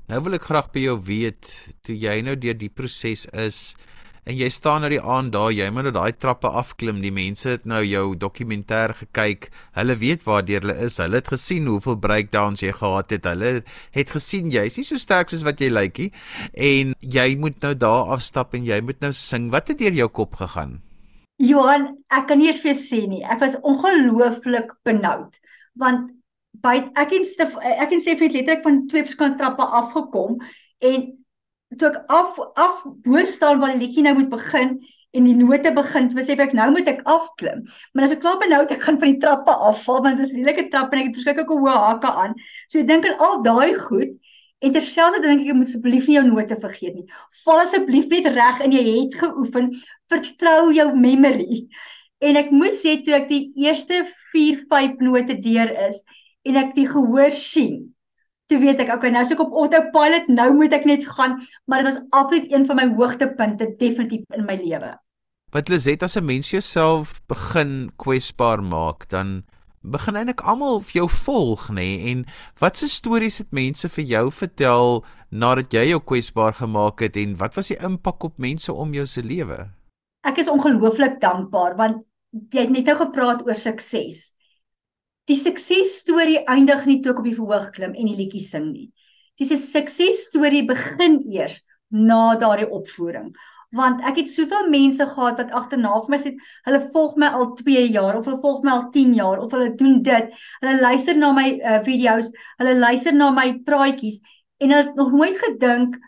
Nou 0.09 0.23
wil 0.25 0.39
ek 0.39 0.47
graag 0.49 0.71
by 0.73 0.87
jou 0.87 0.97
weet 1.05 1.49
toe 1.85 1.95
jy 1.95 2.23
nou 2.25 2.37
deur 2.37 2.57
die 2.57 2.73
proses 2.73 3.27
is 3.37 3.77
en 4.29 4.37
jy 4.37 4.49
staan 4.53 4.83
nou 4.85 4.91
die 4.93 5.01
aand 5.01 5.33
daar, 5.33 5.51
jy 5.55 5.69
moet 5.73 5.89
nou 5.89 5.95
daai 5.97 6.13
trappe 6.21 6.51
afklim. 6.61 7.01
Die 7.01 7.13
mense 7.15 7.49
het 7.55 7.65
nou 7.69 7.81
jou 7.87 8.05
dokumentêr 8.21 8.93
gekyk. 8.99 9.49
Hulle 9.79 9.97
weet 10.01 10.27
waar 10.27 10.45
jy 10.49 10.61
is. 10.75 10.99
Hulle 11.01 11.23
het 11.23 11.31
gesien 11.33 11.69
hoeveel 11.71 11.97
breakdowns 12.03 12.63
jy 12.63 12.75
gehad 12.77 13.15
het. 13.15 13.25
Hulle 13.25 13.63
het 13.97 14.13
gesien 14.13 14.51
jy's 14.53 14.77
nie 14.77 14.85
so 14.85 15.01
sterk 15.01 15.33
soos 15.33 15.47
wat 15.49 15.63
jy 15.65 15.71
lyk 15.73 16.03
nie. 16.03 16.11
En 16.53 16.93
jy 17.01 17.29
moet 17.41 17.57
nou 17.65 17.73
daar 17.75 18.13
afstap 18.19 18.55
en 18.55 18.69
jy 18.69 18.81
moet 18.85 19.01
nou 19.01 19.15
sing. 19.17 19.49
Wat 19.55 19.73
het 19.73 19.81
deur 19.81 19.97
jou 19.97 20.11
kop 20.21 20.37
gegaan? 20.43 20.79
Johan, 21.39 21.93
ek 22.11 22.29
kan 22.29 22.41
nie 22.41 22.51
eens 22.51 22.61
vir 22.61 22.77
sê 22.77 23.05
nie. 23.09 23.23
Ek 23.25 23.41
was 23.41 23.57
ongelooflik 23.63 24.75
benoud 24.85 25.41
want 25.79 26.11
by 26.65 26.75
ek 26.99 27.13
en 27.15 27.25
Stef 27.29 27.55
ek 27.63 27.93
en 27.95 28.01
Stef 28.03 28.23
het 28.25 28.35
letterlik 28.35 28.65
van 28.65 28.81
twee 28.91 29.07
verskillende 29.07 29.39
trappe 29.39 29.67
afgekom 29.81 30.41
en 30.83 31.05
toe 31.77 31.91
ek 31.91 31.99
af 32.09 32.39
af 32.57 32.85
bo 33.05 33.25
staan 33.29 33.61
waar 33.61 33.75
die 33.75 33.83
liedjie 33.83 34.05
nou 34.07 34.15
moet 34.19 34.31
begin 34.33 34.79
en 35.17 35.25
die 35.25 35.35
note 35.37 35.73
begin, 35.73 36.09
besef 36.13 36.41
ek 36.45 36.55
nou 36.57 36.69
moet 36.75 36.89
ek 36.91 37.03
afklim. 37.09 37.65
Maar 37.97 38.07
as 38.07 38.15
ek 38.15 38.23
klaar 38.23 38.39
benou 38.41 38.61
het, 38.61 38.73
ek 38.77 38.85
gaan 38.85 38.99
van 39.01 39.13
die 39.15 39.21
trappe 39.23 39.55
afval 39.71 40.03
want 40.05 40.21
dit 40.21 40.29
is 40.29 40.35
redelike 40.37 40.69
trappe 40.73 40.97
en 40.97 41.03
ek 41.03 41.11
het 41.11 41.21
verskeie 41.21 41.47
hoë 41.49 41.77
hakke 41.85 42.13
aan. 42.25 42.37
So 42.69 42.81
ek 42.83 42.89
dink 42.91 43.09
aan 43.09 43.25
al 43.25 43.41
daai 43.47 43.77
goed 43.81 44.17
en 44.65 44.75
terselfdertyd 44.75 45.31
dink 45.31 45.45
ek 45.45 45.53
ek 45.53 45.61
moet 45.61 45.71
asseblief 45.71 46.09
nie 46.09 46.17
jou 46.19 46.25
note 46.29 46.61
vergeet 46.65 46.97
nie. 46.97 47.07
Val 47.45 47.63
asseblief 47.65 48.09
net 48.13 48.31
reg 48.37 48.65
en 48.65 48.75
jy 48.77 48.85
het 48.89 49.21
geoefen. 49.21 49.71
Vertrou 50.13 50.73
jou 50.77 50.89
memory. 50.97 51.67
En 52.25 52.41
ek 52.41 52.51
moet 52.53 52.77
sê 52.77 52.99
toe 53.05 53.15
ek 53.17 53.29
die 53.31 53.45
eerste 53.65 54.03
4, 54.33 54.65
5 54.71 55.05
note 55.05 55.37
deur 55.45 55.73
is 55.89 56.03
en 56.49 56.59
ek 56.61 56.75
die 56.77 56.89
gehoor 56.89 57.33
sien 57.35 57.89
toe 58.49 58.59
weet 58.63 58.81
ek 58.85 58.95
okay 58.95 59.13
nou 59.13 59.25
as 59.25 59.33
ek 59.35 59.43
op 59.45 59.53
autopilot 59.63 60.31
nou 60.33 60.49
moet 60.57 60.73
ek 60.77 60.87
net 60.89 61.05
gaan 61.09 61.37
maar 61.67 61.83
dit 61.83 61.91
was 61.91 62.01
altyd 62.17 62.49
een 62.53 62.65
van 62.69 62.81
my 62.81 62.89
hoogtepunte 62.97 63.69
definitief 63.81 64.25
in 64.37 64.49
my 64.49 64.57
lewe. 64.61 64.97
Wat 65.53 65.69
Liset 65.73 66.03
as 66.03 66.17
'n 66.17 66.25
mens 66.25 66.51
jouself 66.51 67.21
begin 67.29 67.93
kwesbaar 67.97 68.63
maak 68.63 69.09
dan 69.09 69.45
begin 69.83 70.17
eintlik 70.17 70.43
almal 70.43 70.81
vir 70.81 71.01
jou 71.01 71.09
volg 71.09 71.69
nê 71.71 71.75
nee? 71.75 72.11
en 72.11 72.25
watse 72.61 72.89
stories 72.89 73.39
het 73.39 73.53
mense 73.53 73.89
vir 73.89 74.05
jou 74.05 74.31
vertel 74.31 75.05
nadat 75.31 75.73
jy 75.73 75.85
jou 75.93 76.01
kwesbaar 76.01 76.53
gemaak 76.53 77.01
het 77.01 77.17
en 77.17 77.37
wat 77.37 77.55
was 77.55 77.69
die 77.69 77.79
impak 77.81 78.25
op 78.25 78.39
mense 78.39 78.73
om 78.73 78.95
jou 78.95 79.07
se 79.07 79.23
lewe? 79.23 79.69
Ek 80.27 80.39
is 80.39 80.49
ongelooflik 80.49 81.21
dankbaar 81.21 81.77
want 81.77 82.05
jy 82.53 82.67
het 82.67 82.71
net 82.71 82.85
nou 82.85 82.97
gepraat 82.97 83.45
oor 83.47 83.57
sukses 83.57 84.38
die 85.29 85.37
suksesstorie 85.37 86.41
eindig 86.49 86.87
nie 86.89 87.01
toe 87.03 87.13
ek 87.13 87.21
op 87.23 87.29
die 87.29 87.37
verhoog 87.37 87.71
klim 87.75 87.95
en 87.95 88.09
die 88.09 88.17
liedjie 88.17 88.45
sing 88.45 88.73
nie. 88.73 88.89
Dis 89.39 89.53
'n 89.53 89.61
suksesstorie 89.61 90.65
begin 90.67 91.23
eers 91.31 91.61
na 91.91 92.35
daardie 92.37 92.69
opvoering. 92.69 93.35
Want 93.71 94.01
ek 94.01 94.17
het 94.17 94.29
soveel 94.29 94.69
mense 94.73 95.05
gehad 95.05 95.37
wat 95.37 95.53
agterna 95.53 95.93
vir 96.01 96.11
my 96.11 96.19
sê, 96.19 96.33
hulle 96.65 96.81
volg 96.93 97.17
my 97.17 97.29
al 97.29 97.55
2 97.55 97.85
jaar 97.93 98.17
of 98.17 98.25
hulle 98.25 98.41
volg 98.41 98.65
my 98.65 98.71
al 98.73 98.91
10 98.91 99.15
jaar 99.15 99.39
of 99.39 99.53
hulle 99.53 99.75
doen 99.77 100.03
dit. 100.03 100.33
Hulle 100.61 100.81
luister 100.81 101.17
na 101.17 101.33
my 101.33 101.61
uh, 101.61 101.83
video's, 101.85 102.33
hulle 102.59 102.75
luister 102.75 103.13
na 103.13 103.31
my 103.31 103.61
praatjies 103.67 104.21
en 104.61 104.71
hulle 104.71 104.87
het 104.89 104.97
nog 104.97 105.13
nooit 105.13 105.37
gedink 105.37 105.99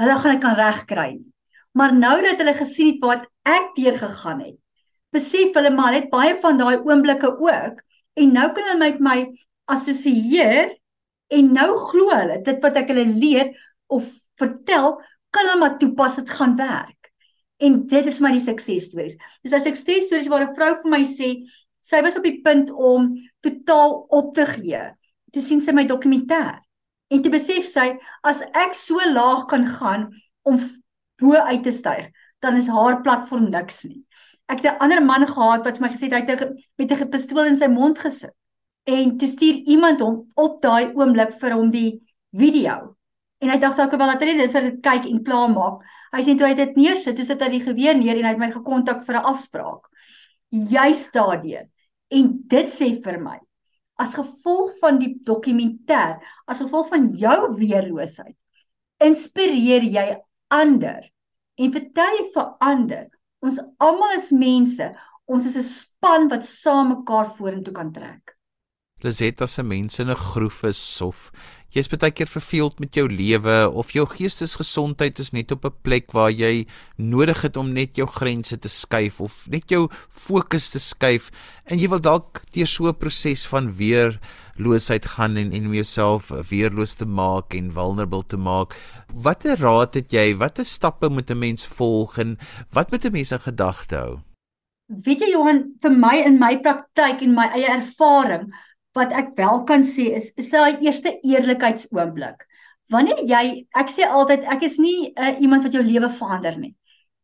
hulle 0.00 0.16
gaan 0.16 0.32
dit 0.32 0.42
kan 0.42 0.56
regkry 0.56 1.10
nie. 1.18 1.32
Maar 1.76 1.92
nou 1.94 2.16
dat 2.22 2.40
hulle 2.40 2.54
gesien 2.54 2.94
het 2.94 3.04
wat 3.04 3.28
ek 3.44 3.74
deur 3.76 3.98
gegaan 3.98 4.40
het, 4.40 4.56
besef 5.12 5.54
hulle 5.54 5.70
maar 5.70 5.92
net 5.92 6.10
baie 6.10 6.34
van 6.40 6.58
daai 6.58 6.80
oomblikke 6.80 7.36
ook 7.36 7.84
en 8.14 8.32
nou 8.34 8.46
kan 8.54 8.66
hulle 8.66 8.80
met 8.80 9.00
my 9.02 9.18
assosieer 9.70 10.74
en 11.30 11.52
nou 11.54 11.68
glo 11.90 12.10
hulle 12.14 12.40
dit 12.46 12.62
wat 12.64 12.78
ek 12.80 12.90
hulle 12.92 13.06
leer 13.10 13.52
of 13.92 14.08
vertel 14.40 14.96
kan 15.34 15.46
hulle 15.46 15.60
maar 15.60 15.78
toepas 15.78 16.18
dit 16.18 16.30
gaan 16.30 16.56
werk. 16.58 17.10
En 17.60 17.82
dit 17.86 18.06
is 18.08 18.20
my 18.24 18.32
die 18.34 18.42
suksesstories. 18.42 19.18
Dis 19.44 19.52
'n 19.52 19.60
suksesstories 19.60 20.28
waar 20.28 20.46
'n 20.48 20.54
vrou 20.56 20.74
vir 20.82 20.90
my 20.90 21.02
sê 21.04 21.46
sy 21.82 22.02
was 22.02 22.16
op 22.16 22.24
die 22.24 22.40
punt 22.42 22.70
om 22.70 23.14
totaal 23.40 24.06
op 24.08 24.34
te 24.34 24.46
gee. 24.46 24.82
Toe 25.32 25.42
sien 25.42 25.60
sy 25.60 25.72
my 25.72 25.86
dokumentêr 25.86 26.58
en 27.10 27.22
toe 27.22 27.30
besef 27.30 27.66
sy 27.66 27.98
as 28.22 28.42
ek 28.54 28.74
so 28.74 28.98
laag 28.98 29.46
kan 29.46 29.66
gaan 29.66 30.10
om 30.42 30.58
bo 31.20 31.34
uit 31.34 31.62
te 31.62 31.72
styg, 31.72 32.10
dan 32.40 32.56
is 32.56 32.68
haar 32.68 33.02
platform 33.02 33.50
niks 33.50 33.84
nie 33.84 34.04
ek 34.50 34.62
het 34.62 34.72
'n 34.74 34.82
ander 34.84 35.02
man 35.02 35.26
gehad 35.26 35.64
wat 35.64 35.78
vir 35.78 35.86
my 35.86 35.90
gesê 35.94 36.08
het 36.08 36.14
hy 36.14 36.22
het 36.26 36.52
met 36.78 36.92
'n 36.92 37.10
pistool 37.10 37.46
in 37.46 37.56
sy 37.56 37.66
mond 37.66 37.98
gesit. 37.98 38.34
En 38.84 39.16
toe 39.18 39.28
stuur 39.28 39.56
iemand 39.66 40.00
hom 40.00 40.30
op 40.34 40.60
daai 40.62 40.92
oomblik 40.94 41.32
vir 41.40 41.52
hom 41.52 41.70
die 41.70 42.00
video. 42.32 42.96
En 43.40 43.48
hy 43.48 43.58
dink 43.58 43.76
dalk 43.76 43.90
wel 43.90 44.12
dat 44.12 44.22
hy 44.22 44.36
dit 44.36 44.52
vir 44.52 44.62
dit 44.62 44.80
kyk 44.82 45.04
en 45.06 45.22
klaarmaak. 45.24 45.82
Hy 46.12 46.22
sê 46.22 46.36
toe 46.36 46.46
hy 46.46 46.54
dit 46.54 46.76
neersit, 46.76 47.16
toe 47.16 47.24
sit 47.24 47.40
hy 47.40 47.48
die 47.48 47.64
geweer 47.64 47.96
neer 47.96 48.16
en 48.16 48.24
hy 48.24 48.30
het 48.30 48.38
my 48.38 48.50
gekontak 48.50 49.04
vir 49.04 49.16
'n 49.16 49.24
afspraak. 49.24 49.86
Juist 50.50 51.12
daardeur. 51.12 51.68
En 52.10 52.42
dit 52.46 52.66
sê 52.66 53.02
vir 53.02 53.20
my 53.20 53.38
as 54.00 54.16
gevolg 54.16 54.78
van 54.80 54.98
die 54.98 55.12
dokumentêr, 55.28 56.20
as 56.48 56.62
gevolg 56.62 56.88
van 56.88 57.10
jou 57.20 57.54
weerloosheid, 57.58 58.36
inspireer 59.04 59.84
jy 59.84 60.06
ander 60.48 61.04
en 61.60 61.72
vertel 61.72 62.16
jy 62.18 62.24
vir 62.34 62.46
ander 62.60 63.08
Ons 63.40 63.60
almal 63.80 64.16
is 64.16 64.30
mense. 64.32 64.90
Ons 65.26 65.46
is 65.46 65.56
'n 65.56 65.62
span 65.62 66.28
wat 66.28 66.44
saam 66.44 66.88
mekaar 66.92 67.28
vorentoe 67.36 67.72
kan 67.72 67.92
trek. 67.92 68.36
Lisetta 69.02 69.46
se 69.46 69.62
mense 69.62 70.02
in 70.02 70.10
'n 70.10 70.16
groef 70.16 70.64
is 70.64 71.00
of 71.00 71.30
jy's 71.70 71.86
baie 71.90 72.10
keer 72.10 72.26
verveeld 72.26 72.80
met 72.82 72.96
jou 72.98 73.06
lewe 73.06 73.56
of 73.70 73.92
jou 73.94 74.02
geestesgesondheid 74.10 75.20
is 75.22 75.30
net 75.30 75.52
op 75.54 75.64
'n 75.64 75.74
plek 75.82 76.12
waar 76.12 76.30
jy 76.30 76.66
nodig 76.96 77.42
het 77.42 77.56
om 77.56 77.72
net 77.72 77.96
jou 77.96 78.06
grense 78.06 78.58
te 78.58 78.68
skuif 78.68 79.20
of 79.20 79.46
net 79.48 79.70
jou 79.70 79.88
fokus 80.10 80.70
te 80.70 80.78
skuif 80.78 81.30
en 81.66 81.78
jy 81.78 81.88
wil 81.88 82.00
dalk 82.00 82.42
deur 82.52 82.66
so 82.66 82.88
'n 82.88 82.98
proses 82.98 83.46
van 83.46 83.70
weerloosheid 83.76 85.06
gaan 85.06 85.36
en 85.36 85.52
en 85.52 85.72
jouself 85.72 86.30
weerloos 86.50 86.94
te 86.94 87.06
maak 87.06 87.54
en 87.54 87.72
vulnerable 87.72 88.24
te 88.26 88.36
maak. 88.36 88.74
Watter 89.14 89.56
raad 89.56 89.94
het 89.94 90.10
jy? 90.12 90.34
Watter 90.36 90.64
stappe 90.64 91.08
moet 91.08 91.30
'n 91.30 91.38
mens 91.38 91.66
volg 91.66 92.18
en 92.18 92.38
wat 92.72 92.90
moet 92.90 93.04
'n 93.04 93.12
mens 93.12 93.32
in 93.32 93.40
gedagte 93.40 93.96
hou? 93.96 94.18
Weet 94.88 95.20
jy 95.20 95.30
Johan, 95.30 95.78
vir 95.80 95.90
my 95.90 96.16
in 96.26 96.38
my 96.38 96.58
praktyk 96.58 97.22
en 97.22 97.34
my 97.34 97.46
eie 97.54 97.70
ervaring 97.70 98.52
wat 98.94 99.12
ek 99.14 99.34
wel 99.38 99.64
kan 99.68 99.84
sê 99.86 100.10
is 100.18 100.32
is 100.40 100.50
daai 100.50 100.80
eerste 100.82 101.12
eerlikheidsoomblik. 101.22 102.46
Wanneer 102.90 103.22
jy 103.28 103.44
ek 103.78 103.92
sê 103.94 104.08
altyd 104.08 104.46
ek 104.50 104.64
is 104.66 104.78
nie 104.82 105.12
uh, 105.14 105.36
iemand 105.38 105.66
wat 105.66 105.76
jou 105.76 105.82
lewe 105.84 106.10
verander 106.10 106.58
nie. 106.58 106.74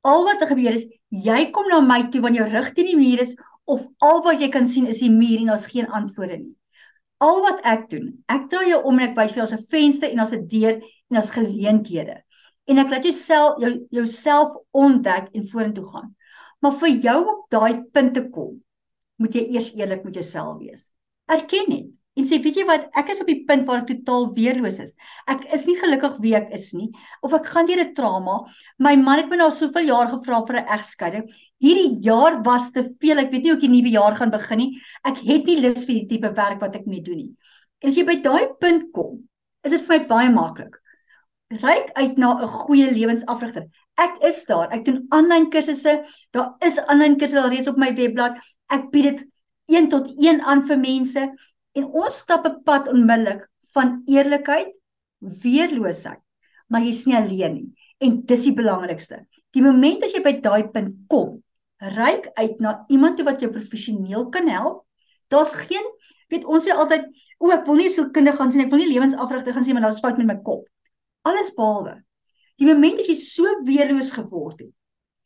Al 0.06 0.22
wat 0.28 0.44
gebeur 0.46 0.76
is 0.78 0.86
jy 1.10 1.50
kom 1.54 1.66
na 1.70 1.80
my 1.82 2.04
toe 2.10 2.22
wanneer 2.22 2.46
jou 2.46 2.52
rug 2.52 2.72
teen 2.74 2.92
die 2.92 2.98
muur 2.98 3.24
is 3.24 3.34
of 3.66 3.86
al 3.98 4.22
wat 4.22 4.40
jy 4.40 4.50
kan 4.54 4.68
sien 4.70 4.86
is 4.86 5.02
die 5.02 5.10
muur 5.10 5.42
en 5.42 5.50
daar's 5.50 5.66
geen 5.70 5.90
antwoorde 5.90 6.38
nie. 6.38 6.54
Al 7.18 7.40
wat 7.42 7.62
ek 7.64 7.88
doen, 7.90 8.10
ek 8.28 8.46
draai 8.52 8.70
jou 8.70 8.82
om 8.86 8.98
en 9.00 9.08
ek 9.08 9.16
wys 9.16 9.32
vir 9.32 9.42
jou 9.42 9.48
'n 9.56 9.66
venster 9.70 10.10
en 10.10 10.20
daar's 10.20 10.34
'n 10.36 10.46
deur 10.46 10.74
en 10.76 11.14
daar's 11.18 11.30
geleenthede. 11.30 12.22
En 12.68 12.78
ek 12.78 12.90
laat 12.90 13.04
jou 13.04 13.12
self 13.12 13.58
jou 13.58 13.72
jouself 13.90 14.54
ontdek 14.72 15.30
en 15.34 15.48
vorentoe 15.48 15.86
gaan. 15.86 16.14
Maar 16.60 16.72
vir 16.72 16.88
jou 16.88 17.20
op 17.26 17.50
daai 17.50 17.82
punt 17.92 18.14
te 18.14 18.28
kom, 18.28 18.62
moet 19.16 19.34
jy 19.34 19.42
eers 19.54 19.74
eerlik 19.74 20.04
met 20.04 20.14
jouself 20.14 20.58
wees. 20.58 20.90
Erken 21.26 21.70
dit 21.70 21.92
en 22.16 22.24
sê 22.24 22.38
weet 22.40 22.56
jy 22.56 22.64
wat, 22.64 22.86
ek 22.96 23.10
is 23.12 23.18
op 23.20 23.28
die 23.28 23.42
punt 23.44 23.66
waar 23.68 23.82
ek 23.82 23.90
totaal 23.90 24.30
weerloos 24.32 24.78
is. 24.80 24.94
Ek 25.28 25.42
is 25.52 25.66
nie 25.68 25.74
gelukkig 25.76 26.14
wie 26.24 26.32
ek 26.38 26.48
is 26.56 26.70
nie 26.72 26.86
of 27.26 27.34
ek 27.36 27.50
gaan 27.52 27.68
deur 27.68 27.82
'n 27.82 27.92
trauma. 27.94 28.36
My 28.78 28.94
man 28.96 29.20
het 29.20 29.28
my 29.28 29.36
nou 29.36 29.50
soveel 29.50 29.90
jaar 29.90 30.08
gevra 30.08 30.40
vir 30.46 30.56
'n 30.56 30.68
egskeiding. 30.78 31.26
Hierdie 31.60 32.00
jaar 32.00 32.42
was 32.42 32.70
te 32.72 32.88
veel. 33.00 33.18
Ek 33.18 33.30
weet 33.30 33.42
nie 33.42 33.52
hoe 33.52 33.58
ek 33.58 33.66
die 33.68 33.74
nuwe 33.74 33.92
jaar 33.92 34.16
gaan 34.16 34.30
begin 34.30 34.58
nie. 34.58 34.80
Ek 35.04 35.18
het 35.18 35.44
nie 35.46 35.60
lus 35.60 35.84
vir 35.84 35.94
die 35.94 36.06
tipe 36.08 36.32
werk 36.32 36.60
wat 36.60 36.76
ek 36.76 36.86
mee 36.86 37.02
doen 37.02 37.16
nie. 37.16 37.36
En 37.82 37.88
as 37.88 37.96
jy 37.96 38.04
by 38.04 38.16
daai 38.22 38.48
punt 38.60 38.92
kom, 38.92 39.28
is 39.62 39.72
dit 39.72 39.80
vir 39.80 39.98
my 39.98 40.06
baie 40.06 40.30
maklik. 40.30 40.74
Ryk 41.50 41.92
uit 41.94 42.18
na 42.18 42.42
'n 42.42 42.48
goeie 42.48 42.90
lewensafrigter. 42.90 43.68
Ek 43.98 44.22
is 44.22 44.44
daar. 44.46 44.72
Ek 44.72 44.84
doen 44.84 45.06
aanlyn 45.10 45.50
kursusse. 45.50 46.04
Daar 46.32 46.56
is 46.60 46.78
aanlyn 46.78 47.18
kursusse 47.18 47.42
al 47.42 47.50
reeds 47.50 47.68
op 47.68 47.76
my 47.76 47.94
webblad. 47.94 48.38
Ek 48.70 48.90
bied 48.90 49.04
dit 49.04 49.26
1 49.66 49.88
tot 49.92 50.08
1 50.14 50.40
aan 50.40 50.62
vir 50.68 50.78
mense 50.78 51.22
en 51.76 51.84
ons 51.84 52.18
stap 52.18 52.46
'n 52.46 52.62
pad 52.64 52.88
onmiddellik 52.88 53.48
van 53.74 54.02
eerlikheid, 54.06 54.72
weerloosheid. 55.20 56.22
Maar 56.68 56.82
jy's 56.82 57.04
nie 57.06 57.16
alleen 57.16 57.54
nie. 57.54 57.68
En 57.98 58.22
dis 58.26 58.42
die 58.42 58.54
belangrikste. 58.54 59.26
Die 59.52 59.62
oomblik 59.62 60.04
as 60.04 60.12
jy 60.12 60.22
by 60.22 60.40
daai 60.40 60.68
punt 60.68 60.94
kom, 61.08 61.42
reik 61.78 62.30
uit 62.34 62.60
na 62.60 62.84
iemand 62.88 63.20
wat 63.20 63.40
jou 63.40 63.50
professioneel 63.50 64.28
kan 64.28 64.48
help. 64.48 64.84
Daar's 65.28 65.54
geen 65.54 65.84
weet 66.28 66.44
ons 66.44 66.64
sê 66.64 66.72
altyd, 66.72 67.06
o, 67.38 67.50
ek 67.50 67.66
wil 67.66 67.76
nie 67.76 67.90
sielkundige 67.90 68.36
gaan 68.36 68.50
sien, 68.50 68.60
ek 68.60 68.70
wil 68.70 68.78
nie 68.78 68.90
lewensafrigter 68.90 69.52
gaan 69.52 69.64
sien, 69.64 69.74
maar 69.74 69.82
daar's 69.82 70.00
fout 70.00 70.18
met 70.18 70.26
my 70.26 70.42
kop. 70.42 70.66
Alles 71.22 71.54
behalwe 71.54 72.02
Die 72.56 72.68
oomblik 72.70 73.02
as 73.02 73.10
jy 73.10 73.16
so 73.20 73.50
weerloos 73.66 74.14
geword 74.16 74.62
het, 74.64 74.72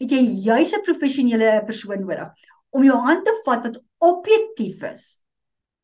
het 0.02 0.14
jy 0.16 0.20
juis 0.48 0.72
'n 0.74 0.82
professionele 0.86 1.62
persoon 1.66 2.02
nodig 2.02 2.48
om 2.74 2.84
jou 2.84 2.96
hand 3.06 3.24
te 3.24 3.34
vat 3.44 3.62
wat 3.66 3.76
objektief 4.00 4.82
is 4.88 5.06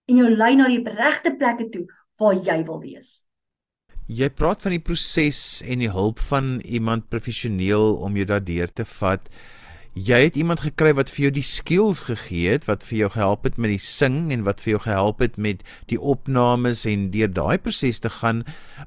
en 0.08 0.20
jou 0.22 0.28
lei 0.32 0.54
na 0.56 0.68
die 0.70 0.82
regte 0.84 1.34
plekke 1.36 1.68
toe 1.72 1.84
waar 2.20 2.36
jy 2.36 2.62
wil 2.64 2.80
wees. 2.80 3.26
Jy 4.06 4.28
praat 4.38 4.62
van 4.62 4.76
die 4.76 4.82
proses 4.82 5.60
en 5.66 5.82
die 5.82 5.90
hulp 5.90 6.20
van 6.28 6.60
iemand 6.62 7.08
professioneel 7.10 7.96
om 8.06 8.16
jou 8.16 8.26
daardeur 8.28 8.70
te 8.70 8.86
vat 8.86 9.26
jy 9.96 10.18
het 10.26 10.34
iemand 10.36 10.60
gekry 10.60 10.90
wat 10.92 11.08
vir 11.08 11.22
jou 11.24 11.30
die 11.38 11.46
skills 11.46 12.02
gegee 12.04 12.50
het 12.52 12.66
wat 12.68 12.82
vir 12.84 12.98
jou 12.98 13.08
gehelp 13.14 13.46
het 13.48 13.54
met 13.56 13.72
die 13.72 13.80
sing 13.80 14.28
en 14.34 14.42
wat 14.44 14.60
vir 14.60 14.74
jou 14.74 14.80
gehelp 14.84 15.22
het 15.24 15.38
met 15.40 15.62
die 15.88 15.96
opnames 15.96 16.82
en 16.84 17.06
deur 17.14 17.30
daai 17.32 17.56
proses 17.56 18.02
te 18.04 18.10
gaan. 18.12 18.42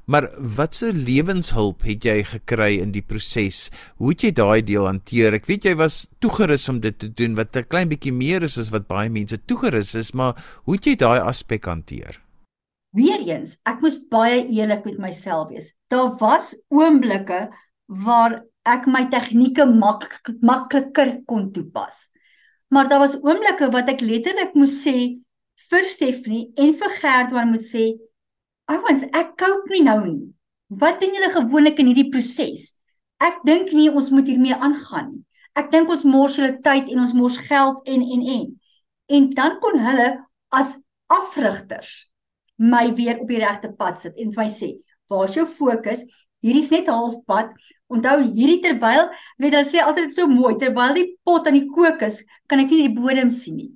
Maar 0.06 0.28
watse 0.38 0.92
lewenshulp 0.94 1.82
het 1.82 2.06
jy 2.06 2.22
gekry 2.30 2.76
in 2.78 2.94
die 2.94 3.02
proses? 3.02 3.72
Hoe 3.98 4.12
het 4.14 4.22
jy 4.22 4.30
daai 4.38 4.62
deel 4.62 4.86
hanteer? 4.86 5.34
Ek 5.34 5.50
weet 5.50 5.66
jy 5.66 5.74
was 5.80 6.04
toegerus 6.22 6.68
om 6.70 6.78
dit 6.80 6.94
te 6.94 7.10
doen 7.10 7.34
wat 7.34 7.56
'n 7.56 7.66
klein 7.66 7.90
bietjie 7.90 8.14
meer 8.14 8.46
is 8.46 8.58
as 8.58 8.70
wat 8.70 8.86
baie 8.86 9.10
mense 9.10 9.38
toegerus 9.46 9.94
is 9.94 10.14
maar 10.14 10.38
hoe 10.64 10.74
het 10.78 10.86
jy 10.86 10.94
daai 10.94 11.18
aspek 11.18 11.66
hanteer? 11.66 12.22
Weereens 12.94 13.58
ek 13.66 13.82
moes 13.82 13.98
baie 13.98 14.46
eerlik 14.46 14.84
met 14.84 14.98
myself 14.98 15.48
wees. 15.48 15.74
Daar 15.90 16.14
was 16.18 16.54
oomblikke 16.70 17.50
waar 17.86 18.44
ek 18.68 18.86
my 18.86 19.06
tegnieke 19.12 19.64
mak 19.66 20.20
makliker 20.42 21.20
kon 21.26 21.50
toepas. 21.52 22.10
Maar 22.70 22.88
daar 22.88 23.02
was 23.02 23.16
oomblikke 23.22 23.70
wat 23.72 23.88
ek 23.90 24.04
letterlik 24.04 24.54
moes 24.54 24.76
sê 24.84 25.20
vir 25.70 25.86
Stephanie 25.88 26.50
en 26.60 26.74
vir 26.76 26.92
Gert 27.00 27.32
wat 27.32 27.46
moet 27.46 27.64
sê, 27.64 27.98
"Ouens, 28.68 29.02
ek 29.12 29.36
cope 29.36 29.70
nie 29.70 29.82
nou 29.82 30.00
nie. 30.06 30.34
Wat 30.68 31.00
doen 31.00 31.14
julle 31.14 31.32
gewoonlik 31.32 31.78
in 31.78 31.86
hierdie 31.86 32.10
proses? 32.10 32.78
Ek 33.20 33.42
dink 33.44 33.72
nie 33.72 33.90
ons 33.90 34.10
moet 34.10 34.26
hiermee 34.26 34.54
aangaan 34.54 35.12
nie. 35.12 35.24
Ek 35.56 35.70
dink 35.70 35.88
ons 35.88 36.04
mors 36.04 36.36
julle 36.36 36.60
tyd 36.62 36.88
en 36.88 37.00
ons 37.00 37.14
mors 37.14 37.36
geld 37.36 37.82
en 37.86 38.02
en 38.02 38.22
en." 38.22 38.60
En 39.08 39.30
dan 39.34 39.58
kon 39.60 39.78
hulle 39.78 40.26
as 40.50 40.76
afrigters 41.08 42.06
my 42.56 42.94
weer 42.94 43.18
op 43.20 43.28
die 43.28 43.40
regte 43.40 43.72
pad 43.72 43.98
sit 43.98 44.16
en 44.16 44.32
vir 44.32 44.44
my 44.44 44.48
sê, 44.48 44.78
"Waar's 45.08 45.34
jou 45.34 45.46
fokus? 45.46 46.04
Hierdie 46.44 46.64
is 46.64 46.72
net 46.72 46.88
halfpad. 46.88 47.52
Onthou 47.90 48.20
hierdie 48.22 48.60
terwyl, 48.62 49.08
weet 49.42 49.56
hulle 49.56 49.66
sê 49.66 49.82
altyd 49.82 50.14
so 50.14 50.28
mooi, 50.30 50.54
terwyl 50.60 50.94
die 50.94 51.08
pot 51.26 51.48
aan 51.48 51.58
die 51.58 51.66
kook 51.68 52.04
is, 52.06 52.20
kan 52.48 52.62
ek 52.62 52.70
nie 52.70 52.86
die 52.86 52.94
bodem 52.94 53.32
sien 53.34 53.56
nie. 53.58 53.70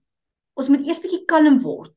Ons 0.55 0.71
moet 0.71 0.85
eers 0.87 1.03
bietjie 1.03 1.25
kalm 1.31 1.59
word. 1.65 1.91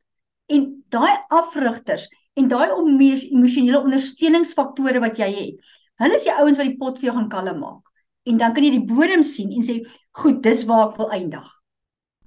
En 0.49 0.65
daai 0.93 1.19
afrigters 1.29 2.07
en 2.37 2.47
daai 2.49 2.69
emosionele 2.71 3.81
ondersteuningsfaktore 3.83 5.01
wat 5.03 5.19
jy 5.21 5.29
het, 5.35 5.69
hulle 6.01 6.17
is 6.17 6.25
die 6.25 6.33
ouens 6.33 6.57
wat 6.57 6.69
die 6.69 6.79
pot 6.79 6.97
vir 6.97 7.09
jou 7.09 7.17
gaan 7.19 7.29
kalm 7.29 7.61
maak. 7.61 7.83
En 8.27 8.41
dan 8.41 8.53
kan 8.53 8.65
jy 8.65 8.73
die 8.75 8.87
bodem 8.89 9.23
sien 9.23 9.53
en 9.53 9.63
sê, 9.63 9.85
"Goed, 10.11 10.41
dis 10.41 10.65
waar 10.65 10.89
ek 10.89 10.97
wil 10.97 11.11
eindig." 11.11 11.47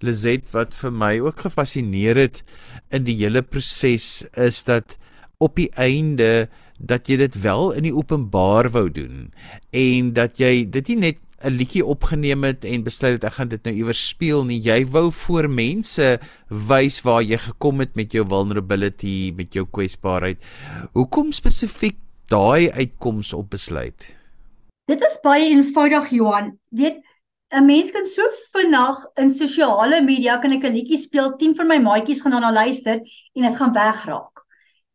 Lizet 0.00 0.48
wat 0.52 0.74
vir 0.74 0.90
my 0.90 1.18
ook 1.20 1.40
gefassineer 1.44 2.16
het 2.16 2.42
in 2.90 3.04
die 3.04 3.16
hele 3.16 3.42
proses 3.42 4.24
is 4.36 4.62
dat 4.62 4.96
op 5.38 5.56
die 5.56 5.70
einde 5.76 6.48
dat 6.80 7.08
jy 7.08 7.16
dit 7.20 7.34
wel 7.42 7.72
in 7.76 7.84
die 7.88 7.94
openbaar 7.94 8.70
wou 8.72 8.88
doen 8.90 9.28
en 9.76 10.14
dat 10.16 10.40
jy 10.40 10.64
dit 10.64 10.88
nie 10.88 10.96
net 10.96 11.18
'n 11.40 11.56
liedjie 11.56 11.84
opgeneem 11.84 12.44
het 12.44 12.64
en 12.68 12.84
besluit 12.84 13.16
het 13.16 13.24
ek 13.24 13.32
gaan 13.38 13.48
dit 13.48 13.64
nou 13.64 13.74
iewers 13.74 14.00
speel 14.08 14.44
nie. 14.44 14.60
Jy 14.60 14.84
wou 14.92 15.08
voor 15.12 15.48
mense 15.48 16.20
wys 16.48 17.00
waar 17.00 17.22
jy 17.22 17.38
gekom 17.38 17.80
het 17.80 17.96
met 17.96 18.12
jou 18.12 18.26
vulnerability 18.28 19.32
met 19.36 19.54
jou 19.54 19.64
kwesbaarheid. 19.64 20.36
Hoekom 20.92 21.32
spesifiek 21.32 21.96
daai 22.28 22.70
uitkoms 22.70 23.32
op 23.32 23.50
besluit? 23.50 24.12
Dit 24.84 25.00
is 25.00 25.16
baie 25.22 25.48
eenvoudig 25.48 26.10
Johan. 26.10 26.58
Weet 26.68 27.00
'n 27.50 27.64
mens 27.64 27.90
kan 27.90 28.06
so 28.06 28.22
vinnig 28.52 29.06
in 29.16 29.30
sosiale 29.30 30.02
media 30.02 30.38
kan 30.38 30.52
ek 30.52 30.64
'n 30.64 30.72
liedjie 30.72 30.98
speel 30.98 31.36
10 31.36 31.56
van 31.56 31.66
my 31.66 31.78
maatjies 31.78 32.20
gaan 32.20 32.32
daarna 32.32 32.52
luister 32.52 33.00
en 33.34 33.42
dit 33.42 33.56
gaan 33.56 33.72
wegraak. 33.72 34.44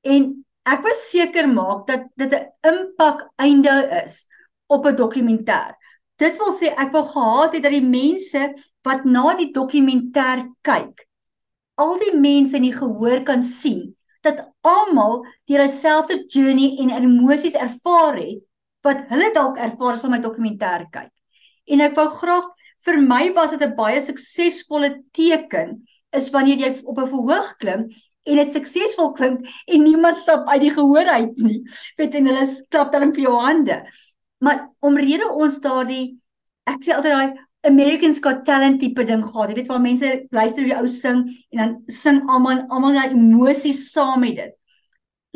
En 0.02 0.45
ek 0.66 0.82
wil 0.86 0.96
seker 0.98 1.48
maak 1.48 1.88
dat 1.88 2.08
dit 2.18 2.34
'n 2.34 2.46
impak 2.72 3.28
einde 3.38 3.76
is 4.04 4.28
op 4.68 4.86
'n 4.86 4.96
dokumentêr. 4.96 5.76
Dit 6.18 6.38
wil 6.38 6.54
sê 6.54 6.74
ek 6.74 6.92
wil 6.92 7.04
gehad 7.04 7.54
het 7.54 7.64
dat 7.64 7.72
die 7.72 7.82
mense 7.82 8.54
wat 8.84 9.06
na 9.06 9.36
die 9.36 9.52
dokumentêr 9.52 10.48
kyk, 10.62 11.08
al 11.78 11.98
die 12.00 12.16
mense 12.18 12.56
in 12.56 12.64
die 12.64 12.78
gehoor 12.78 13.24
kan 13.24 13.42
sien 13.42 13.96
dat 14.22 14.46
almal 14.62 15.26
deur 15.46 15.66
dieselfde 15.66 16.24
journey 16.28 16.78
en 16.82 16.90
emosies 16.90 17.54
ervaar 17.54 18.18
het 18.18 18.42
wat 18.86 19.06
hulle 19.10 19.32
dalk 19.34 19.58
ervaar 19.58 19.94
as 19.94 20.02
hulle 20.02 20.16
my 20.16 20.22
dokumentêr 20.22 20.88
kyk. 20.94 21.12
En 21.68 21.82
ek 21.82 21.96
wou 21.98 22.08
graag 22.10 22.50
vir 22.86 23.02
my 23.02 23.34
was 23.34 23.52
dit 23.52 23.62
'n 23.62 23.76
baie 23.76 24.02
suksesvolle 24.02 25.04
teken 25.12 25.86
is 26.14 26.30
wanneer 26.34 26.58
jy 26.58 26.72
op 26.86 26.98
'n 27.00 27.12
verhoog 27.14 27.56
klim 27.60 27.90
en 28.26 28.42
dit 28.42 28.52
suksesvol 28.56 29.14
klink 29.18 29.48
en 29.66 29.84
niemand 29.84 30.18
stap 30.18 30.48
uit 30.50 30.62
die 30.66 30.74
gehoor 30.74 31.10
uit 31.18 31.42
nie. 31.42 31.62
Weet 32.00 32.18
en 32.20 32.30
hulle 32.32 32.46
klap 32.74 32.92
dan 32.94 33.10
op 33.10 33.20
jou 33.22 33.34
hande. 33.40 33.82
Maar 34.44 34.68
omrede 34.86 35.30
ons 35.32 35.60
daardie 35.64 36.18
ek 36.70 36.82
sê 36.86 36.96
altyd 36.96 37.14
daai 37.14 37.44
Americans 37.66 38.20
Got 38.22 38.44
Talent 38.46 38.80
tipe 38.82 39.06
ding 39.06 39.24
gehad. 39.26 39.50
Jy 39.50 39.60
weet 39.60 39.70
waar 39.72 39.82
mense 39.82 40.12
luister 40.34 40.66
hoe 40.66 40.72
die 40.72 40.78
ou 40.78 40.90
sing 40.92 41.26
en 41.54 41.62
dan 41.62 41.76
sing 41.90 42.22
almal 42.30 42.66
almal 42.70 42.98
daai 42.98 43.16
emosies 43.16 43.88
saam 43.92 44.22
met 44.26 44.38
dit. 44.42 44.56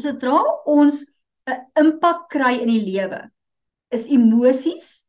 Sodra 0.01 0.41
ons 0.69 1.03
'n 1.49 1.57
impak 1.81 2.29
kry 2.29 2.59
in 2.61 2.69
die 2.69 2.85
lewe, 2.85 3.29
is 3.91 4.05
emosies 4.07 5.05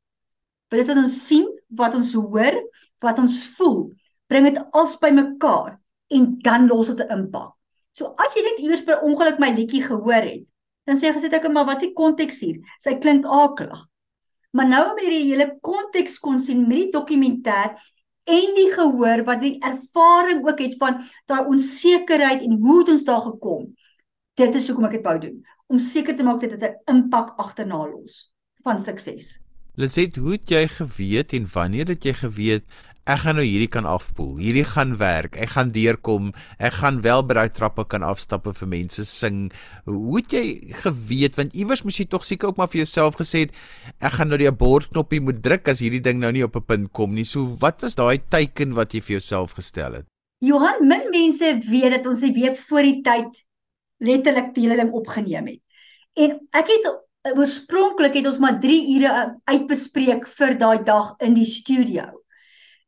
dit 0.71 0.87
wat 0.87 0.97
ons 1.03 1.15
sien, 1.27 1.47
wat 1.75 1.95
ons 1.99 2.13
hoor, 2.15 2.57
wat 3.03 3.19
ons 3.19 3.41
voel, 3.57 3.91
bring 4.31 4.47
dit 4.47 4.59
als 4.73 4.97
by 5.03 5.11
mekaar 5.11 5.79
en 6.15 6.39
dan 6.45 6.69
los 6.71 6.93
dit 6.93 7.01
'n 7.01 7.19
impak. 7.19 7.60
So 7.93 8.15
as 8.19 8.37
jy 8.37 8.43
net 8.43 8.63
iewers 8.63 8.85
per 8.87 9.03
ongeluk 9.03 9.39
my 9.39 9.51
liedjie 9.55 9.83
gehoor 9.83 10.23
het, 10.23 10.47
Dan 10.91 10.99
sê 10.99 11.13
gesê 11.15 11.29
ek 11.31 11.47
maar 11.53 11.69
wat 11.69 11.79
is 11.79 11.89
die 11.89 11.95
konteks 11.95 12.41
hier? 12.43 12.59
Sy 12.83 12.97
klink 12.99 13.27
akelig. 13.29 13.85
Maar 14.57 14.67
nou 14.67 14.85
met 14.97 15.05
hierdie 15.05 15.29
hele 15.29 15.47
konteks 15.63 16.19
kon 16.19 16.41
sien 16.43 16.65
met 16.67 16.81
die 16.81 16.89
dokumentêr 16.97 17.77
en 18.31 18.57
die 18.57 18.71
gehoor 18.75 19.23
wat 19.29 19.39
die 19.45 19.59
ervaring 19.63 20.43
ook 20.47 20.63
het 20.65 20.75
van 20.81 20.99
daai 21.31 21.45
onsekerheid 21.53 22.43
en 22.43 22.59
hoe 22.65 22.81
het 22.81 22.91
ons 22.97 23.07
daar 23.07 23.23
gekom. 23.29 23.69
Dit 24.35 24.59
is 24.59 24.67
hoekom 24.67 24.89
ek 24.89 24.99
dit 24.99 25.07
wou 25.07 25.17
doen 25.23 25.39
om 25.71 25.79
seker 25.79 26.17
te 26.19 26.27
maak 26.27 26.43
dat 26.43 26.59
dit 26.59 26.67
'n 26.67 26.97
impak 26.97 27.37
agterna 27.39 27.85
los 27.87 28.33
van 28.67 28.81
sukses. 28.81 29.39
Liset, 29.79 30.17
hoe 30.17 30.33
het 30.33 30.51
jy 30.51 30.67
geweet 30.67 31.33
en 31.33 31.47
wanneer 31.47 31.87
het 31.95 32.03
jy 32.05 32.13
geweet 32.13 32.65
ek 33.09 33.23
gaan 33.25 33.39
nou 33.39 33.45
hierdie 33.45 33.71
kan 33.71 33.87
afpoel. 33.89 34.37
Hierdie 34.41 34.67
gaan 34.69 34.93
werk. 35.01 35.37
Ek 35.41 35.55
gaan 35.55 35.73
deurkom. 35.73 36.31
Ek 36.61 36.77
gaan 36.81 37.01
wel 37.05 37.23
by 37.27 37.37
daai 37.39 37.53
trappe 37.55 37.85
kan 37.89 38.05
afstap 38.07 38.47
en 38.47 38.57
vir 38.57 38.71
mense 38.71 39.05
sing. 39.09 39.49
Hoe 39.89 40.19
het 40.19 40.35
jy 40.37 40.45
geweet 40.85 41.39
want 41.41 41.57
iewers 41.57 41.83
moes 41.87 41.99
jy 42.01 42.07
tog 42.11 42.27
seker 42.29 42.51
ook 42.51 42.61
maar 42.61 42.71
vir 42.73 42.83
jouself 42.85 43.17
gesê 43.21 43.47
het 43.47 43.57
ek 43.99 44.19
gaan 44.19 44.31
nou 44.33 44.39
die 44.41 44.51
abortknoppie 44.51 45.23
moet 45.25 45.41
druk 45.43 45.69
as 45.73 45.81
hierdie 45.85 46.03
ding 46.05 46.21
nou 46.21 46.33
nie 46.33 46.45
op 46.45 46.57
'n 46.57 46.67
punt 46.67 46.93
kom 46.93 47.15
nie. 47.15 47.25
So 47.25 47.57
wat 47.61 47.83
was 47.83 47.97
daai 47.97 48.21
teiken 48.29 48.75
wat 48.75 48.95
jy 48.95 49.01
vir 49.01 49.19
jouself 49.19 49.57
gestel 49.57 49.95
het? 49.95 50.07
Johan, 50.41 50.87
min 50.87 51.11
mense 51.11 51.61
weet 51.69 51.91
dat 51.91 52.07
ons 52.07 52.21
die 52.21 52.33
week 52.33 52.57
voor 52.57 52.83
die 52.83 53.03
tyd 53.03 53.45
letterlik 53.99 54.55
die 54.55 54.69
hele 54.69 54.77
ding 54.77 54.93
opgeneem 54.93 55.47
het. 55.47 55.61
En 56.17 56.41
ek 56.53 56.69
het 56.69 57.37
oorspronklik 57.37 58.15
het 58.15 58.27
ons 58.27 58.39
maar 58.39 58.61
3 58.61 58.97
ure 58.97 59.41
uitbespreek 59.45 60.27
vir 60.27 60.59
daai 60.59 60.85
dag 60.85 61.15
in 61.21 61.35
die 61.35 61.45
studio 61.45 62.20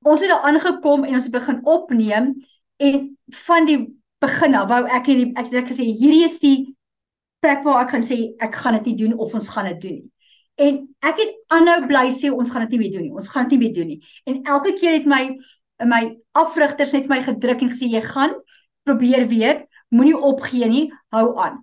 ons 0.03 0.21
het 0.21 0.31
daar 0.31 0.47
aangekom 0.49 1.05
en 1.05 1.19
ons 1.19 1.27
het 1.29 1.35
begin 1.35 1.61
opneem 1.67 2.33
en 2.83 3.03
van 3.47 3.67
die 3.67 3.81
begin 4.23 4.55
af 4.55 4.69
wou 4.71 4.85
ek 4.87 5.11
nie 5.11 5.31
ek 5.39 5.51
het 5.53 5.69
gesê 5.71 5.87
hierdie 5.87 6.25
is 6.27 6.39
die 6.43 6.57
plek 7.43 7.65
waar 7.67 7.85
ek 7.85 7.95
gaan 7.97 8.07
sê 8.07 8.19
ek 8.43 8.57
gaan 8.63 8.79
dit 8.79 8.93
nie 8.93 8.99
doen 9.05 9.19
of 9.19 9.35
ons 9.35 9.49
gaan 9.51 9.71
dit 9.73 9.81
doen 9.83 9.97
nie. 9.99 10.09
En 10.63 10.79
ek 11.09 11.19
het 11.19 11.35
aanhou 11.57 11.81
bly 11.89 12.07
sê 12.15 12.31
ons 12.31 12.51
gaan 12.53 12.67
dit 12.67 12.77
nie 12.77 12.83
meer 12.85 12.95
doen 12.95 13.07
nie. 13.09 13.15
Ons 13.19 13.31
gaan 13.33 13.49
dit 13.49 13.57
nie 13.57 13.63
meer 13.65 13.75
doen 13.77 13.91
nie. 13.95 14.01
En 14.29 14.41
elke 14.55 14.75
keer 14.79 14.99
het 14.99 15.09
my 15.11 15.25
my 15.83 16.03
afrigters 16.39 16.93
net 16.95 17.09
my 17.11 17.19
gedruk 17.25 17.65
en 17.65 17.73
gesê 17.73 17.89
jy 17.91 18.03
gaan 18.05 18.37
probeer 18.87 19.27
weer, 19.31 19.65
moenie 19.91 20.19
opgee 20.19 20.69
nie, 20.71 20.85
hou 21.15 21.33
aan. 21.43 21.59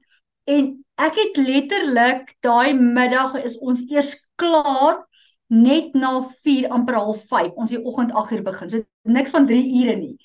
En 0.49 0.71
ek 0.99 1.19
het 1.19 1.39
letterlik 1.39 2.33
daai 2.43 2.73
middag 2.75 3.37
is 3.43 3.55
ons 3.63 3.85
eers 3.87 4.15
klaar 4.39 5.05
net 5.49 5.95
na 5.97 6.19
4 6.43 6.69
amper 6.73 6.99
half 6.99 7.25
5 7.29 7.57
ons 7.57 7.73
die 7.73 7.81
oggend 7.81 8.13
8 8.13 8.37
uur 8.37 8.43
begin. 8.45 8.69
So 8.69 8.83
niks 9.09 9.33
van 9.33 9.47
3 9.49 9.61
ure 9.81 9.95
nie. 9.97 10.15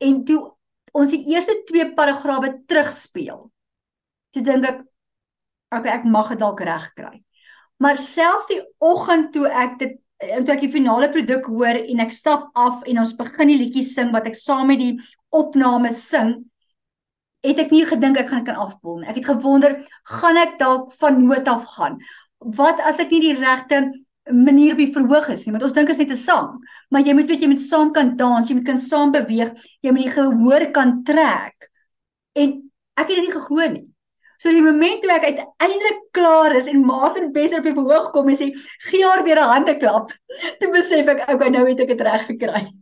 En 0.00 0.22
toe 0.24 0.40
ons 0.92 1.12
die 1.12 1.24
eerste 1.32 1.58
twee 1.68 1.88
paragrawe 1.96 2.54
terugspeel. 2.68 3.44
Toe 4.32 4.44
dink 4.44 4.68
ek 4.68 4.80
okay, 5.72 5.92
ek 5.98 6.08
mag 6.08 6.32
dit 6.32 6.40
dalk 6.40 6.60
reg 6.64 6.88
kry. 6.96 7.18
Maar 7.82 8.00
selfs 8.00 8.48
die 8.50 8.60
oggend 8.80 9.32
toe 9.34 9.48
ek 9.48 9.78
dit 9.80 9.98
toe 10.22 10.54
ek 10.54 10.62
die 10.62 10.70
finale 10.70 11.08
produk 11.10 11.48
hoor 11.50 11.78
en 11.80 12.02
ek 12.04 12.12
stap 12.14 12.50
af 12.58 12.84
en 12.86 13.02
ons 13.02 13.14
begin 13.18 13.50
die 13.50 13.58
liedjie 13.58 13.84
sing 13.86 14.12
wat 14.14 14.28
ek 14.30 14.38
saam 14.38 14.68
met 14.70 14.78
die 14.78 14.92
opname 15.34 15.90
sing, 15.96 16.36
het 17.42 17.58
ek 17.58 17.72
nie 17.74 17.82
gedink 17.88 18.20
ek 18.20 18.30
gaan 18.30 18.44
kan 18.46 18.60
afbol 18.62 19.00
nie. 19.00 19.08
Ek 19.10 19.18
het 19.18 19.26
gewonder, 19.32 19.80
gaan 20.06 20.38
ek 20.38 20.60
dalk 20.60 20.92
van 21.00 21.18
nood 21.24 21.48
af 21.50 21.66
gaan? 21.74 21.98
Wat 22.38 22.78
as 22.86 23.00
ek 23.02 23.10
nie 23.10 23.22
die 23.24 23.38
regte 23.40 23.82
manier 24.30 24.72
op 24.72 24.78
die 24.78 24.92
verhoog 24.92 25.28
is 25.34 25.46
nie, 25.46 25.52
want 25.52 25.64
ons 25.66 25.74
dink 25.74 25.88
is 25.90 25.98
net 25.98 26.10
'n 26.10 26.16
sang, 26.16 26.50
maar 26.90 27.02
jy 27.02 27.14
moet 27.14 27.26
weet 27.26 27.42
jy 27.42 27.48
moet 27.48 27.60
saam 27.60 27.92
kan 27.92 28.16
dans, 28.16 28.48
jy 28.48 28.54
moet 28.54 28.66
kan 28.66 28.78
saam 28.78 29.12
beweeg, 29.12 29.54
jy 29.82 29.90
moet 29.90 30.04
die 30.04 30.14
gehoor 30.14 30.70
kan 30.70 31.02
trek. 31.04 31.70
En 32.34 32.70
ek 32.96 33.08
het 33.08 33.16
dit 33.16 33.26
nie 33.26 33.32
geglo 33.32 33.68
nie. 33.68 33.86
So 34.38 34.50
die 34.50 34.62
oomblik 34.62 35.02
toe 35.02 35.10
ek 35.10 35.24
uiteindelik 35.24 35.98
klaar 36.12 36.54
is 36.56 36.66
en 36.66 36.84
Martin 36.84 37.32
beter 37.32 37.58
op 37.58 37.64
die 37.64 37.74
verhoog 37.74 38.10
kom 38.12 38.28
en 38.28 38.36
sê 38.36 38.52
gee 38.90 39.04
haar 39.04 39.24
weer 39.24 39.38
'n 39.38 39.52
hande 39.54 39.76
klap, 39.78 40.10
toe 40.60 40.70
besef 40.70 41.08
ek 41.08 41.28
okay, 41.28 41.48
nou 41.48 41.66
het 41.68 41.80
ek 41.80 41.88
dit 41.88 42.00
reg 42.00 42.26
gekry. 42.26 42.81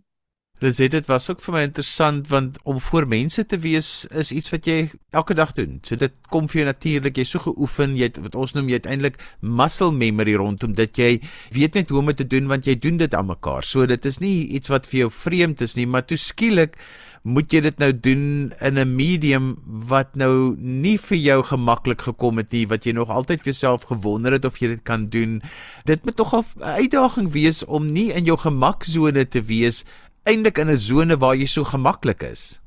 Dis 0.61 0.77
dit 0.77 1.07
was 1.09 1.25
ook 1.31 1.41
vir 1.41 1.55
my 1.55 1.61
interessant 1.65 2.27
want 2.29 2.59
om 2.69 2.81
voor 2.91 3.07
mense 3.09 3.47
te 3.49 3.59
wees 3.59 4.05
is 4.13 4.29
iets 4.37 4.53
wat 4.53 4.67
jy 4.69 4.91
elke 5.17 5.33
dag 5.35 5.55
doen. 5.57 5.79
So 5.87 5.97
dit 5.97 6.13
kom 6.29 6.51
vir 6.53 6.61
jou 6.61 6.67
natuurlik. 6.69 7.17
Jy's 7.17 7.33
so 7.33 7.41
geoefen, 7.41 7.95
jy 7.97 8.11
het 8.11 8.19
wat 8.21 8.37
ons 8.37 8.53
noem 8.53 8.69
jy 8.69 8.77
uiteindelik 8.83 9.17
muscle 9.41 9.95
memory 9.97 10.35
rondom 10.37 10.75
dit 10.77 11.01
jy 11.01 11.11
weet 11.57 11.79
net 11.81 11.89
hoe 11.89 12.03
om 12.03 12.13
dit 12.13 12.21
te 12.21 12.27
doen 12.29 12.51
want 12.51 12.69
jy 12.69 12.77
doen 12.77 13.01
dit 13.01 13.17
aan 13.17 13.31
mekaar. 13.31 13.65
So 13.65 13.89
dit 13.89 14.05
is 14.05 14.21
nie 14.21 14.51
iets 14.59 14.69
wat 14.69 14.89
vir 14.91 15.07
jou 15.07 15.15
vreemd 15.23 15.65
is 15.65 15.79
nie, 15.81 15.89
maar 15.89 16.05
toe 16.05 16.21
skielik 16.21 16.77
moet 17.25 17.53
jy 17.53 17.61
dit 17.65 17.81
nou 17.81 17.91
doen 17.93 18.53
in 18.61 18.79
'n 18.79 18.97
medium 18.97 19.57
wat 19.89 20.17
nou 20.17 20.57
nie 20.57 20.97
vir 20.97 21.19
jou 21.19 21.43
gemaklik 21.43 22.03
gekom 22.03 22.37
het 22.37 22.53
nie, 22.53 22.67
wat 22.67 22.85
jy 22.85 22.93
nog 22.93 23.09
altyd 23.09 23.41
vir 23.41 23.53
jouself 23.53 23.85
gewonder 23.85 24.33
het 24.33 24.45
of 24.45 24.59
jy 24.61 24.69
dit 24.69 24.85
kan 24.85 25.09
doen. 25.09 25.43
Dit 25.85 26.05
moet 26.05 26.17
tog 26.17 26.33
'n 26.35 26.63
uitdaging 26.63 27.33
wees 27.33 27.65
om 27.65 27.87
nie 27.87 28.13
in 28.13 28.25
jou 28.25 28.37
gemaksone 28.37 29.29
te 29.29 29.43
wees 29.43 29.85
eintlik 30.25 30.59
in 30.59 30.71
'n 30.71 30.79
sone 30.79 31.17
waar 31.17 31.37
jy 31.37 31.47
so 31.47 31.65
gemaklik 31.65 32.23
is? 32.23 32.61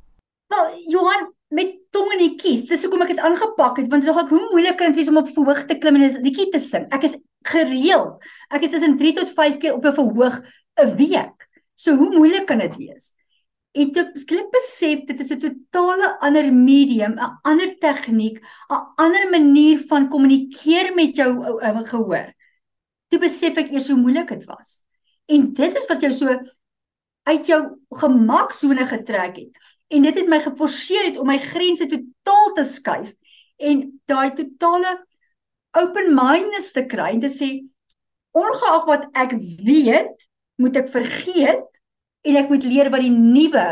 Wel, 0.47 0.83
Johan, 0.87 1.33
met 1.49 1.77
tong 1.91 2.11
in 2.11 2.17
die 2.17 2.35
kies, 2.35 2.65
dis 2.65 2.83
hoekom 2.83 3.01
ek 3.01 3.13
dit 3.13 3.19
aangepak 3.19 3.77
het, 3.77 3.87
want 3.89 4.01
dit 4.01 4.09
is 4.09 4.15
nogal 4.15 4.29
hoe 4.29 4.49
moeilik 4.51 4.77
kan 4.77 4.91
dit 4.91 4.95
wees 4.95 5.09
om 5.11 5.17
op 5.17 5.29
verhoog 5.29 5.65
te 5.65 5.77
klim 5.77 5.95
en 5.95 6.01
'n 6.09 6.21
liedjie 6.21 6.49
te 6.49 6.59
sing. 6.59 6.85
Ek 6.89 7.03
is 7.03 7.17
gereeld. 7.43 8.23
Ek 8.49 8.63
is 8.63 8.69
tussen 8.69 8.97
3 8.97 9.13
tot 9.13 9.29
5 9.29 9.57
keer 9.57 9.73
op 9.73 9.85
'n 9.85 9.93
verhoog 9.93 10.41
'n 10.81 10.95
week. 10.95 11.49
So 11.75 11.95
hoe 11.95 12.09
moeilik 12.09 12.45
kan 12.45 12.57
dit 12.57 12.75
wees? 12.75 13.13
En 13.73 13.91
toe 13.91 14.03
skielik 14.13 14.51
besef 14.53 15.05
dit 15.09 15.19
is 15.19 15.31
'n 15.31 15.39
totale 15.39 16.19
ander 16.19 16.53
medium, 16.53 17.13
'n 17.17 17.39
ander 17.41 17.77
tegniek, 17.79 18.37
'n 18.69 18.81
ander 18.95 19.29
manier 19.29 19.79
van 19.87 20.09
kommunikeer 20.09 20.93
met 20.95 21.15
jou 21.15 21.61
um, 21.61 21.85
gehoor. 21.85 22.33
Toe 23.07 23.19
besef 23.19 23.57
ek 23.57 23.71
eers 23.71 23.87
hoe 23.87 23.97
moeilik 23.97 24.27
dit 24.27 24.45
was. 24.45 24.83
En 25.25 25.53
dit 25.53 25.77
is 25.77 25.87
wat 25.87 26.01
jou 26.01 26.11
so 26.11 26.39
uit 27.23 27.47
jou 27.47 27.61
gemaksone 27.89 28.87
getrek 28.87 29.35
het. 29.35 29.57
En 29.93 30.01
dit 30.01 30.15
het 30.15 30.29
my 30.29 30.39
geforseer 30.43 31.09
het 31.11 31.17
om 31.21 31.29
my 31.29 31.37
grense 31.39 31.85
totaal 31.87 32.53
te 32.57 32.65
skuif 32.67 33.13
en 33.63 33.83
daai 34.09 34.33
totale 34.33 34.93
open 35.77 36.13
mindedness 36.15 36.73
te 36.75 36.85
kry 36.89 37.13
en 37.15 37.23
te 37.23 37.31
sê 37.31 37.49
ongeag 38.33 38.85
wat 38.89 39.07
ek 39.13 39.35
weet 39.63 40.27
moet 40.61 40.77
ek 40.81 40.89
vergeet 40.93 41.67
en 42.23 42.39
ek 42.39 42.49
moet 42.49 42.65
leer 42.65 42.89
wat 42.93 43.03
die 43.03 43.13
nuwe 43.13 43.67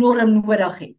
norm 0.00 0.38
nodig 0.40 0.78
het. 0.78 0.94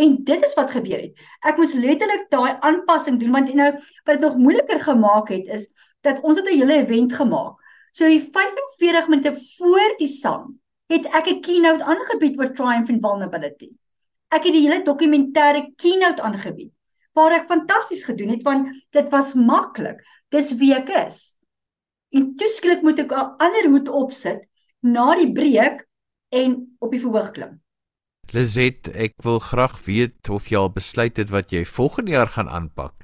En 0.00 0.16
dit 0.24 0.44
is 0.44 0.54
wat 0.56 0.72
gebeur 0.72 1.00
het. 1.02 1.18
Ek 1.44 1.58
moes 1.60 1.74
letterlik 1.76 2.28
daai 2.32 2.56
aanpassing 2.64 3.18
doen 3.20 3.34
want 3.36 3.52
nou 3.54 3.70
wat 3.76 4.14
dit 4.14 4.24
nog 4.24 4.38
moeiliker 4.40 4.80
gemaak 4.80 5.32
het 5.32 5.50
is 5.52 5.68
dat 6.02 6.22
ons 6.24 6.40
het 6.40 6.48
'n 6.48 6.58
hele 6.58 6.80
event 6.80 7.12
gemaak. 7.12 7.60
So 7.92 8.06
die 8.08 8.22
45 8.22 9.08
minute 9.08 9.36
voor 9.58 9.96
die 9.98 10.08
sang 10.08 10.61
het 10.92 11.06
ek 11.14 11.26
'n 11.28 11.40
keynote 11.40 11.84
aangebied 11.84 12.38
oor 12.38 12.52
triumph 12.54 12.90
and 12.90 13.02
vulnerability. 13.02 13.70
Ek 14.30 14.44
het 14.44 14.52
die 14.52 14.66
hele 14.66 14.82
dokumentêre 14.82 15.72
keynote 15.76 16.22
aangebied 16.22 16.72
waar 17.12 17.32
ek 17.36 17.48
fantasties 17.48 18.04
gedoen 18.04 18.32
het 18.32 18.42
want 18.42 18.68
dit 18.90 19.08
was 19.12 19.34
maklik. 19.34 20.00
Dis 20.28 20.54
wie 20.56 20.74
ek 20.74 20.88
is. 20.88 21.36
En 22.12 22.34
toeskielik 22.36 22.82
moet 22.82 22.98
ek 22.98 23.12
'n 23.12 23.36
ander 23.38 23.68
hoed 23.68 23.88
opsit 23.88 24.40
na 24.80 25.14
die 25.14 25.32
breek 25.32 25.86
en 26.30 26.76
op 26.80 26.90
die 26.90 27.00
verhoog 27.00 27.30
klim. 27.32 27.60
Lizet, 28.32 28.88
ek 28.96 29.12
wil 29.22 29.38
graag 29.38 29.84
weet 29.84 30.28
of 30.30 30.48
jy 30.48 30.56
al 30.56 30.72
besluit 30.72 31.16
het 31.16 31.30
wat 31.30 31.52
jy 31.52 31.64
volgende 31.64 32.10
jaar 32.10 32.28
gaan 32.28 32.48
aanpak. 32.48 32.94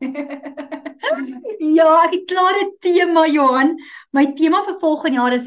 ja, 1.78 1.90
ek 2.04 2.12
het 2.16 2.24
klaar 2.26 2.56
'n 2.58 2.74
tema 2.80 3.26
Johan. 3.26 3.76
My 4.12 4.32
tema 4.34 4.64
vir 4.64 4.78
volgende 4.80 5.16
jaar 5.16 5.32
is 5.32 5.46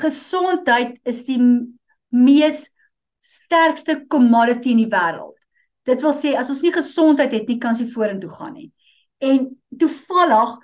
gesondheid 0.00 0.98
is 1.08 1.24
die 1.28 1.38
mees 2.08 2.68
sterkste 3.20 4.06
commodity 4.08 4.72
in 4.72 4.82
die 4.82 4.90
wêreld. 4.90 5.36
Dit 5.88 6.02
wil 6.04 6.14
sê 6.16 6.34
as 6.36 6.50
ons 6.52 6.62
nie 6.64 6.72
gesondheid 6.72 7.32
het 7.32 7.48
nie, 7.48 7.58
kan 7.60 7.74
ons 7.74 7.82
nie 7.82 7.92
vorentoe 7.92 8.30
gaan 8.30 8.54
nie. 8.54 8.70
En 9.24 9.48
toevallig 9.78 10.56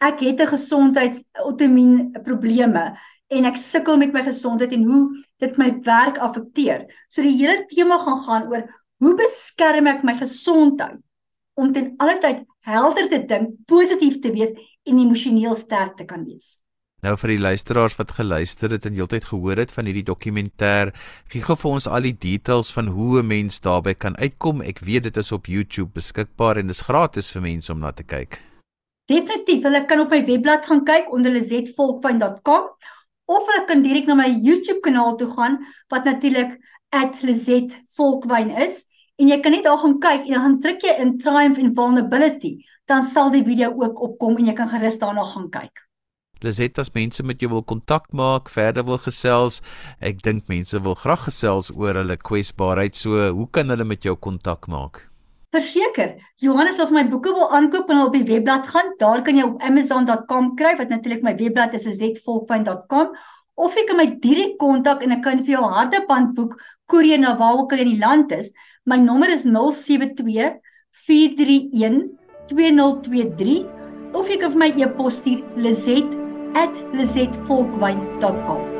ek 0.00 0.20
het 0.20 0.40
'n 0.40 0.52
gesondheidsautoimmuun 0.56 2.22
probleme 2.24 2.96
en 3.28 3.44
ek 3.44 3.56
sukkel 3.56 3.96
met 3.96 4.12
my 4.12 4.22
gesondheid 4.22 4.72
en 4.72 4.84
hoe 4.84 5.24
dit 5.38 5.58
my 5.58 5.70
werk 5.82 6.18
affekteer. 6.18 6.86
So 7.08 7.22
die 7.22 7.36
hele 7.36 7.66
tema 7.68 7.98
gaan 7.98 8.22
gaan 8.26 8.48
oor 8.48 8.64
hoe 8.98 9.14
beskerm 9.14 9.86
ek 9.86 10.02
my 10.02 10.14
gesondheid 10.14 10.98
om 11.54 11.72
ten 11.72 11.94
alle 11.98 12.18
tyd 12.18 12.44
helder 12.60 13.08
te 13.08 13.26
dink, 13.26 13.56
positief 13.66 14.20
te 14.20 14.32
wees 14.32 14.50
en 14.84 14.98
emosioneel 14.98 15.54
sterk 15.56 15.96
te 15.96 16.04
kan 16.04 16.24
wees. 16.24 16.59
Nou 17.00 17.14
vir 17.16 17.32
die 17.32 17.40
luisteraars 17.40 17.94
wat 17.96 18.10
geluister 18.12 18.74
het 18.74 18.84
en 18.84 18.92
heeltyd 18.92 19.24
gehoor 19.30 19.56
het 19.62 19.70
van 19.72 19.86
hierdie 19.88 20.04
dokumentêr, 20.04 20.90
gee 21.32 21.40
gou 21.46 21.56
vir 21.56 21.70
ons 21.70 21.86
al 21.88 22.04
die 22.04 22.12
details 22.12 22.68
van 22.76 22.90
hoe 22.92 23.22
'n 23.22 23.26
mens 23.26 23.60
daarbey 23.64 23.94
kan 23.94 24.16
uitkom. 24.20 24.60
Ek 24.60 24.84
weet 24.84 25.08
dit 25.08 25.16
is 25.16 25.32
op 25.32 25.46
YouTube 25.46 25.90
beskikbaar 25.94 26.58
en 26.58 26.68
is 26.68 26.82
gratis 26.84 27.32
vir 27.32 27.42
mense 27.42 27.72
om 27.72 27.80
na 27.80 27.92
te 27.92 28.04
kyk. 28.04 28.38
Definitief, 29.08 29.62
hulle 29.62 29.86
kan 29.86 30.00
op 30.00 30.10
my 30.10 30.24
webblad 30.26 30.66
gaan 30.66 30.84
kyk 30.84 31.12
onder 31.12 31.32
lizetvolkfyn.com 31.32 32.62
of 33.26 33.46
hulle 33.46 33.64
kan 33.66 33.82
direk 33.82 34.06
na 34.06 34.14
my 34.14 34.28
YouTube 34.28 34.80
kanaal 34.80 35.16
toe 35.16 35.32
gaan 35.32 35.58
wat 35.88 36.04
natuurlik 36.04 36.60
@lizetvolkwyn 37.22 38.50
is 38.50 38.84
en 39.16 39.28
jy 39.28 39.40
kan 39.40 39.52
net 39.52 39.64
daar 39.64 39.78
gaan 39.78 39.98
kyk 39.98 40.26
en 40.26 40.32
dan 40.32 40.60
druk 40.60 40.82
jy 40.82 41.00
in 41.00 41.18
Triumph 41.18 41.58
and 41.58 41.74
Vulnerability, 41.74 42.64
dan 42.86 43.02
sal 43.02 43.30
die 43.30 43.44
video 43.44 43.72
ook 43.72 44.00
opkom 44.00 44.36
en 44.36 44.46
jy 44.46 44.52
kan 44.52 44.68
gerus 44.68 44.98
daarna 44.98 45.24
gaan 45.24 45.48
kyk. 45.50 45.89
Liset 46.40 46.78
as 46.80 46.88
mense 46.94 47.20
met 47.26 47.42
jou 47.42 47.50
wil 47.52 47.62
kontak 47.68 48.06
maak, 48.16 48.48
verder 48.48 48.86
wil 48.88 48.96
gesels, 49.02 49.58
ek 50.00 50.22
dink 50.24 50.46
mense 50.48 50.78
wil 50.80 50.94
graag 50.96 51.26
gesels 51.28 51.68
oor 51.74 51.98
hulle 52.00 52.16
kwesbaarheid. 52.16 52.96
So, 52.96 53.26
hoe 53.36 53.48
kan 53.52 53.68
hulle 53.68 53.84
met 53.84 54.06
jou 54.08 54.14
kontak 54.16 54.64
maak? 54.72 55.02
Verseker, 55.52 56.14
Johannes 56.40 56.78
of 56.80 56.94
my 56.94 57.02
boeke 57.10 57.32
wil 57.34 57.50
aankoop 57.52 57.90
en 57.90 58.04
op 58.04 58.14
die 58.14 58.24
webblad 58.24 58.68
gaan, 58.70 58.92
daar 59.02 59.20
kan 59.26 59.36
jy 59.36 59.44
op 59.48 59.60
amazon.com 59.66 60.54
kry 60.56 60.76
wat 60.78 60.92
natuurlik 60.94 61.26
my 61.26 61.34
webblad 61.36 61.74
is 61.76 61.84
zetvolkfyn.com 61.98 63.10
of 63.60 63.76
jy 63.76 63.84
kan 63.88 63.98
my 63.98 64.06
direk 64.22 64.54
kontak 64.62 65.02
en 65.04 65.12
ek 65.16 65.24
kan 65.26 65.42
vir 65.42 65.58
jou 65.58 65.64
hardeband 65.74 66.32
boek 66.38 66.54
koerier 66.88 67.20
na 67.20 67.34
waar 67.36 67.58
ook 67.60 67.74
al 67.76 67.84
in 67.84 67.92
die 67.92 68.00
land 68.00 68.32
is. 68.32 68.54
My 68.88 68.96
nommer 69.02 69.28
is 69.34 69.44
072 69.44 70.56
431 71.04 72.00
2023 72.54 74.14
of 74.14 74.30
jy 74.30 74.40
kan 74.40 74.54
vir 74.54 74.64
my 74.64 74.72
e-pos 74.86 75.20
stuur 75.20 75.44
liset 75.60 76.19
@lizetvolkwyn.com. 76.92 78.70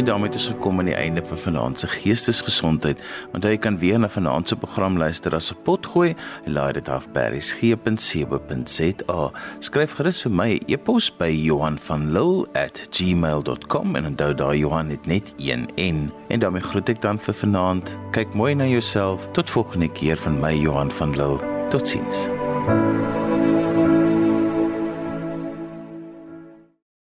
En 0.00 0.06
daarmee 0.06 0.32
ons 0.32 0.46
gekom 0.46 0.78
aan 0.78 0.84
die 0.88 0.94
einde 0.94 1.22
van 1.26 1.38
vanaand 1.38 1.80
se 1.80 1.86
geestesgesondheid. 1.86 3.00
Onthou 3.32 3.52
jy 3.52 3.58
kan 3.60 3.78
weer 3.78 3.98
na 4.00 4.08
vanaand 4.08 4.48
se 4.48 4.56
program 4.56 4.98
luister 4.98 5.34
as 5.34 5.52
'n 5.52 5.56
potgooi. 5.62 6.14
Laai 6.44 6.72
dit 6.72 6.88
af 6.88 7.12
by 7.12 7.20
resgep.co.za. 7.34 9.30
Skryf 9.58 9.92
gerus 9.92 10.22
vir 10.22 10.32
my 10.32 10.54
'n 10.54 10.60
e 10.66 10.72
e-pos 10.72 11.16
by 11.16 11.42
Johanvanlull@gmail.com 11.44 13.96
en 13.96 14.06
onthou 14.06 14.34
daai 14.34 14.58
Johan 14.58 14.88
het 14.88 15.06
net 15.06 15.32
een 15.36 15.68
N. 15.76 16.12
En 16.28 16.40
daarmee 16.40 16.62
groet 16.62 16.88
ek 16.88 17.02
dan 17.02 17.18
vir 17.18 17.34
vanaand. 17.34 17.96
Kyk 18.10 18.34
mooi 18.34 18.54
na 18.54 18.66
jouself. 18.66 19.28
Tot 19.32 19.50
volgende 19.50 19.88
keer 19.88 20.16
van 20.16 20.40
my 20.40 20.54
Johan 20.54 20.90
van 20.90 21.16
Lill. 21.16 21.38
Totsiens. 21.68 22.28
Thank 22.70 23.14
you 23.16 23.29